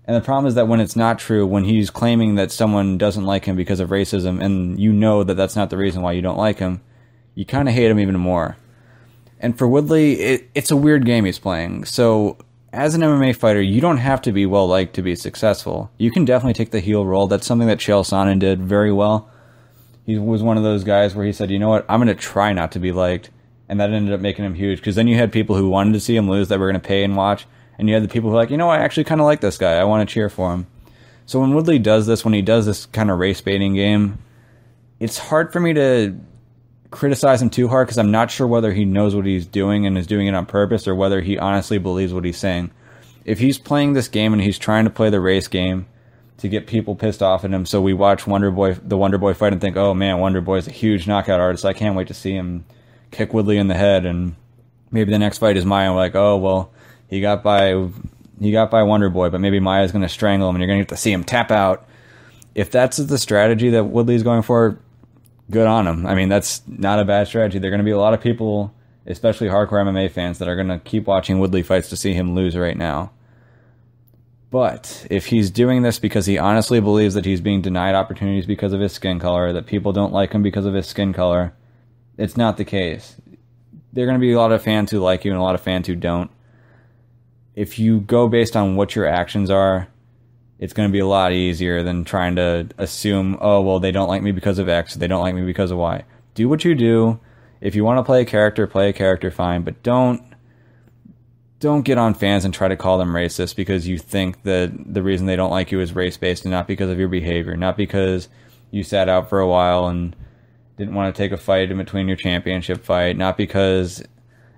And 0.06 0.16
the 0.16 0.26
problem 0.26 0.48
is 0.48 0.56
that 0.56 0.68
when 0.68 0.80
it's 0.80 0.96
not 0.96 1.20
true, 1.20 1.46
when 1.46 1.66
he's 1.66 1.90
claiming 1.90 2.36
that 2.36 2.52
someone 2.52 2.98
doesn't 2.98 3.26
like 3.26 3.46
him 3.46 3.56
because 3.56 3.80
of 3.80 3.90
racism, 3.90 4.42
and 4.44 4.80
you 4.80 4.94
know 4.94 5.24
that 5.24 5.36
that's 5.36 5.56
not 5.56 5.70
the 5.70 5.78
reason 5.78 6.02
why 6.02 6.14
you 6.14 6.22
don't 6.22 6.38
like 6.38 6.60
him, 6.60 6.82
you 7.34 7.46
kind 7.46 7.68
of 7.68 7.76
hate 7.76 7.92
him 7.92 8.00
even 8.00 8.18
more. 8.18 8.56
And 9.40 9.58
for 9.58 9.68
Woodley, 9.68 10.14
it, 10.20 10.50
it's 10.56 10.72
a 10.72 10.76
weird 10.76 11.06
game 11.06 11.26
he's 11.26 11.40
playing. 11.40 11.86
So 11.86 12.38
as 12.76 12.94
an 12.94 13.02
MMA 13.02 13.36
fighter, 13.36 13.62
you 13.62 13.80
don't 13.80 13.98
have 13.98 14.22
to 14.24 14.32
be 14.32 14.46
well 14.46 14.68
liked 14.68 14.96
to 14.96 15.02
be 15.02 15.16
successful. 15.16 15.92
You 15.98 16.12
can 16.12 16.26
definitely 16.26 16.54
take 16.54 16.72
the 16.72 16.80
heel 16.80 17.06
role. 17.06 17.28
That's 17.28 17.48
something 17.48 17.68
that 17.68 17.78
Chael 17.78 18.04
Sonnen 18.04 18.40
did 18.40 18.62
very 18.62 18.92
well. 18.92 19.30
He 20.06 20.18
was 20.18 20.44
one 20.44 20.58
of 20.58 20.64
those 20.64 20.84
guys 20.84 21.16
where 21.16 21.26
he 21.26 21.32
said, 21.32 21.50
"You 21.50 21.58
know 21.58 21.70
what? 21.70 21.86
I'm 21.90 22.00
going 22.00 22.16
to 22.16 22.22
try 22.22 22.54
not 22.54 22.72
to 22.74 22.80
be 22.80 22.92
liked," 22.92 23.32
and 23.68 23.80
that 23.80 23.92
ended 23.92 24.14
up 24.14 24.20
making 24.20 24.46
him 24.46 24.54
huge. 24.54 24.80
Because 24.80 24.96
then 24.96 25.08
you 25.08 25.16
had 25.16 25.32
people 25.32 25.56
who 25.56 25.70
wanted 25.70 25.94
to 25.94 26.00
see 26.00 26.16
him 26.16 26.30
lose 26.30 26.50
that 26.50 26.60
were 26.60 26.70
going 26.70 26.80
to 26.80 26.88
pay 26.88 27.04
and 27.04 27.16
watch, 27.16 27.48
and 27.80 27.88
you 27.88 27.96
had 27.96 28.04
the 28.04 28.10
people 28.10 28.30
who 28.30 28.36
were 28.36 28.42
like, 28.42 28.52
"You 28.52 28.58
know, 28.58 28.70
I 28.70 28.78
actually 28.80 29.06
kind 29.06 29.22
of 29.22 29.26
like 29.26 29.42
this 29.42 29.58
guy. 29.58 29.74
I 29.74 29.84
want 29.84 30.08
to 30.08 30.14
cheer 30.14 30.30
for 30.30 30.54
him." 30.54 30.68
So 31.26 31.40
when 31.40 31.56
Woodley 31.56 31.80
does 31.80 32.06
this, 32.06 32.24
when 32.24 32.36
he 32.36 32.42
does 32.42 32.66
this 32.66 32.86
kind 32.86 33.10
of 33.10 33.18
race 33.18 33.42
baiting 33.42 33.74
game, 33.74 34.20
it's 35.00 35.18
hard 35.18 35.52
for 35.52 35.60
me 35.60 35.74
to 35.74 36.16
criticize 36.96 37.42
him 37.42 37.50
too 37.50 37.68
hard 37.68 37.88
because 37.88 37.98
I'm 37.98 38.12
not 38.12 38.32
sure 38.32 38.48
whether 38.48 38.72
he 38.72 38.86
knows 38.86 39.16
what 39.16 39.26
he's 39.26 39.46
doing 39.46 39.86
and 39.86 39.98
is 39.98 40.08
doing 40.08 40.28
it 40.28 40.34
on 40.34 40.46
purpose 40.46 40.88
or 40.88 40.96
whether 40.96 41.22
he 41.22 41.38
honestly 41.38 41.78
believes 41.78 42.14
what 42.14 42.24
he's 42.24 42.38
saying. 42.38 42.72
If 43.26 43.40
he's 43.40 43.58
playing 43.58 43.94
this 43.94 44.08
game 44.08 44.34
and 44.34 44.42
he's 44.42 44.58
trying 44.58 44.86
to 44.86 44.90
play 44.90 45.10
the 45.10 45.20
race 45.20 45.48
game 45.48 45.88
to 46.38 46.48
get 46.48 46.68
people 46.68 46.96
pissed 46.96 47.22
off 47.22 47.44
at 47.44 47.52
him, 47.52 47.66
so 47.66 47.82
we 47.82 47.94
watch 47.94 48.26
Wonder 48.26 48.50
Boy, 48.50 48.74
the 48.74 48.98
Wonder 48.98 49.18
Boy 49.18 49.34
fight, 49.34 49.52
and 49.52 49.62
think, 49.62 49.76
"Oh 49.76 49.94
man, 49.94 50.20
Wonder 50.20 50.42
Boy 50.42 50.58
is 50.58 50.68
a 50.68 50.72
huge 50.72 51.06
knockout 51.06 51.40
artist. 51.40 51.66
I 51.66 51.74
can't 51.74 51.96
wait 51.96 52.08
to 52.08 52.14
see 52.14 52.34
him 52.34 52.66
kick 53.12 53.34
Woodley 53.34 53.58
in 53.58 53.68
the 53.68 53.76
head." 53.76 54.06
And 54.06 54.36
maybe 54.92 55.12
the 55.12 55.20
next 55.20 55.40
fight 55.40 55.58
is 55.58 55.66
Maia. 55.66 55.92
We're 55.92 55.98
like, 55.98 56.16
"Oh 56.16 56.38
well, 56.38 56.72
he 57.10 57.20
got 57.20 57.44
by, 57.44 57.88
he 58.40 58.52
got 58.52 58.72
by 58.72 58.84
Wonder 58.84 59.10
Boy, 59.10 59.30
but 59.30 59.42
maybe 59.42 59.60
Maia's 59.60 59.92
going 59.92 60.04
to 60.04 60.10
strangle 60.10 60.48
him, 60.48 60.56
and 60.56 60.62
you're 60.62 60.68
going 60.68 60.80
to 60.80 60.86
get 60.86 60.96
to 60.96 60.98
see 60.98 61.12
him 61.12 61.24
tap 61.24 61.52
out." 61.52 61.88
If 62.54 62.72
that's 62.72 62.98
the 62.98 63.18
strategy 63.18 63.72
that 63.72 63.86
Woodley's 63.86 64.24
going 64.24 64.44
for, 64.44 64.80
good 65.50 65.68
on 65.68 65.86
them. 65.86 66.06
I 66.06 66.16
mean, 66.16 66.30
that's 66.30 66.62
not 66.68 67.00
a 67.00 67.06
bad 67.06 67.28
strategy. 67.28 67.60
There 67.60 67.70
are 67.70 67.72
going 67.72 67.80
to 67.80 67.86
be 67.86 67.92
a 67.92 67.98
lot 67.98 68.14
of 68.14 68.22
people, 68.22 68.74
especially 69.06 69.48
hardcore 69.48 69.84
MMA 69.84 70.12
fans, 70.12 70.40
that 70.40 70.48
are 70.48 70.56
going 70.56 70.68
to 70.68 70.80
keep 70.80 71.08
watching 71.08 71.40
Woodley 71.40 71.64
fights 71.64 71.90
to 71.90 71.98
see 71.98 72.14
him 72.14 72.36
lose 72.36 72.56
right 72.56 72.78
now. 72.78 73.12
But 74.52 75.06
if 75.10 75.26
he's 75.26 75.52
doing 75.52 75.82
this 75.82 76.00
because 76.00 76.26
he 76.26 76.38
honestly 76.38 76.80
believes 76.80 77.14
that 77.16 77.26
he's 77.26 77.42
being 77.42 77.62
denied 77.62 77.96
opportunities 77.96 78.46
because 78.46 78.74
of 78.74 78.80
his 78.80 78.94
skin 78.94 79.20
color, 79.20 79.52
that 79.52 79.66
people 79.66 79.92
don't 79.92 80.14
like 80.14 80.32
him 80.32 80.44
because 80.44 80.66
of 80.66 80.74
his 80.74 80.88
skin 80.88 81.12
color, 81.14 81.54
it's 82.18 82.38
not 82.38 82.58
the 82.58 82.66
case. 82.66 83.18
There 83.92 84.04
are 84.04 84.08
going 84.08 84.20
to 84.20 84.26
be 84.26 84.32
a 84.32 84.40
lot 84.40 84.52
of 84.52 84.64
fans 84.64 84.92
who 84.92 85.00
like 85.00 85.26
you 85.26 85.32
and 85.32 85.40
a 85.40 85.44
lot 85.44 85.56
of 85.56 85.62
fans 85.62 85.88
who 85.88 85.96
don't. 85.96 86.32
If 87.54 87.80
you 87.80 88.00
go 88.00 88.28
based 88.28 88.56
on 88.56 88.76
what 88.76 88.96
your 88.96 89.06
actions 89.06 89.50
are, 89.50 89.90
it's 90.60 90.74
going 90.74 90.88
to 90.90 90.94
be 90.94 91.00
a 91.00 91.08
lot 91.08 91.34
easier 91.34 91.84
than 91.84 92.06
trying 92.06 92.36
to 92.38 92.70
assume, 92.78 93.38
oh, 93.42 93.62
well, 93.62 93.80
they 93.80 93.92
don't 93.92 94.08
like 94.08 94.22
me 94.22 94.32
because 94.32 94.60
of 94.60 94.70
X, 94.70 94.96
they 94.96 95.08
don't 95.08 95.22
like 95.22 95.36
me 95.36 95.44
because 95.44 95.72
of 95.72 95.78
Y. 95.78 96.04
Do 96.34 96.48
what 96.48 96.64
you 96.64 96.76
do. 96.76 97.20
If 97.62 97.76
you 97.76 97.84
want 97.84 98.00
to 98.00 98.04
play 98.04 98.22
a 98.22 98.26
character, 98.26 98.68
play 98.68 98.90
a 98.90 98.94
character, 98.94 99.32
fine, 99.32 99.64
but 99.64 99.82
don't 99.84 100.22
don't 101.60 101.84
get 101.84 101.98
on 101.98 102.14
fans 102.14 102.44
and 102.46 102.54
try 102.54 102.68
to 102.68 102.76
call 102.76 102.98
them 102.98 103.14
racist 103.14 103.56
because 103.56 103.88
you 103.88 103.98
think 103.98 104.44
that 104.44 104.72
the 104.94 105.02
reason 105.02 105.26
they 105.26 105.38
don't 105.38 105.50
like 105.50 105.72
you 105.72 105.80
is 105.80 105.96
race 105.96 106.18
based 106.18 106.44
and 106.44 106.52
not 106.52 106.68
because 106.68 106.90
of 106.90 107.00
your 107.00 107.08
behavior, 107.08 107.56
not 107.56 107.78
because 107.78 108.28
you 108.72 108.84
sat 108.84 109.08
out 109.10 109.30
for 109.30 109.40
a 109.40 109.48
while 109.48 109.88
and 109.88 110.16
didn't 110.78 110.94
want 110.94 111.16
to 111.16 111.18
take 111.18 111.32
a 111.32 111.38
fight 111.38 111.72
in 111.72 111.78
between 111.78 112.08
your 112.08 112.18
championship 112.18 112.84
fight, 112.84 113.18
not 113.18 113.38
because 113.38 114.04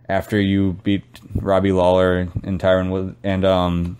after 0.09 0.41
you 0.41 0.73
beat 0.83 1.03
Robbie 1.35 1.71
Lawler 1.71 2.27
and 2.43 2.59
Tyron 2.59 3.15
and 3.23 3.45
um, 3.45 3.97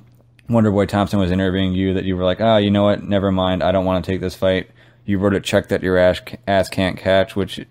Wonder 0.50 0.72
Boy 0.72 0.86
Thompson 0.86 1.20
was 1.20 1.32
interviewing 1.32 1.74
you 1.74 1.94
that 1.94 2.06
you 2.06 2.16
were 2.16 2.24
like, 2.24 2.40
ah, 2.40 2.56
oh, 2.56 2.58
you 2.58 2.72
know 2.72 2.84
what? 2.84 3.04
Never 3.04 3.32
mind. 3.32 3.64
I 3.64 3.72
don't 3.72 3.86
want 3.86 4.04
to 4.04 4.12
take 4.12 4.22
this 4.22 4.36
fight. 4.36 4.70
You 5.06 5.20
wrote 5.20 5.34
a 5.34 5.40
check 5.40 5.70
that 5.70 5.84
your 5.84 5.98
ass, 5.98 6.22
ass 6.48 6.70
can't 6.70 6.98
catch, 6.98 7.36
which, 7.36 7.66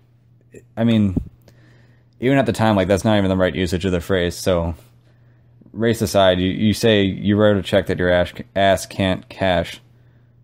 I 0.75 0.83
mean, 0.83 1.17
even 2.19 2.37
at 2.37 2.45
the 2.45 2.53
time, 2.53 2.75
like, 2.75 2.87
that's 2.87 3.05
not 3.05 3.17
even 3.17 3.29
the 3.29 3.37
right 3.37 3.55
usage 3.55 3.85
of 3.85 3.91
the 3.91 4.01
phrase. 4.01 4.35
So, 4.35 4.75
race 5.71 6.01
aside, 6.01 6.39
you, 6.39 6.49
you 6.49 6.73
say 6.73 7.03
you 7.03 7.35
wrote 7.35 7.57
a 7.57 7.61
check 7.63 7.87
that 7.87 7.99
your 7.99 8.09
ass, 8.09 8.33
ass 8.55 8.85
can't 8.85 9.27
cash, 9.29 9.79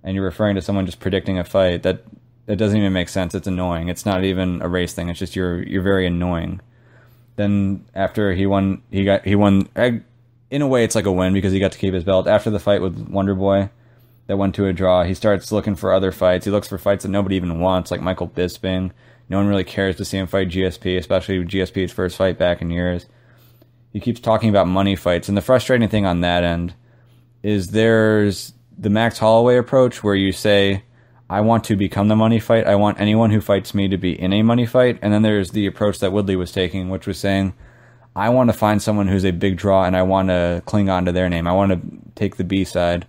and 0.04 0.16
you're 0.16 0.26
referring 0.26 0.56
to 0.56 0.62
someone 0.62 0.86
just 0.86 1.00
predicting 1.00 1.40
a 1.40 1.44
fight. 1.44 1.84
That 1.84 2.04
that 2.46 2.58
doesn't 2.58 2.78
even 2.78 2.94
make 2.94 3.10
sense. 3.10 3.34
It's 3.34 3.48
annoying. 3.48 3.88
It's 3.90 4.06
not 4.06 4.24
even 4.24 4.62
a 4.62 4.68
race 4.68 4.94
thing. 4.94 5.10
It's 5.10 5.20
just 5.20 5.36
you're 5.36 5.64
you're 5.64 5.82
very 5.82 6.06
annoying. 6.06 6.60
Then 7.36 7.86
after 7.96 8.34
he 8.34 8.46
won, 8.46 8.84
he 8.92 9.06
got 9.06 9.26
he 9.26 9.36
won. 9.36 9.70
In 10.54 10.62
a 10.62 10.68
way, 10.68 10.84
it's 10.84 10.94
like 10.94 11.08
a 11.08 11.12
win 11.12 11.34
because 11.34 11.52
he 11.52 11.60
got 11.60 11.72
to 11.72 11.80
keep 11.80 11.96
his 11.96 12.04
belt. 12.04 12.28
After 12.28 12.52
the 12.52 12.60
fight 12.60 12.80
with 12.80 13.10
Wonder 13.10 13.34
Boy 13.34 13.72
that 14.28 14.38
went 14.38 14.54
to 14.54 14.68
a 14.68 14.72
draw, 14.72 15.04
he 15.04 15.16
starts 15.16 15.52
looking 15.52 15.76
for 15.76 15.92
other 15.92 16.12
fights. 16.12 16.46
He 16.46 16.52
looks 16.52 16.68
for 16.68 16.78
fights 16.78 17.02
that 17.02 17.10
nobody 17.10 17.38
even 17.38 17.60
wants, 17.60 17.90
like 17.90 18.02
Michael 18.02 18.28
Bisping. 18.28 18.92
No 19.30 19.38
one 19.38 19.48
really 19.48 19.64
cares 19.64 19.96
to 19.96 20.06
see 20.06 20.20
him 20.20 20.28
fight 20.28 20.50
GSP, 20.50 20.96
especially 20.96 21.44
GSP's 21.44 21.92
first 21.92 22.18
fight 22.18 22.38
back 22.38 22.62
in 22.62 22.70
years. 22.70 23.08
He 23.94 24.00
keeps 24.00 24.20
talking 24.20 24.52
about 24.52 24.68
money 24.68 24.96
fights, 24.96 25.28
and 25.28 25.36
the 25.36 25.42
frustrating 25.42 25.90
thing 25.90 26.06
on 26.06 26.22
that 26.22 26.44
end 26.44 26.76
is 27.42 27.70
there's 27.70 28.54
the 28.78 28.92
Max 28.92 29.18
Holloway 29.18 29.58
approach 29.58 30.04
where 30.04 30.14
you 30.14 30.32
say, 30.32 30.84
I 31.32 31.42
want 31.42 31.64
to 31.64 31.76
become 31.76 32.10
the 32.10 32.16
money 32.16 32.40
fight. 32.40 32.68
I 32.68 32.76
want 32.76 33.02
anyone 33.02 33.32
who 33.32 33.42
fights 33.42 33.74
me 33.74 33.88
to 33.88 33.98
be 33.98 34.12
in 34.22 34.32
a 34.34 34.44
money 34.44 34.68
fight. 34.68 35.00
And 35.02 35.12
then 35.12 35.24
there's 35.24 35.50
the 35.50 35.66
approach 35.66 35.98
that 35.98 36.12
Woodley 36.14 36.36
was 36.36 36.52
taking, 36.52 36.90
which 36.90 37.08
was 37.08 37.18
saying, 37.18 37.56
I 38.16 38.30
want 38.30 38.50
to 38.50 38.58
find 38.58 38.82
someone 38.82 39.08
who's 39.08 39.26
a 39.26 39.32
big 39.32 39.58
draw 39.58 39.86
and 39.86 39.98
I 39.98 40.04
want 40.04 40.30
to 40.30 40.62
cling 40.66 40.90
on 40.90 41.06
to 41.06 41.12
their 41.12 41.30
name. 41.30 41.48
I 41.48 41.54
want 41.54 41.72
to 41.72 41.82
take 42.16 42.36
the 42.36 42.44
B 42.44 42.64
side. 42.64 43.08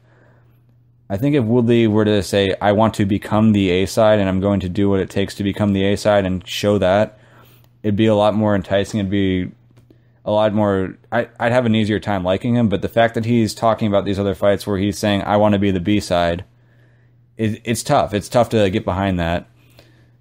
I 1.11 1.19
think 1.19 1.37
if 1.37 1.45
Woodley 1.45 1.87
were 1.87 2.07
to 2.07 2.23
say, 2.23 2.55
I 2.61 2.73
want 2.73 2.95
to 2.95 3.05
become 3.05 3.53
the 3.53 3.71
A 3.71 3.87
side 3.87 4.19
and 4.19 4.29
I'm 4.29 4.41
going 4.41 4.61
to 4.61 4.69
do 4.69 4.89
what 4.89 5.01
it 5.01 5.11
takes 5.11 5.35
to 5.35 5.45
become 5.45 5.75
the 5.75 5.85
A 5.85 5.97
side 5.97 6.25
and 6.25 6.47
show 6.49 6.79
that, 6.79 7.19
it'd 7.83 7.97
be 7.97 8.07
a 8.07 8.15
lot 8.15 8.35
more 8.35 8.55
enticing. 8.55 9.01
It'd 9.01 9.11
be 9.11 9.51
a 10.25 10.33
lot 10.33 10.55
more. 10.55 10.97
I, 11.13 11.29
would 11.39 11.53
have 11.53 11.67
an 11.67 11.75
easier 11.75 12.01
time 12.01 12.25
liking 12.25 12.57
him, 12.57 12.71
but 12.71 12.81
the 12.81 12.89
fact 12.89 13.15
that 13.15 13.27
he's 13.27 13.55
talking 13.55 13.89
about 13.89 14.07
these 14.07 14.19
other 14.19 14.35
fights 14.35 14.67
where 14.67 14.79
he's 14.79 14.99
saying, 14.99 15.23
I 15.23 15.37
want 15.37 15.53
to 15.53 15.59
be 15.59 15.71
the 15.71 15.81
B 15.81 16.01
side, 16.01 16.45
it, 17.37 17.61
it's 17.65 17.83
tough. 17.83 18.15
It's 18.15 18.31
tough 18.31 18.49
to 18.51 18.71
get 18.71 18.87
behind 18.87 19.21
that. 19.21 19.47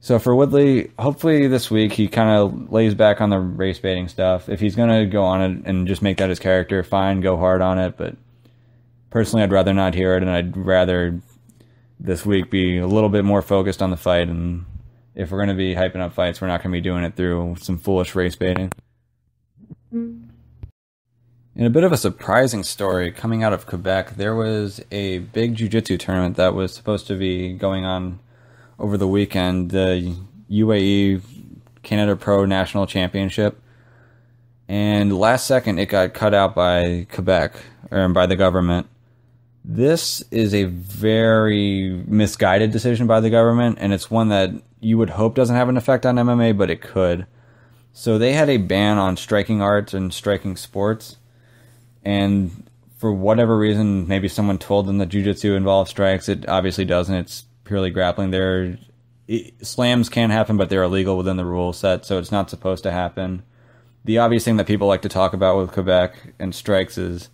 So 0.04 0.20
for 0.20 0.36
Woodley, 0.36 0.92
hopefully 1.00 1.48
this 1.48 1.72
week 1.72 1.94
he 1.94 2.10
kind 2.10 2.30
of 2.30 2.74
lays 2.74 2.94
back 2.94 3.22
on 3.22 3.30
the 3.30 3.40
race 3.40 3.80
baiting 3.80 4.10
stuff. 4.10 4.50
If 4.50 4.60
he's 4.60 4.76
gonna 4.76 5.06
go 5.06 5.24
on 5.24 5.42
it 5.42 5.66
and 5.66 5.88
just 5.88 6.02
make 6.02 6.18
that 6.18 6.28
his 6.28 6.40
character, 6.40 6.84
fine, 6.84 7.22
go 7.22 7.38
hard 7.38 7.62
on 7.62 7.80
it. 7.80 7.96
But 7.96 8.18
personally, 9.12 9.44
I'd 9.44 9.54
rather 9.54 9.74
not 9.74 9.94
hear 9.94 10.18
it, 10.18 10.22
and 10.22 10.30
I'd 10.30 10.58
rather 10.58 11.22
this 12.02 12.26
week 12.26 12.52
be 12.52 12.80
a 12.80 12.86
little 12.86 13.08
bit 13.08 13.24
more 13.24 13.42
focused 13.42 13.82
on 13.82 13.92
the 13.92 13.96
fight. 13.96 14.28
And 14.28 14.66
if 15.16 15.32
we're 15.32 15.40
gonna 15.40 15.54
be 15.54 15.74
hyping 15.74 16.02
up 16.02 16.12
fights, 16.12 16.42
we're 16.42 16.48
not 16.48 16.62
gonna 16.62 16.74
be 16.74 16.82
doing 16.82 17.06
it 17.06 17.16
through 17.16 17.56
some 17.62 17.78
foolish 17.78 18.14
race 18.14 18.36
baiting. 18.36 18.74
Mm-hmm. 19.94 20.26
In 21.56 21.66
a 21.66 21.70
bit 21.70 21.86
of 21.86 21.94
a 21.94 21.98
surprising 21.98 22.64
story 22.64 23.10
coming 23.10 23.42
out 23.42 23.54
of 23.54 23.66
Quebec, 23.66 24.18
there 24.18 24.36
was 24.36 24.84
a 24.92 25.20
big 25.20 25.56
jiu-jitsu 25.56 25.98
tournament 25.98 26.36
that 26.36 26.56
was 26.56 26.74
supposed 26.74 27.08
to 27.08 27.16
be 27.16 27.54
going 27.54 27.86
on 27.86 28.20
over 28.80 28.98
the 28.98 29.08
weekend 29.08 29.72
the 29.72 30.16
UAE 30.50 31.22
Canada 31.84 32.16
Pro 32.16 32.46
National 32.46 32.86
Championship, 32.88 33.62
and 34.68 35.18
last 35.18 35.46
second 35.46 35.80
it 35.80 35.88
got 35.88 36.14
cut 36.14 36.34
out 36.34 36.56
by 36.56 37.08
Quebec 37.12 37.54
or 37.92 38.08
by 38.10 38.26
the 38.26 38.36
government. 38.36 38.88
This 39.66 40.24
is 40.30 40.54
a 40.54 40.66
very 40.66 42.04
misguided 42.06 42.72
decision 42.72 43.08
by 43.08 43.20
the 43.22 43.30
government, 43.30 43.78
and 43.80 43.94
it's 43.94 44.12
one 44.12 44.30
that 44.30 44.52
you 44.82 44.98
would 44.98 45.12
hope 45.12 45.36
doesn't 45.36 45.56
have 45.56 45.70
an 45.70 45.78
effect 45.78 46.06
on 46.06 46.16
MMA, 46.16 46.58
but 46.58 46.70
it 46.70 46.82
could. 46.82 47.26
So 47.94 48.18
they 48.18 48.34
had 48.34 48.50
a 48.50 48.58
ban 48.58 48.98
on 48.98 49.16
striking 49.16 49.62
arts 49.62 49.94
and 49.94 50.14
striking 50.14 50.58
sports, 50.58 51.18
and 52.04 52.68
for 52.98 53.14
whatever 53.14 53.58
reason, 53.58 54.08
maybe 54.08 54.28
someone 54.28 54.58
told 54.58 54.86
them 54.86 54.98
that 54.98 55.10
jujitsu 55.10 55.56
involves 55.56 55.92
strikes. 55.92 56.28
It 56.28 56.48
obviously 56.48 56.86
doesn't. 56.86 57.16
It's 57.16 57.46
purely 57.64 57.90
grappling. 57.90 58.32
There, 58.32 58.78
slams 59.62 60.10
can 60.10 60.30
happen, 60.30 60.58
but 60.58 60.70
they're 60.70 60.84
illegal 60.84 61.18
within 61.18 61.38
the 61.38 61.46
rule 61.46 61.74
set, 61.74 62.06
so 62.06 62.18
it's 62.18 62.32
not 62.32 62.50
supposed 62.50 62.84
to 62.84 62.92
happen. 62.92 63.44
The 64.06 64.18
obvious 64.18 64.44
thing 64.44 64.58
that 64.58 64.68
people 64.68 64.88
like 64.88 65.04
to 65.04 65.10
talk 65.10 65.34
about 65.34 65.58
with 65.58 65.72
Quebec 65.72 66.34
and 66.40 66.54
strikes 66.54 66.98
is, 66.98 67.30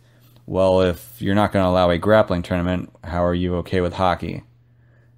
well, 0.45 0.81
if 0.81 1.21
you're 1.21 1.35
not 1.35 1.51
going 1.51 1.63
to 1.63 1.69
allow 1.69 1.89
a 1.89 1.97
grappling 1.97 2.43
tournament, 2.43 2.91
how 3.03 3.23
are 3.23 3.33
you 3.33 3.55
okay 3.57 3.81
with 3.81 3.93
hockey? 3.93 4.43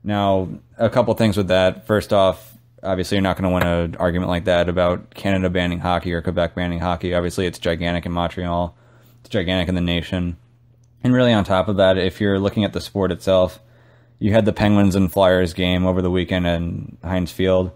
Now, 0.04 0.50
a 0.78 0.90
couple 0.90 1.14
things 1.14 1.38
with 1.38 1.50
that. 1.50 1.86
First 1.86 2.14
off, 2.14 2.58
obviously 2.82 3.16
you're 3.16 3.24
not 3.24 3.38
going 3.38 3.50
to 3.50 3.54
win 3.54 3.68
an 3.68 3.96
argument 3.98 4.30
like 4.30 4.46
that 4.46 4.70
about 4.70 5.14
Canada 5.14 5.50
banning 5.50 5.80
hockey 5.80 6.14
or 6.14 6.22
Quebec 6.22 6.56
banning 6.56 6.80
hockey. 6.80 7.14
Obviously, 7.14 7.46
it's 7.46 7.60
gigantic 7.60 8.06
in 8.06 8.12
Montreal. 8.12 8.76
It's 9.20 9.30
gigantic 9.30 9.70
in 9.70 9.76
the 9.76 9.82
nation. 9.82 10.38
And 11.04 11.14
really, 11.14 11.34
on 11.34 11.44
top 11.44 11.68
of 11.68 11.78
that, 11.78 11.98
if 11.98 12.22
you're 12.22 12.40
looking 12.40 12.64
at 12.64 12.74
the 12.74 12.82
sport 12.82 13.12
itself, 13.12 13.60
you 14.22 14.32
had 14.32 14.46
the 14.46 14.54
Penguins 14.54 14.96
and 14.96 15.12
Flyers 15.12 15.52
game 15.52 15.88
over 15.88 16.00
the 16.00 16.12
weekend 16.12 16.46
in 16.46 16.98
Heinz 17.04 17.32
Field. 17.32 17.72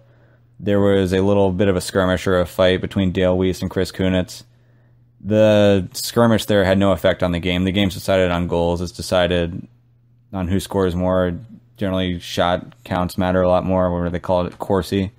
There 0.60 0.80
was 0.80 1.12
a 1.12 1.22
little 1.22 1.52
bit 1.52 1.68
of 1.68 1.76
a 1.76 1.82
skirmish 1.82 2.28
or 2.28 2.39
a 2.39 2.46
fight 2.46 2.82
between 2.82 3.12
Dale 3.12 3.36
Weise 3.36 3.64
and 3.64 3.72
Chris 3.72 3.91
Kunitz. 3.91 4.43
The 5.20 5.89
skirmish 5.93 6.46
there 6.46 6.64
had 6.64 6.78
no 6.78 6.91
effect 6.91 7.24
on 7.24 7.32
the 7.32 7.39
game. 7.39 7.64
The 7.64 7.72
game's 7.72 7.96
decided 7.96 8.30
on 8.30 8.48
goals. 8.48 8.80
It's 8.80 8.91
decided 8.91 9.68
on 10.32 10.48
who 10.48 10.60
scores 10.60 10.96
more. 10.96 11.36
Generally, 11.78 12.20
shot 12.20 12.76
counts 12.84 13.18
matter 13.18 13.41
a 13.41 13.50
lot 13.50 13.66
more, 13.66 13.91
where 13.91 14.12
they 14.12 14.20
call 14.20 14.46
it 14.46 14.60
Corsi. 14.60 15.14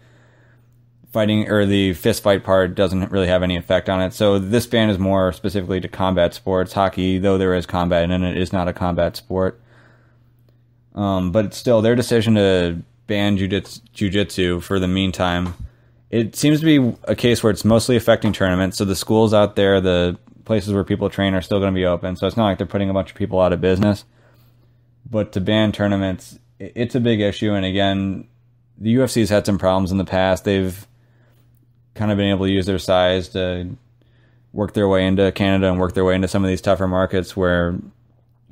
Fighting 1.10 1.50
or 1.50 1.66
the 1.66 1.94
fist 1.94 2.22
fight 2.22 2.44
part 2.44 2.76
doesn't 2.76 3.10
really 3.10 3.26
have 3.26 3.42
any 3.42 3.56
effect 3.56 3.88
on 3.88 4.00
it. 4.00 4.14
So 4.14 4.38
this 4.38 4.68
ban 4.68 4.90
is 4.90 4.98
more 4.98 5.32
specifically 5.32 5.80
to 5.80 5.88
combat 5.88 6.34
sports. 6.34 6.74
Hockey, 6.74 7.18
though 7.18 7.36
there 7.36 7.54
is 7.56 7.66
combat 7.66 8.08
in 8.08 8.22
it, 8.22 8.36
is 8.36 8.52
not 8.52 8.68
a 8.68 8.72
combat 8.72 9.16
sport. 9.16 9.60
Um, 10.96 11.30
but 11.30 11.54
still, 11.54 11.82
their 11.82 11.94
decision 11.94 12.34
to 12.34 12.82
ban 13.06 13.36
jiu-jitsu 13.36 14.60
for 14.60 14.78
the 14.78 14.88
meantime, 14.88 15.54
it 16.10 16.34
seems 16.34 16.60
to 16.60 16.66
be 16.66 16.96
a 17.04 17.14
case 17.14 17.42
where 17.42 17.50
it's 17.50 17.64
mostly 17.64 17.96
affecting 17.96 18.32
tournaments. 18.32 18.78
So 18.78 18.84
the 18.84 18.96
schools 18.96 19.34
out 19.34 19.56
there, 19.56 19.80
the 19.80 20.18
places 20.44 20.72
where 20.72 20.84
people 20.84 21.10
train 21.10 21.34
are 21.34 21.42
still 21.42 21.58
going 21.58 21.72
to 21.72 21.78
be 21.78 21.84
open. 21.84 22.16
So 22.16 22.26
it's 22.26 22.36
not 22.36 22.46
like 22.46 22.58
they're 22.58 22.66
putting 22.66 22.88
a 22.88 22.94
bunch 22.94 23.10
of 23.10 23.16
people 23.16 23.40
out 23.40 23.52
of 23.52 23.60
business. 23.60 24.04
But 25.08 25.32
to 25.32 25.40
ban 25.40 25.72
tournaments, 25.72 26.38
it's 26.58 26.94
a 26.94 27.00
big 27.00 27.20
issue. 27.20 27.52
And 27.52 27.66
again, 27.66 28.26
the 28.78 28.96
UFC's 28.96 29.30
had 29.30 29.44
some 29.44 29.58
problems 29.58 29.92
in 29.92 29.98
the 29.98 30.04
past. 30.04 30.44
They've 30.44 30.86
kind 31.94 32.10
of 32.10 32.16
been 32.16 32.30
able 32.30 32.46
to 32.46 32.52
use 32.52 32.66
their 32.66 32.78
size 32.78 33.28
to 33.30 33.76
work 34.52 34.72
their 34.72 34.88
way 34.88 35.06
into 35.06 35.30
Canada 35.32 35.68
and 35.68 35.78
work 35.78 35.94
their 35.94 36.04
way 36.04 36.14
into 36.14 36.28
some 36.28 36.44
of 36.44 36.48
these 36.48 36.60
tougher 36.60 36.88
markets 36.88 37.36
where 37.36 37.78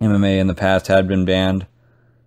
MMA 0.01 0.39
in 0.39 0.47
the 0.47 0.55
past 0.55 0.87
had 0.89 1.09
been 1.09 1.25
banned. 1.25 1.67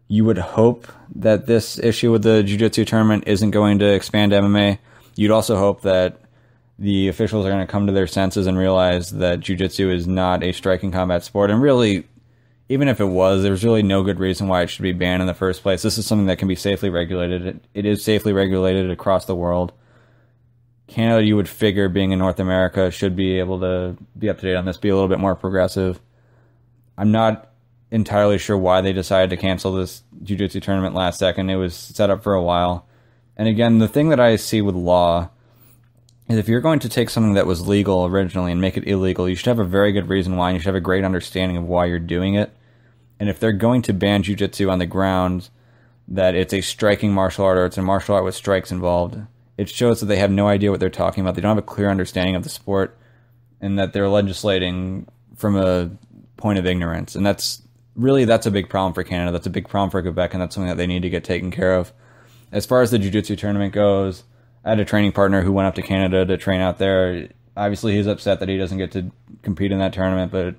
You 0.08 0.26
would 0.26 0.38
hope 0.38 0.88
that 1.16 1.48
this 1.48 1.80
issue 1.80 2.12
with 2.12 2.24
the 2.24 2.44
jiu-jitsu 2.44 2.86
tournament 2.86 3.26
isn't 3.28 3.52
going 3.52 3.80
to 3.80 3.94
expand 3.94 4.32
MMA. 4.32 4.80
You'd 5.16 5.32
also 5.32 5.58
hope 5.58 5.82
that 5.82 6.22
the 6.80 7.08
officials 7.08 7.46
are 7.46 7.50
going 7.50 7.66
to 7.66 7.72
come 7.72 7.88
to 7.88 7.94
their 7.94 8.08
senses 8.08 8.48
and 8.48 8.58
realize 8.58 9.12
that 9.12 9.40
jiu-jitsu 9.40 9.90
is 9.90 10.08
not 10.08 10.44
a 10.44 10.52
striking 10.52 10.92
combat 10.92 11.24
sport 11.24 11.50
and 11.50 11.62
really 11.62 12.06
even 12.70 12.88
if 12.88 13.00
it 13.00 13.06
was, 13.06 13.44
there's 13.44 13.64
really 13.64 13.84
no 13.84 14.04
good 14.04 14.20
reason 14.20 14.48
why 14.48 14.62
it 14.62 14.68
should 14.68 14.84
be 14.84 14.92
banned 14.92 15.22
in 15.22 15.28
the 15.28 15.34
first 15.34 15.64
place. 15.64 15.82
This 15.82 15.98
is 15.98 16.06
something 16.06 16.28
that 16.28 16.38
can 16.38 16.48
be 16.48 16.56
safely 16.56 16.90
regulated. 16.90 17.46
it, 17.46 17.66
it 17.74 17.86
is 17.86 18.04
safely 18.04 18.34
regulated 18.34 18.92
across 18.92 19.26
the 19.26 19.36
world. 19.36 19.72
Canada, 20.88 21.26
you 21.26 21.36
would 21.36 21.50
figure, 21.50 21.90
being 21.90 22.12
in 22.12 22.20
North 22.20 22.40
America, 22.40 22.92
should 22.92 23.16
be 23.16 23.40
able 23.40 23.60
to 23.60 23.98
be 24.18 24.30
up 24.30 24.40
to 24.40 24.48
date 24.48 24.56
on 24.56 24.66
this, 24.66 24.78
be 24.78 24.90
a 24.90 24.94
little 24.94 25.10
bit 25.10 25.20
more 25.20 25.36
progressive. 25.36 26.00
I'm 26.98 27.12
not 27.12 27.52
entirely 27.92 28.38
sure 28.38 28.58
why 28.58 28.82
they 28.82 28.94
decided 28.94 29.30
to 29.30 29.38
cancel 29.38 29.74
this 29.74 30.04
jiu-jitsu 30.24 30.60
tournament 30.60 30.96
last 30.96 31.20
second. 31.20 31.50
It 31.50 31.56
was 31.56 31.76
set 31.76 32.10
up 32.10 32.24
for 32.24 32.34
a 32.34 32.44
while. 32.44 32.86
And 33.36 33.48
again, 33.48 33.80
the 33.80 33.88
thing 33.88 34.10
that 34.10 34.20
I 34.20 34.36
see 34.36 34.62
with 34.62 34.76
law 34.76 35.30
is 36.28 36.38
if 36.38 36.50
you're 36.50 36.60
going 36.60 36.80
to 36.80 36.90
take 36.90 37.10
something 37.10 37.36
that 37.36 37.46
was 37.46 37.68
legal 37.68 38.06
originally 38.06 38.52
and 38.52 38.60
make 38.60 38.76
it 38.76 38.88
illegal, 38.88 39.30
you 39.30 39.36
should 39.36 39.48
have 39.48 39.60
a 39.60 39.64
very 39.64 39.92
good 39.92 40.10
reason 40.10 40.36
why, 40.36 40.50
and 40.50 40.56
you 40.56 40.60
should 40.60 40.68
have 40.68 40.76
a 40.76 40.82
great 40.82 41.06
understanding 41.06 41.56
of 41.56 41.64
why 41.64 41.86
you're 41.86 42.00
doing 42.00 42.36
it. 42.36 42.52
And 43.20 43.30
if 43.30 43.40
they're 43.40 43.54
going 43.54 43.82
to 43.84 43.94
ban 43.94 44.24
jujitsu 44.24 44.70
on 44.70 44.80
the 44.80 44.86
grounds 44.86 45.50
that 46.08 46.36
it's 46.36 46.54
a 46.54 46.62
striking 46.62 47.14
martial 47.14 47.46
art 47.46 47.58
or 47.58 47.66
it's 47.66 47.78
a 47.78 47.82
martial 47.82 48.16
art 48.16 48.26
with 48.26 48.36
strikes 48.36 48.72
involved, 48.72 49.18
it 49.58 49.70
shows 49.70 50.00
that 50.00 50.06
they 50.08 50.18
have 50.18 50.32
no 50.32 50.48
idea 50.48 50.72
what 50.72 50.80
they're 50.80 50.90
talking 50.90 51.22
about. 51.22 51.36
They 51.36 51.42
don't 51.42 51.56
have 51.56 51.64
a 51.64 51.68
clear 51.68 51.90
understanding 51.90 52.36
of 52.36 52.44
the 52.44 52.50
sport, 52.50 52.98
and 53.62 53.80
that 53.80 53.94
they're 53.94 54.10
legislating 54.10 55.08
from 55.36 55.56
a 55.56 55.90
point 56.36 56.60
of 56.60 56.66
ignorance. 56.66 57.16
And 57.16 57.26
that's 57.26 57.62
really 57.98 58.24
that's 58.24 58.46
a 58.46 58.52
big 58.52 58.70
problem 58.70 58.94
for 58.94 59.04
Canada. 59.04 59.32
That's 59.32 59.48
a 59.48 59.50
big 59.50 59.68
problem 59.68 59.90
for 59.90 60.02
Quebec, 60.02 60.34
and 60.34 60.42
that's 60.42 60.56
something 60.56 60.70
that 60.70 60.78
they 60.78 60.88
need 60.88 61.02
to 61.02 61.10
get 61.10 61.24
taken 61.24 61.52
care 61.52 61.76
of. 61.76 61.92
As 62.52 62.66
far 62.66 62.82
as 62.82 62.92
the 62.92 63.00
jiu-jitsu 63.00 63.36
tournament 63.36 63.74
goes, 63.74 64.24
I 64.64 64.70
had 64.70 64.80
a 64.80 64.86
training 64.86 65.12
partner 65.12 65.42
who 65.42 65.52
went 65.52 65.68
up 65.68 65.76
to 65.76 65.82
Canada 65.82 66.26
to 66.26 66.38
train 66.38 66.62
out 66.62 66.78
there. 66.78 67.30
Obviously, 67.58 67.96
he's 67.96 68.08
upset 68.08 68.40
that 68.40 68.50
he 68.50 68.58
doesn't 68.58 68.78
get 68.78 68.92
to 68.92 69.12
compete 69.42 69.72
in 69.72 69.80
that 69.80 69.94
tournament, 69.94 70.32
but 70.32 70.56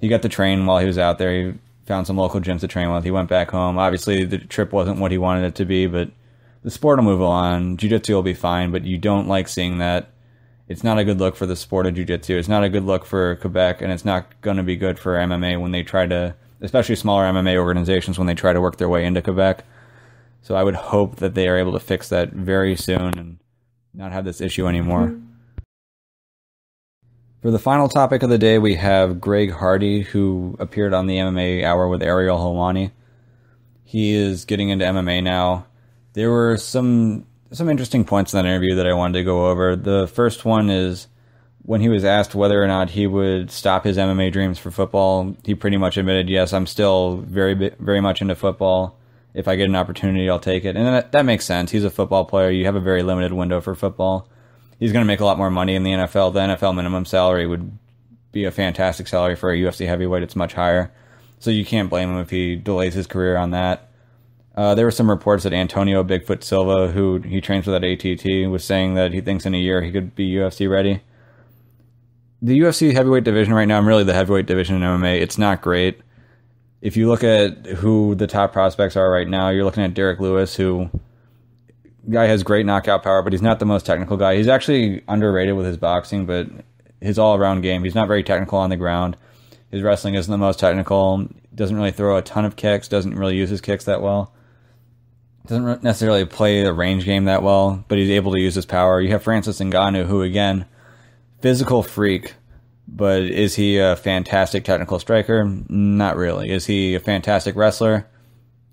he 0.00 0.08
got 0.08 0.22
to 0.22 0.28
train 0.28 0.66
while 0.66 0.78
he 0.78 0.86
was 0.86 0.98
out 0.98 1.18
there. 1.18 1.52
He 1.52 1.58
found 1.86 2.06
some 2.06 2.16
local 2.16 2.40
gyms 2.40 2.60
to 2.60 2.68
train 2.68 2.92
with. 2.92 3.04
He 3.04 3.10
went 3.10 3.28
back 3.28 3.50
home. 3.50 3.78
Obviously, 3.78 4.24
the 4.24 4.38
trip 4.38 4.72
wasn't 4.72 4.98
what 4.98 5.12
he 5.12 5.18
wanted 5.18 5.44
it 5.44 5.54
to 5.54 5.64
be, 5.64 5.86
but 5.86 6.10
the 6.62 6.70
sport 6.70 6.98
will 6.98 7.04
move 7.04 7.22
on. 7.22 7.76
Jiu-jitsu 7.76 8.12
will 8.12 8.22
be 8.22 8.34
fine, 8.34 8.72
but 8.72 8.84
you 8.84 8.98
don't 8.98 9.28
like 9.28 9.46
seeing 9.46 9.78
that. 9.78 10.10
It's 10.68 10.82
not 10.82 10.98
a 10.98 11.04
good 11.04 11.20
look 11.20 11.36
for 11.36 11.46
the 11.46 11.54
sport 11.54 11.86
of 11.86 11.94
jiu-jitsu. 11.94 12.36
It's 12.36 12.48
not 12.48 12.64
a 12.64 12.68
good 12.68 12.82
look 12.82 13.06
for 13.06 13.36
Quebec, 13.36 13.80
and 13.80 13.92
it's 13.92 14.04
not 14.04 14.40
going 14.40 14.56
to 14.56 14.64
be 14.64 14.76
good 14.76 14.98
for 14.98 15.14
MMA 15.14 15.60
when 15.60 15.70
they 15.70 15.84
try 15.84 16.06
to, 16.06 16.34
especially 16.60 16.96
smaller 16.96 17.24
MMA 17.24 17.56
organizations, 17.56 18.18
when 18.18 18.26
they 18.26 18.34
try 18.34 18.52
to 18.52 18.60
work 18.60 18.76
their 18.76 18.88
way 18.88 19.04
into 19.04 19.22
Quebec. 19.22 19.64
So 20.42 20.54
I 20.54 20.62
would 20.62 20.76
hope 20.76 21.16
that 21.16 21.34
they 21.34 21.48
are 21.48 21.56
able 21.56 21.72
to 21.72 21.80
fix 21.80 22.08
that 22.08 22.32
very 22.32 22.76
soon 22.76 23.18
and 23.18 23.38
not 23.92 24.12
have 24.12 24.24
this 24.24 24.40
issue 24.40 24.66
anymore. 24.66 25.08
Mm-hmm. 25.08 25.26
For 27.42 27.50
the 27.50 27.58
final 27.58 27.88
topic 27.88 28.22
of 28.22 28.30
the 28.30 28.38
day, 28.38 28.58
we 28.58 28.74
have 28.74 29.20
Greg 29.20 29.52
Hardy, 29.52 30.02
who 30.02 30.56
appeared 30.58 30.94
on 30.94 31.06
the 31.06 31.18
MMA 31.18 31.64
Hour 31.64 31.88
with 31.88 32.02
Ariel 32.02 32.38
Helwani. 32.38 32.90
He 33.84 34.14
is 34.14 34.44
getting 34.44 34.70
into 34.70 34.84
MMA 34.84 35.22
now. 35.22 35.66
There 36.14 36.30
were 36.30 36.56
some 36.56 37.26
some 37.52 37.68
interesting 37.68 38.04
points 38.04 38.32
in 38.32 38.38
that 38.38 38.48
interview 38.48 38.74
that 38.74 38.86
I 38.86 38.94
wanted 38.94 39.18
to 39.18 39.24
go 39.24 39.46
over. 39.46 39.76
The 39.76 40.08
first 40.08 40.44
one 40.44 40.70
is 40.70 41.06
when 41.66 41.80
he 41.80 41.88
was 41.88 42.04
asked 42.04 42.34
whether 42.34 42.62
or 42.62 42.66
not 42.66 42.90
he 42.90 43.06
would 43.06 43.50
stop 43.50 43.84
his 43.84 43.98
MMA 43.98 44.32
dreams 44.32 44.58
for 44.58 44.70
football. 44.70 45.36
He 45.44 45.54
pretty 45.54 45.76
much 45.76 45.96
admitted, 45.96 46.30
"Yes, 46.30 46.52
I'm 46.52 46.66
still 46.66 47.18
very 47.18 47.54
very 47.78 48.00
much 48.00 48.22
into 48.22 48.34
football. 48.34 48.98
If 49.34 49.46
I 49.46 49.56
get 49.56 49.68
an 49.68 49.76
opportunity, 49.76 50.30
I'll 50.30 50.38
take 50.40 50.64
it." 50.64 50.76
And 50.76 50.86
that, 50.86 51.12
that 51.12 51.24
makes 51.24 51.44
sense. 51.44 51.70
He's 51.72 51.84
a 51.84 51.90
football 51.90 52.24
player. 52.24 52.50
You 52.50 52.64
have 52.64 52.76
a 52.76 52.80
very 52.80 53.02
limited 53.02 53.32
window 53.32 53.60
for 53.60 53.74
football 53.74 54.28
he's 54.78 54.92
going 54.92 55.04
to 55.04 55.06
make 55.06 55.20
a 55.20 55.24
lot 55.24 55.38
more 55.38 55.50
money 55.50 55.74
in 55.74 55.82
the 55.82 55.92
NFL. 55.92 56.32
The 56.32 56.40
NFL 56.40 56.74
minimum 56.74 57.04
salary 57.04 57.46
would 57.46 57.78
be 58.32 58.44
a 58.44 58.50
fantastic 58.50 59.08
salary 59.08 59.36
for 59.36 59.50
a 59.50 59.56
UFC 59.56 59.86
heavyweight. 59.86 60.22
It's 60.22 60.36
much 60.36 60.54
higher. 60.54 60.92
So 61.38 61.50
you 61.50 61.64
can't 61.64 61.90
blame 61.90 62.10
him 62.10 62.18
if 62.18 62.30
he 62.30 62.56
delays 62.56 62.94
his 62.94 63.06
career 63.06 63.36
on 63.36 63.50
that. 63.50 63.90
Uh, 64.54 64.74
there 64.74 64.86
were 64.86 64.90
some 64.90 65.10
reports 65.10 65.44
that 65.44 65.52
Antonio 65.52 66.02
Bigfoot 66.02 66.42
Silva, 66.42 66.88
who 66.92 67.18
he 67.18 67.42
trains 67.42 67.66
with 67.66 67.76
at 67.76 67.84
ATT, 67.84 68.50
was 68.50 68.64
saying 68.64 68.94
that 68.94 69.12
he 69.12 69.20
thinks 69.20 69.44
in 69.44 69.54
a 69.54 69.58
year 69.58 69.82
he 69.82 69.92
could 69.92 70.14
be 70.14 70.32
UFC 70.32 70.70
ready. 70.70 71.02
The 72.46 72.60
UFC 72.60 72.92
heavyweight 72.92 73.24
division 73.24 73.54
right 73.54 73.64
now, 73.64 73.76
I'm 73.76 73.88
really 73.88 74.04
the 74.04 74.14
heavyweight 74.14 74.46
division 74.46 74.76
in 74.76 74.82
MMA. 74.82 75.20
It's 75.20 75.36
not 75.36 75.60
great. 75.60 76.00
If 76.80 76.96
you 76.96 77.08
look 77.08 77.24
at 77.24 77.66
who 77.66 78.14
the 78.14 78.28
top 78.28 78.52
prospects 78.52 78.94
are 78.94 79.10
right 79.10 79.26
now, 79.26 79.48
you're 79.48 79.64
looking 79.64 79.82
at 79.82 79.94
Derrick 79.94 80.20
Lewis, 80.20 80.54
who 80.54 80.88
guy 82.08 82.26
has 82.26 82.44
great 82.44 82.64
knockout 82.64 83.02
power, 83.02 83.20
but 83.22 83.32
he's 83.32 83.42
not 83.42 83.58
the 83.58 83.66
most 83.66 83.84
technical 83.84 84.16
guy. 84.16 84.36
He's 84.36 84.46
actually 84.46 85.02
underrated 85.08 85.56
with 85.56 85.66
his 85.66 85.76
boxing, 85.76 86.24
but 86.24 86.46
his 87.00 87.18
all 87.18 87.34
around 87.34 87.62
game, 87.62 87.82
he's 87.82 87.96
not 87.96 88.06
very 88.06 88.22
technical 88.22 88.60
on 88.60 88.70
the 88.70 88.76
ground. 88.76 89.16
His 89.72 89.82
wrestling 89.82 90.14
isn't 90.14 90.30
the 90.30 90.38
most 90.38 90.60
technical. 90.60 91.26
Doesn't 91.52 91.76
really 91.76 91.90
throw 91.90 92.16
a 92.16 92.22
ton 92.22 92.44
of 92.44 92.54
kicks. 92.54 92.86
Doesn't 92.86 93.18
really 93.18 93.36
use 93.36 93.50
his 93.50 93.60
kicks 93.60 93.86
that 93.86 94.02
well. 94.02 94.32
Doesn't 95.48 95.82
necessarily 95.82 96.24
play 96.24 96.62
the 96.62 96.72
range 96.72 97.06
game 97.06 97.24
that 97.24 97.42
well, 97.42 97.84
but 97.88 97.98
he's 97.98 98.10
able 98.10 98.30
to 98.34 98.40
use 98.40 98.54
his 98.54 98.66
power. 98.66 99.00
You 99.00 99.10
have 99.10 99.24
Francis 99.24 99.58
Ngannou, 99.58 100.06
who 100.06 100.22
again, 100.22 100.66
physical 101.40 101.82
freak, 101.82 102.34
but 102.88 103.22
is 103.22 103.54
he 103.54 103.78
a 103.78 103.96
fantastic 103.96 104.64
technical 104.64 104.98
striker? 104.98 105.44
Not 105.68 106.16
really. 106.16 106.50
Is 106.50 106.66
he 106.66 106.94
a 106.94 107.00
fantastic 107.00 107.56
wrestler? 107.56 108.06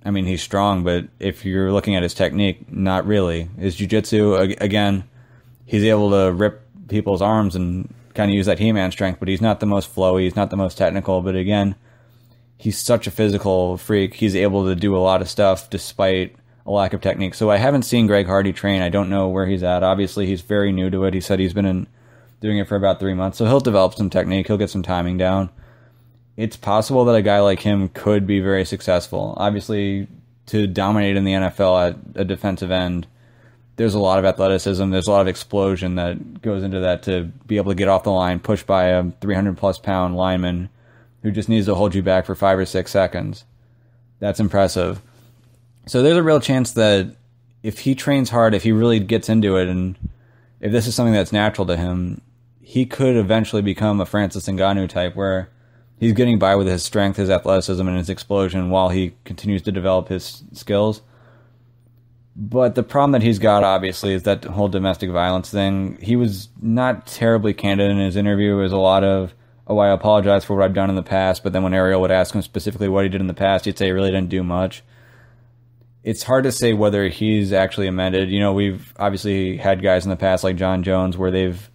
I 0.05 0.11
mean, 0.11 0.26
he's 0.26 0.43
strong, 0.43 0.84
but 0.84 1.07
if 1.20 1.45
you're 1.45 1.72
looking 1.72 1.95
at 1.95 2.03
his 2.03 2.14
technique, 2.14 2.72
not 2.72 3.05
really. 3.05 3.49
His 3.57 3.78
jujitsu, 3.78 4.59
again, 4.61 5.05
he's 5.66 5.84
able 5.84 6.11
to 6.11 6.32
rip 6.32 6.61
people's 6.89 7.22
arms 7.22 7.55
and 7.55 7.93
kind 8.14 8.30
of 8.30 8.36
use 8.36 8.45
that 8.45 8.59
He-Man 8.59 8.91
strength, 8.91 9.20
but 9.20 9.28
he's 9.28 9.41
not 9.41 9.59
the 9.59 9.66
most 9.66 9.93
flowy. 9.93 10.24
He's 10.24 10.36
not 10.36 10.49
the 10.49 10.57
most 10.57 10.78
technical. 10.78 11.22
But 11.22 11.36
again, 11.36 11.76
he's 12.57 12.78
such 12.78 13.07
a 13.07 13.11
physical 13.11 13.78
freak. 13.78 14.16
He's 14.16 14.36
able 14.36 14.66
to 14.66 14.76
do 14.76 14.95
a 14.95 14.99
lot 14.99 15.22
of 15.22 15.30
stuff 15.30 15.70
despite 15.70 16.36
a 16.66 16.72
lack 16.72 16.93
of 16.93 17.01
technique. 17.01 17.34
So 17.34 17.49
I 17.49 17.57
haven't 17.57 17.84
seen 17.84 18.07
Greg 18.07 18.28
Hardy 18.28 18.53
train. 18.53 18.82
I 18.82 18.89
don't 18.89 19.09
know 19.09 19.30
where 19.30 19.45
he's 19.45 19.64
at. 19.64 19.84
Obviously, 19.84 20.26
he's 20.26 20.41
very 20.41 20.72
new 20.72 20.89
to 20.89 21.05
it. 21.05 21.14
He 21.14 21.22
said 21.22 21.39
he's 21.39 21.53
been 21.53 21.66
in, 21.66 21.88
doing 22.44 22.60
it 22.60 22.68
for 22.68 22.76
about 22.76 23.00
three 23.00 23.16
months, 23.16 23.39
so 23.39 23.46
he'll 23.46 23.60
develop 23.60 23.96
some 23.96 24.12
technique. 24.12 24.46
He'll 24.46 24.58
get 24.58 24.70
some 24.70 24.84
timing 24.84 25.18
down 25.18 25.50
it's 26.36 26.58
possible 26.58 27.06
that 27.06 27.16
a 27.16 27.22
guy 27.22 27.39
like 27.39 27.60
him 27.60 27.89
could 27.89 28.26
be 28.26 28.39
very 28.39 28.66
successful. 28.66 29.34
Obviously, 29.38 30.08
to 30.48 30.68
dominate 30.68 31.16
in 31.16 31.24
the 31.24 31.34
NFL 31.34 31.89
at 31.89 32.22
a 32.22 32.26
defensive 32.26 32.72
end, 32.72 33.08
there's 33.76 33.94
a 33.94 34.00
lot 34.00 34.20
of 34.20 34.26
athleticism. 34.26 34.89
There's 34.89 35.08
a 35.08 35.12
lot 35.12 35.22
of 35.22 35.28
explosion 35.28 35.96
that 35.96 36.41
goes 36.41 36.64
into 36.64 36.80
that 36.80 37.04
to 37.04 37.26
be 37.48 37.58
able 37.58 37.72
to 37.72 37.76
get 37.76 37.88
off 37.88 38.04
the 38.04 38.12
line, 38.12 38.39
pushed 38.39 38.66
by 38.66 38.86
a 38.86 39.12
300 39.22 39.58
plus 39.58 39.78
pound 39.78 40.16
lineman 40.16 40.70
who 41.22 41.32
just 41.32 41.50
needs 41.50 41.68
to 41.68 41.76
hold 41.76 41.96
you 41.96 42.04
back 42.04 42.26
for 42.26 42.36
five 42.36 42.58
or 42.58 42.66
six 42.66 42.91
seconds. 42.91 43.46
That's 44.20 44.39
impressive. 44.39 45.02
So 45.86 46.02
there's 46.02 46.18
a 46.18 46.24
real 46.24 46.39
chance 46.39 46.72
that 46.74 47.16
if 47.62 47.80
he 47.80 47.96
trains 47.96 48.30
hard, 48.30 48.54
if 48.54 48.64
he 48.64 48.72
really 48.72 49.00
gets 49.00 49.30
into 49.30 49.58
it, 49.58 49.68
and 49.68 49.96
if 50.60 50.72
this 50.72 50.88
is 50.88 50.96
something 50.96 51.14
that's 51.14 51.32
natural 51.32 51.68
to 51.68 51.78
him, 51.78 52.22
he 52.64 52.86
could 52.86 53.18
eventually 53.18 53.61
become 53.61 53.99
a 53.99 54.05
Francis 54.05 54.47
Ngannou 54.47 54.88
type 54.88 55.16
where 55.18 55.49
he's 55.99 56.14
getting 56.14 56.39
by 56.39 56.55
with 56.55 56.66
his 56.66 56.82
strength, 56.82 57.18
his 57.18 57.30
athleticism, 57.30 57.86
and 57.86 57.97
his 57.97 58.09
explosion 58.09 58.70
while 58.70 58.88
he 58.88 59.14
continues 59.26 59.61
to 59.64 59.72
develop 59.72 60.07
his 60.07 60.43
skills. 60.53 61.01
But 62.38 62.76
the 62.76 62.82
problem 62.82 63.11
that 63.11 63.22
he's 63.22 63.38
got, 63.38 63.66
obviously, 63.66 64.14
is 64.14 64.24
that 64.24 64.45
whole 64.45 64.70
domestic 64.70 65.11
violence 65.11 65.51
thing. 65.51 65.97
He 66.01 66.16
was 66.16 66.47
not 66.61 67.05
terribly 67.05 67.53
candid 67.53 67.91
in 67.91 67.99
his 67.99 68.16
interview. 68.16 68.57
It 68.57 68.64
was 68.64 68.72
a 68.72 68.78
lot 68.78 69.03
of, 69.03 69.34
oh, 69.68 69.78
I 69.78 69.89
apologize 69.91 70.45
for 70.45 70.55
what 70.55 70.64
I've 70.64 70.74
done 70.74 70.89
in 70.89 70.95
the 70.95 71.03
past. 71.03 71.43
But 71.43 71.51
then 71.51 71.64
when 71.64 71.74
Ariel 71.74 71.99
would 71.99 72.11
ask 72.11 72.34
him 72.34 72.41
specifically 72.41 72.88
what 72.88 73.03
he 73.03 73.09
did 73.09 73.22
in 73.22 73.28
the 73.28 73.34
past, 73.34 73.66
he'd 73.66 73.78
say 73.78 73.88
he 73.88 73.91
really 73.91 74.09
didn't 74.09 74.30
do 74.30 74.41
much. 74.41 74.84
It's 76.01 76.24
hard 76.24 76.45
to 76.45 76.51
say 76.51 76.74
whether 76.74 77.09
he's 77.09 77.51
actually 77.51 77.88
amended. 77.88 78.30
You 78.30 78.39
know, 78.39 78.53
we've 78.53 78.93
obviously 78.97 79.57
had 79.57 79.84
guys 79.84 80.05
in 80.05 80.09
the 80.09 80.16
past 80.16 80.45
like 80.45 80.55
Jon 80.55 80.82
Jones 80.82 81.18
where 81.18 81.30
they've 81.30 81.70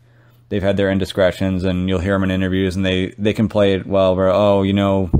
they've 0.49 0.62
had 0.62 0.76
their 0.76 0.90
indiscretions, 0.90 1.64
and 1.64 1.88
you'll 1.88 2.01
hear 2.01 2.14
them 2.14 2.24
in 2.24 2.30
interviews, 2.30 2.76
and 2.76 2.84
they 2.84 3.14
they 3.18 3.32
can 3.32 3.49
play 3.49 3.74
it 3.74 3.86
well. 3.86 4.16
Where 4.16 4.30
oh, 4.30 4.62
you 4.62 4.72
know, 4.72 5.11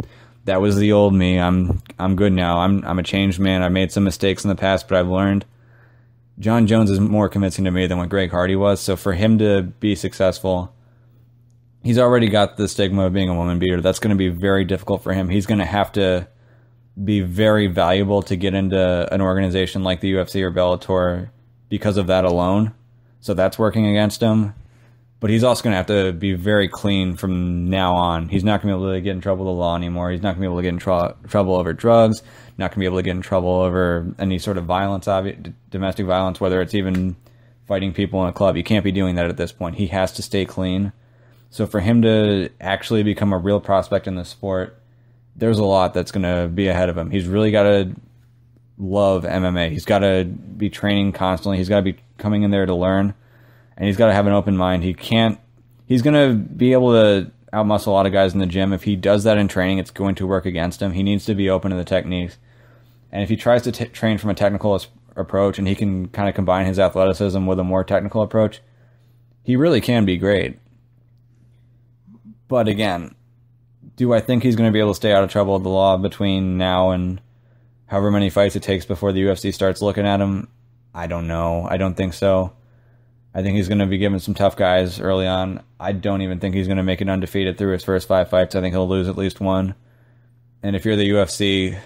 that 0.45 0.61
was 0.61 0.77
the 0.77 0.93
old 0.93 1.15
me. 1.15 1.39
I'm 1.39 1.83
I'm 1.99 2.17
good 2.17 2.33
now. 2.33 2.59
I'm 2.59 2.85
I'm 2.85 2.99
a 2.99 3.03
changed 3.03 3.39
man. 3.39 3.63
I've 3.63 3.73
made 3.73 3.93
some 3.93 4.05
mistakes 4.05 4.45
in 4.45 4.49
the 4.49 4.57
past, 4.57 4.89
but 4.89 4.99
I've 4.99 5.09
learned. 5.09 5.45
Jon 6.39 6.69
Jones 6.69 6.91
is 6.91 7.01
more 7.01 7.29
convincing 7.29 7.65
to 7.65 7.71
me 7.73 7.89
than 7.89 7.99
what 7.99 8.09
Greg 8.09 8.31
Hardy 8.31 8.55
was. 8.55 8.81
So 8.81 8.95
for 8.95 9.13
him 9.13 9.39
to 9.39 9.63
be 9.63 9.97
successful, 9.97 10.73
he's 11.83 11.99
already 11.99 12.29
got 12.29 12.57
the 12.57 12.69
stigma 12.69 13.07
of 13.07 13.13
being 13.13 13.29
a 13.29 13.35
woman 13.35 13.59
beater. 13.59 13.81
That's 13.81 13.99
going 13.99 14.11
to 14.11 14.17
be 14.17 14.29
very 14.29 14.65
difficult 14.65 15.03
for 15.03 15.13
him. 15.13 15.29
He's 15.29 15.47
going 15.47 15.59
to 15.59 15.65
have 15.65 15.91
to 15.93 16.29
be 17.03 17.23
very 17.23 17.67
valuable 17.67 18.23
to 18.23 18.37
get 18.37 18.55
into 18.55 19.13
an 19.13 19.21
organization 19.21 19.83
like 19.83 20.01
the 20.01 20.13
UFC 20.13 20.43
or 20.43 20.53
Bellator 20.53 21.31
because 21.69 21.97
of 21.97 22.07
that 22.07 22.25
alone. 22.25 22.73
So 23.21 23.35
that's 23.35 23.59
working 23.59 23.89
against 23.89 24.21
him 24.21 24.55
but 25.21 25.31
he's 25.31 25.43
also 25.43 25.63
going 25.63 25.73
to 25.73 25.77
have 25.77 25.87
to 25.87 26.13
be 26.13 26.35
very 26.35 26.69
clean 26.69 27.17
from 27.17 27.69
now 27.69 27.95
on. 27.95 28.29
He's 28.29 28.45
not 28.45 28.63
going 28.63 28.73
to 28.73 28.79
be 28.79 28.85
able 28.85 28.95
to 28.95 29.01
get 29.01 29.13
in 29.13 29.21
trouble 29.21 29.47
with 29.47 29.55
the 29.55 29.59
law 29.59 29.75
anymore. 29.75 30.11
He's 30.11 30.23
not 30.23 30.37
going 30.37 30.37
to 30.37 30.41
be 30.41 30.47
able 30.47 30.59
to 30.59 30.63
get 30.63 30.75
in 30.75 30.79
tr- 30.79 31.29
trouble 31.29 31.57
over 31.57 31.73
drugs. 31.73 32.23
Not 32.57 32.71
going 32.71 32.77
to 32.77 32.81
be 32.81 32.87
able 32.87 32.99
to 32.99 33.03
get 33.03 33.17
in 33.17 33.23
trouble 33.23 33.51
over 33.51 34.15
any 34.19 34.39
sort 34.39 34.59
of 34.59 34.65
violence, 34.65 35.07
obvi- 35.07 35.53
domestic 35.71 36.07
violence, 36.07 36.41
whether 36.41 36.61
it's 36.63 36.75
even 36.75 37.17
fighting 37.67 37.93
people 37.93 38.23
in 38.23 38.29
a 38.29 38.33
club. 38.33 38.57
You 38.57 38.63
can't 38.63 38.85
be 38.85 38.93
doing 38.93 39.17
that 39.17 39.27
at 39.27 39.37
this 39.37 39.51
point. 39.51 39.77
He 39.77 39.89
has 39.89 40.13
to 40.13 40.23
stay 40.23 40.45
clean. 40.45 40.93
So 41.51 41.67
for 41.67 41.81
him 41.81 42.03
to 42.03 42.51
actually 42.61 43.03
become 43.03 43.33
a 43.33 43.39
real 43.39 43.61
prospect 43.61 44.07
in 44.07 44.15
the 44.15 44.25
sport, 44.25 44.81
there's 45.35 45.59
a 45.59 45.65
lot 45.65 45.95
that's 45.95 46.13
going 46.13 46.23
to 46.23 46.49
be 46.49 46.69
ahead 46.69 46.89
of 46.89 46.97
him. 46.97 47.11
He's 47.11 47.27
really 47.27 47.51
got 47.51 47.65
to 47.65 47.95
love 48.79 49.25
MMA. 49.25 49.71
He's 49.71 49.85
got 49.85 50.01
to 50.01 50.25
be 50.25 50.71
training 50.71 51.13
constantly. 51.13 51.59
He's 51.59 51.69
got 51.69 51.77
to 51.77 51.93
be 51.93 51.97
coming 52.19 52.45
in 52.45 52.51
there 52.51 52.67
to 52.67 52.75
learn 52.75 53.15
and 53.79 53.87
he's 53.87 53.97
got 53.97 54.09
to 54.09 54.13
have 54.13 54.27
an 54.27 54.35
open 54.35 54.57
mind. 54.57 54.83
He 54.83 54.93
can't. 54.93 55.39
He's 55.87 56.03
going 56.03 56.15
to 56.15 56.35
be 56.37 56.73
able 56.73 56.93
to 56.93 57.31
outmuscle 57.53 57.87
a 57.87 57.91
lot 57.91 58.05
of 58.05 58.13
guys 58.13 58.35
in 58.35 58.41
the 58.41 58.47
gym. 58.47 58.75
If 58.75 58.83
he 58.83 58.97
does 58.97 59.25
that 59.25 59.39
in 59.39 59.49
training, 59.49 59.79
it's 59.79 59.91
going 59.91 60.17
to 60.17 60.27
work 60.27 60.45
against 60.45 60.83
him. 60.83 60.93
He 60.93 61.03
needs 61.03 61.25
to 61.25 61.35
be 61.35 61.49
open 61.49 61.71
to 61.71 61.77
the 61.77 61.85
techniques, 61.85 62.37
and 63.11 63.23
if 63.23 63.31
he 63.31 63.37
tries 63.37 63.63
to 63.63 63.73
t- 63.73 63.87
train 63.87 64.19
from 64.19 64.31
a 64.31 64.35
technical 64.35 64.79
approach 65.17 65.59
and 65.59 65.67
he 65.67 65.75
can 65.75 66.09
kind 66.09 66.29
of 66.29 66.35
combine 66.35 66.67
his 66.67 66.79
athleticism 66.79 67.47
with 67.47 67.59
a 67.59 67.65
more 67.65 67.85
technical 67.85 68.23
approach, 68.23 68.61
he 69.43 69.57
really 69.57 69.81
can 69.81 70.05
be 70.05 70.17
great. 70.17 70.59
But 72.49 72.69
again, 72.69 73.15
do 73.97 74.13
I 74.13 74.21
think 74.21 74.43
he's 74.43 74.57
going 74.57 74.69
to 74.69 74.73
be 74.73 74.81
able 74.81 74.93
to 74.93 74.97
stay 74.97 75.13
out 75.13 75.25
of 75.25 75.31
trouble 75.31 75.55
with 75.55 75.63
the 75.63 75.69
law 75.69 75.97
between 75.97 76.59
now 76.59 76.91
and 76.91 77.21
however 77.87 78.11
many 78.11 78.31
fights 78.31 78.57
it 78.57 78.63
takes 78.63 78.85
before 78.85 79.13
the 79.13 79.23
UFC 79.23 79.53
starts 79.53 79.83
looking 79.83 80.07
at 80.07 80.21
him? 80.21 80.49
I 80.95 81.07
don't 81.07 81.29
know. 81.29 81.67
I 81.69 81.77
don't 81.77 81.97
think 81.97 82.15
so. 82.15 82.53
I 83.35 83.43
think 83.43 83.57
he's 83.57 83.69
going 83.69 83.79
to 83.79 83.87
be 83.87 83.99
given 83.99 84.21
some 84.21 84.35
tough 84.35 84.57
guys 84.57 85.01
early 85.01 85.27
on. 85.27 85.63
I 85.79 85.93
don't 85.93 86.23
even 86.23 86.41
think 86.41 86.55
he's 86.55 86.67
going 86.67 86.79
to 86.79 86.83
make 86.83 87.01
it 87.01 87.09
undefeated 87.09 87.59
through 87.59 87.73
his 87.73 87.85
first 87.85 88.09
five 88.09 88.31
fights. 88.31 88.55
I 88.55 88.61
think 88.61 88.75
he'll 88.75 88.89
lose 88.89 89.09
at 89.09 89.17
least 89.17 89.41
one. 89.41 89.75
And 90.63 90.75
if 90.75 90.85
you're 90.85 90.97
the 90.97 91.09
UFC, 91.09 91.79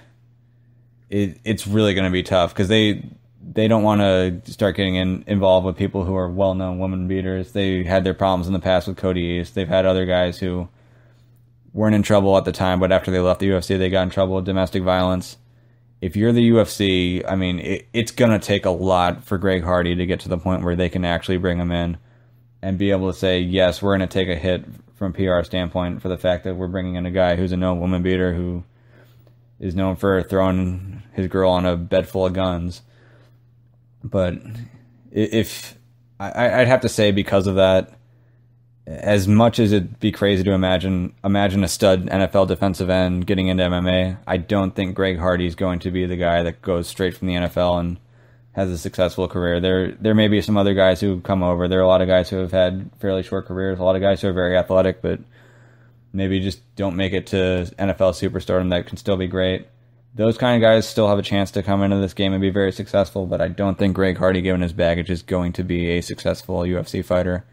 it, 1.10 1.38
it's 1.44 1.66
really 1.66 1.94
going 1.94 2.04
to 2.04 2.10
be 2.10 2.22
tough 2.22 2.54
because 2.54 2.68
they 2.68 3.04
they 3.44 3.66
don't 3.66 3.82
want 3.82 4.00
to 4.00 4.52
start 4.52 4.76
getting 4.76 4.94
in, 4.94 5.24
involved 5.26 5.66
with 5.66 5.76
people 5.76 6.04
who 6.04 6.14
are 6.14 6.30
well 6.30 6.54
known 6.54 6.78
woman 6.78 7.08
beaters. 7.08 7.52
They 7.52 7.82
had 7.82 8.04
their 8.04 8.14
problems 8.14 8.46
in 8.46 8.52
the 8.52 8.60
past 8.60 8.86
with 8.86 8.96
Cody 8.96 9.20
East. 9.20 9.54
They've 9.54 9.68
had 9.68 9.84
other 9.84 10.06
guys 10.06 10.38
who 10.38 10.68
weren't 11.72 11.96
in 11.96 12.02
trouble 12.02 12.36
at 12.38 12.44
the 12.44 12.52
time, 12.52 12.78
but 12.78 12.92
after 12.92 13.10
they 13.10 13.18
left 13.18 13.40
the 13.40 13.48
UFC, 13.48 13.76
they 13.78 13.90
got 13.90 14.04
in 14.04 14.10
trouble 14.10 14.36
with 14.36 14.44
domestic 14.44 14.84
violence 14.84 15.38
if 16.02 16.16
you're 16.16 16.32
the 16.32 16.50
UFC, 16.50 17.24
I 17.26 17.36
mean, 17.36 17.60
it, 17.60 17.88
it's 17.92 18.10
going 18.10 18.32
to 18.32 18.44
take 18.44 18.66
a 18.66 18.70
lot 18.70 19.22
for 19.24 19.38
Greg 19.38 19.62
Hardy 19.62 19.94
to 19.94 20.04
get 20.04 20.18
to 20.20 20.28
the 20.28 20.36
point 20.36 20.64
where 20.64 20.74
they 20.74 20.88
can 20.88 21.04
actually 21.04 21.36
bring 21.36 21.58
him 21.58 21.70
in 21.70 21.96
and 22.60 22.76
be 22.76 22.90
able 22.90 23.10
to 23.12 23.16
say, 23.16 23.38
yes, 23.38 23.80
we're 23.80 23.96
going 23.96 24.08
to 24.08 24.12
take 24.12 24.28
a 24.28 24.34
hit 24.34 24.64
from 24.96 25.12
PR 25.12 25.42
standpoint 25.44 26.02
for 26.02 26.08
the 26.08 26.18
fact 26.18 26.42
that 26.42 26.56
we're 26.56 26.66
bringing 26.66 26.96
in 26.96 27.06
a 27.06 27.10
guy 27.12 27.36
who's 27.36 27.52
a 27.52 27.56
known 27.56 27.78
woman 27.78 28.02
beater 28.02 28.34
who 28.34 28.64
is 29.60 29.76
known 29.76 29.94
for 29.94 30.24
throwing 30.24 31.04
his 31.12 31.28
girl 31.28 31.52
on 31.52 31.64
a 31.64 31.76
bed 31.76 32.08
full 32.08 32.26
of 32.26 32.32
guns. 32.32 32.82
But 34.02 34.34
if 35.12 35.76
I, 36.18 36.60
I'd 36.60 36.68
have 36.68 36.80
to 36.80 36.88
say 36.88 37.12
because 37.12 37.46
of 37.46 37.54
that, 37.54 37.96
as 38.86 39.28
much 39.28 39.58
as 39.58 39.72
it'd 39.72 40.00
be 40.00 40.10
crazy 40.10 40.42
to 40.42 40.52
imagine 40.52 41.14
imagine 41.22 41.62
a 41.62 41.68
stud 41.68 42.06
NFL 42.06 42.48
defensive 42.48 42.90
end 42.90 43.26
getting 43.26 43.48
into 43.48 43.64
MMA, 43.64 44.18
I 44.26 44.36
don't 44.36 44.74
think 44.74 44.96
Greg 44.96 45.18
Hardy's 45.18 45.54
going 45.54 45.78
to 45.80 45.90
be 45.90 46.06
the 46.06 46.16
guy 46.16 46.42
that 46.42 46.62
goes 46.62 46.88
straight 46.88 47.16
from 47.16 47.28
the 47.28 47.34
NFL 47.34 47.78
and 47.78 47.98
has 48.52 48.70
a 48.70 48.78
successful 48.78 49.28
career. 49.28 49.60
There 49.60 49.92
there 49.92 50.14
may 50.14 50.28
be 50.28 50.42
some 50.42 50.56
other 50.56 50.74
guys 50.74 51.00
who 51.00 51.10
have 51.10 51.22
come 51.22 51.42
over. 51.42 51.68
There 51.68 51.78
are 51.78 51.84
a 51.84 51.88
lot 51.88 52.02
of 52.02 52.08
guys 52.08 52.28
who 52.28 52.36
have 52.38 52.52
had 52.52 52.90
fairly 52.98 53.22
short 53.22 53.46
careers, 53.46 53.78
a 53.78 53.84
lot 53.84 53.96
of 53.96 54.02
guys 54.02 54.20
who 54.20 54.28
are 54.28 54.32
very 54.32 54.56
athletic, 54.56 55.00
but 55.00 55.20
maybe 56.12 56.40
just 56.40 56.60
don't 56.76 56.96
make 56.96 57.12
it 57.12 57.28
to 57.28 57.36
NFL 57.78 58.14
superstardom 58.14 58.70
that 58.70 58.86
can 58.86 58.96
still 58.96 59.16
be 59.16 59.28
great. 59.28 59.66
Those 60.14 60.36
kind 60.36 60.62
of 60.62 60.66
guys 60.66 60.86
still 60.86 61.08
have 61.08 61.18
a 61.18 61.22
chance 61.22 61.50
to 61.52 61.62
come 61.62 61.82
into 61.82 61.96
this 61.96 62.12
game 62.12 62.34
and 62.34 62.42
be 62.42 62.50
very 62.50 62.72
successful, 62.72 63.24
but 63.26 63.40
I 63.40 63.48
don't 63.48 63.78
think 63.78 63.94
Greg 63.94 64.18
Hardy, 64.18 64.42
given 64.42 64.60
his 64.60 64.74
baggage, 64.74 65.08
is 65.08 65.22
going 65.22 65.54
to 65.54 65.62
be 65.62 65.88
a 65.90 66.02
successful 66.02 66.58
UFC 66.60 67.02
fighter. 67.02 67.44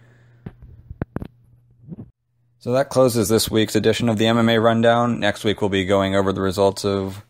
So 2.62 2.74
that 2.74 2.90
closes 2.90 3.30
this 3.30 3.50
week's 3.50 3.78
edition 3.78 4.10
of 4.10 4.18
the 4.18 4.26
MMA 4.26 4.62
Rundown. 4.62 5.18
Next 5.18 5.46
week 5.46 5.62
we'll 5.62 5.70
be 5.70 5.86
going 5.86 6.14
over 6.14 6.34
the 6.34 6.42
results 6.42 6.84
of 6.84 7.24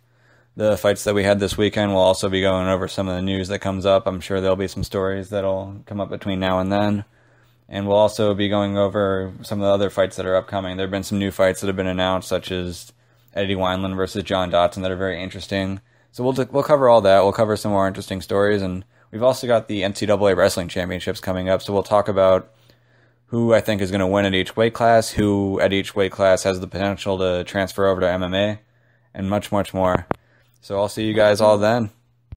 the 0.55 0.75
fights 0.75 1.03
that 1.03 1.13
we 1.13 1.23
had 1.23 1.39
this 1.39 1.55
weekend. 1.55 1.91
We'll 1.93 2.01
also 2.01 2.29
be 2.29 2.41
going 2.41 2.67
over 2.67 2.87
some 2.87 3.07
of 3.07 3.15
the 3.15 3.21
news 3.21 3.47
that 3.49 3.59
comes 3.59 3.85
up. 3.85 4.07
I'm 4.07 4.21
sure 4.21 4.41
there'll 4.41 4.55
be 4.55 4.67
some 4.67 4.83
stories 4.83 5.29
that'll 5.29 5.83
come 5.85 6.01
up 6.01 6.09
between 6.09 6.39
now 6.39 6.57
and 6.57 6.71
then. 6.71 7.05
And 7.67 7.87
we'll 7.87 7.97
also 7.97 8.33
be 8.33 8.49
going 8.49 8.75
over 8.75 9.31
some 9.43 9.61
of 9.61 9.67
the 9.67 9.71
other 9.71 9.91
fights 9.91 10.15
that 10.15 10.25
are 10.25 10.35
upcoming. 10.35 10.77
There 10.77 10.87
have 10.87 10.91
been 10.91 11.03
some 11.03 11.19
new 11.19 11.29
fights 11.29 11.61
that 11.61 11.67
have 11.67 11.75
been 11.75 11.85
announced, 11.85 12.27
such 12.27 12.51
as 12.51 12.91
Eddie 13.35 13.53
Wineland 13.53 13.97
versus 13.97 14.23
John 14.23 14.49
Dodson, 14.49 14.81
that 14.81 14.91
are 14.91 14.95
very 14.95 15.21
interesting. 15.21 15.79
So 16.11 16.23
we'll 16.23 16.47
we'll 16.51 16.63
cover 16.63 16.89
all 16.89 17.01
that. 17.01 17.21
We'll 17.21 17.33
cover 17.33 17.55
some 17.55 17.71
more 17.71 17.87
interesting 17.87 18.21
stories, 18.21 18.63
and 18.63 18.83
we've 19.11 19.21
also 19.21 19.45
got 19.45 19.67
the 19.67 19.83
NCAA 19.83 20.35
wrestling 20.35 20.69
championships 20.69 21.19
coming 21.19 21.49
up. 21.49 21.61
So 21.61 21.71
we'll 21.71 21.83
talk 21.83 22.07
about 22.07 22.51
who 23.29 23.53
I 23.53 23.61
think 23.61 23.81
is 23.81 23.91
going 23.91 23.99
to 23.99 24.07
win 24.07 24.25
at 24.25 24.33
each 24.33 24.55
weight 24.55 24.73
class, 24.73 25.11
who 25.11 25.59
at 25.61 25.71
each 25.71 25.95
weight 25.95 26.11
class 26.11 26.43
has 26.43 26.59
the 26.59 26.67
potential 26.67 27.17
to 27.19 27.43
transfer 27.43 27.87
over 27.87 28.01
to 28.01 28.07
MMA, 28.07 28.59
and 29.13 29.29
much, 29.29 29.51
much 29.51 29.73
more. 29.73 30.07
So 30.61 30.77
I'll 30.77 30.89
see 30.89 31.05
you 31.05 31.13
guys 31.13 31.39
all 31.39 31.57
then. 31.57 31.91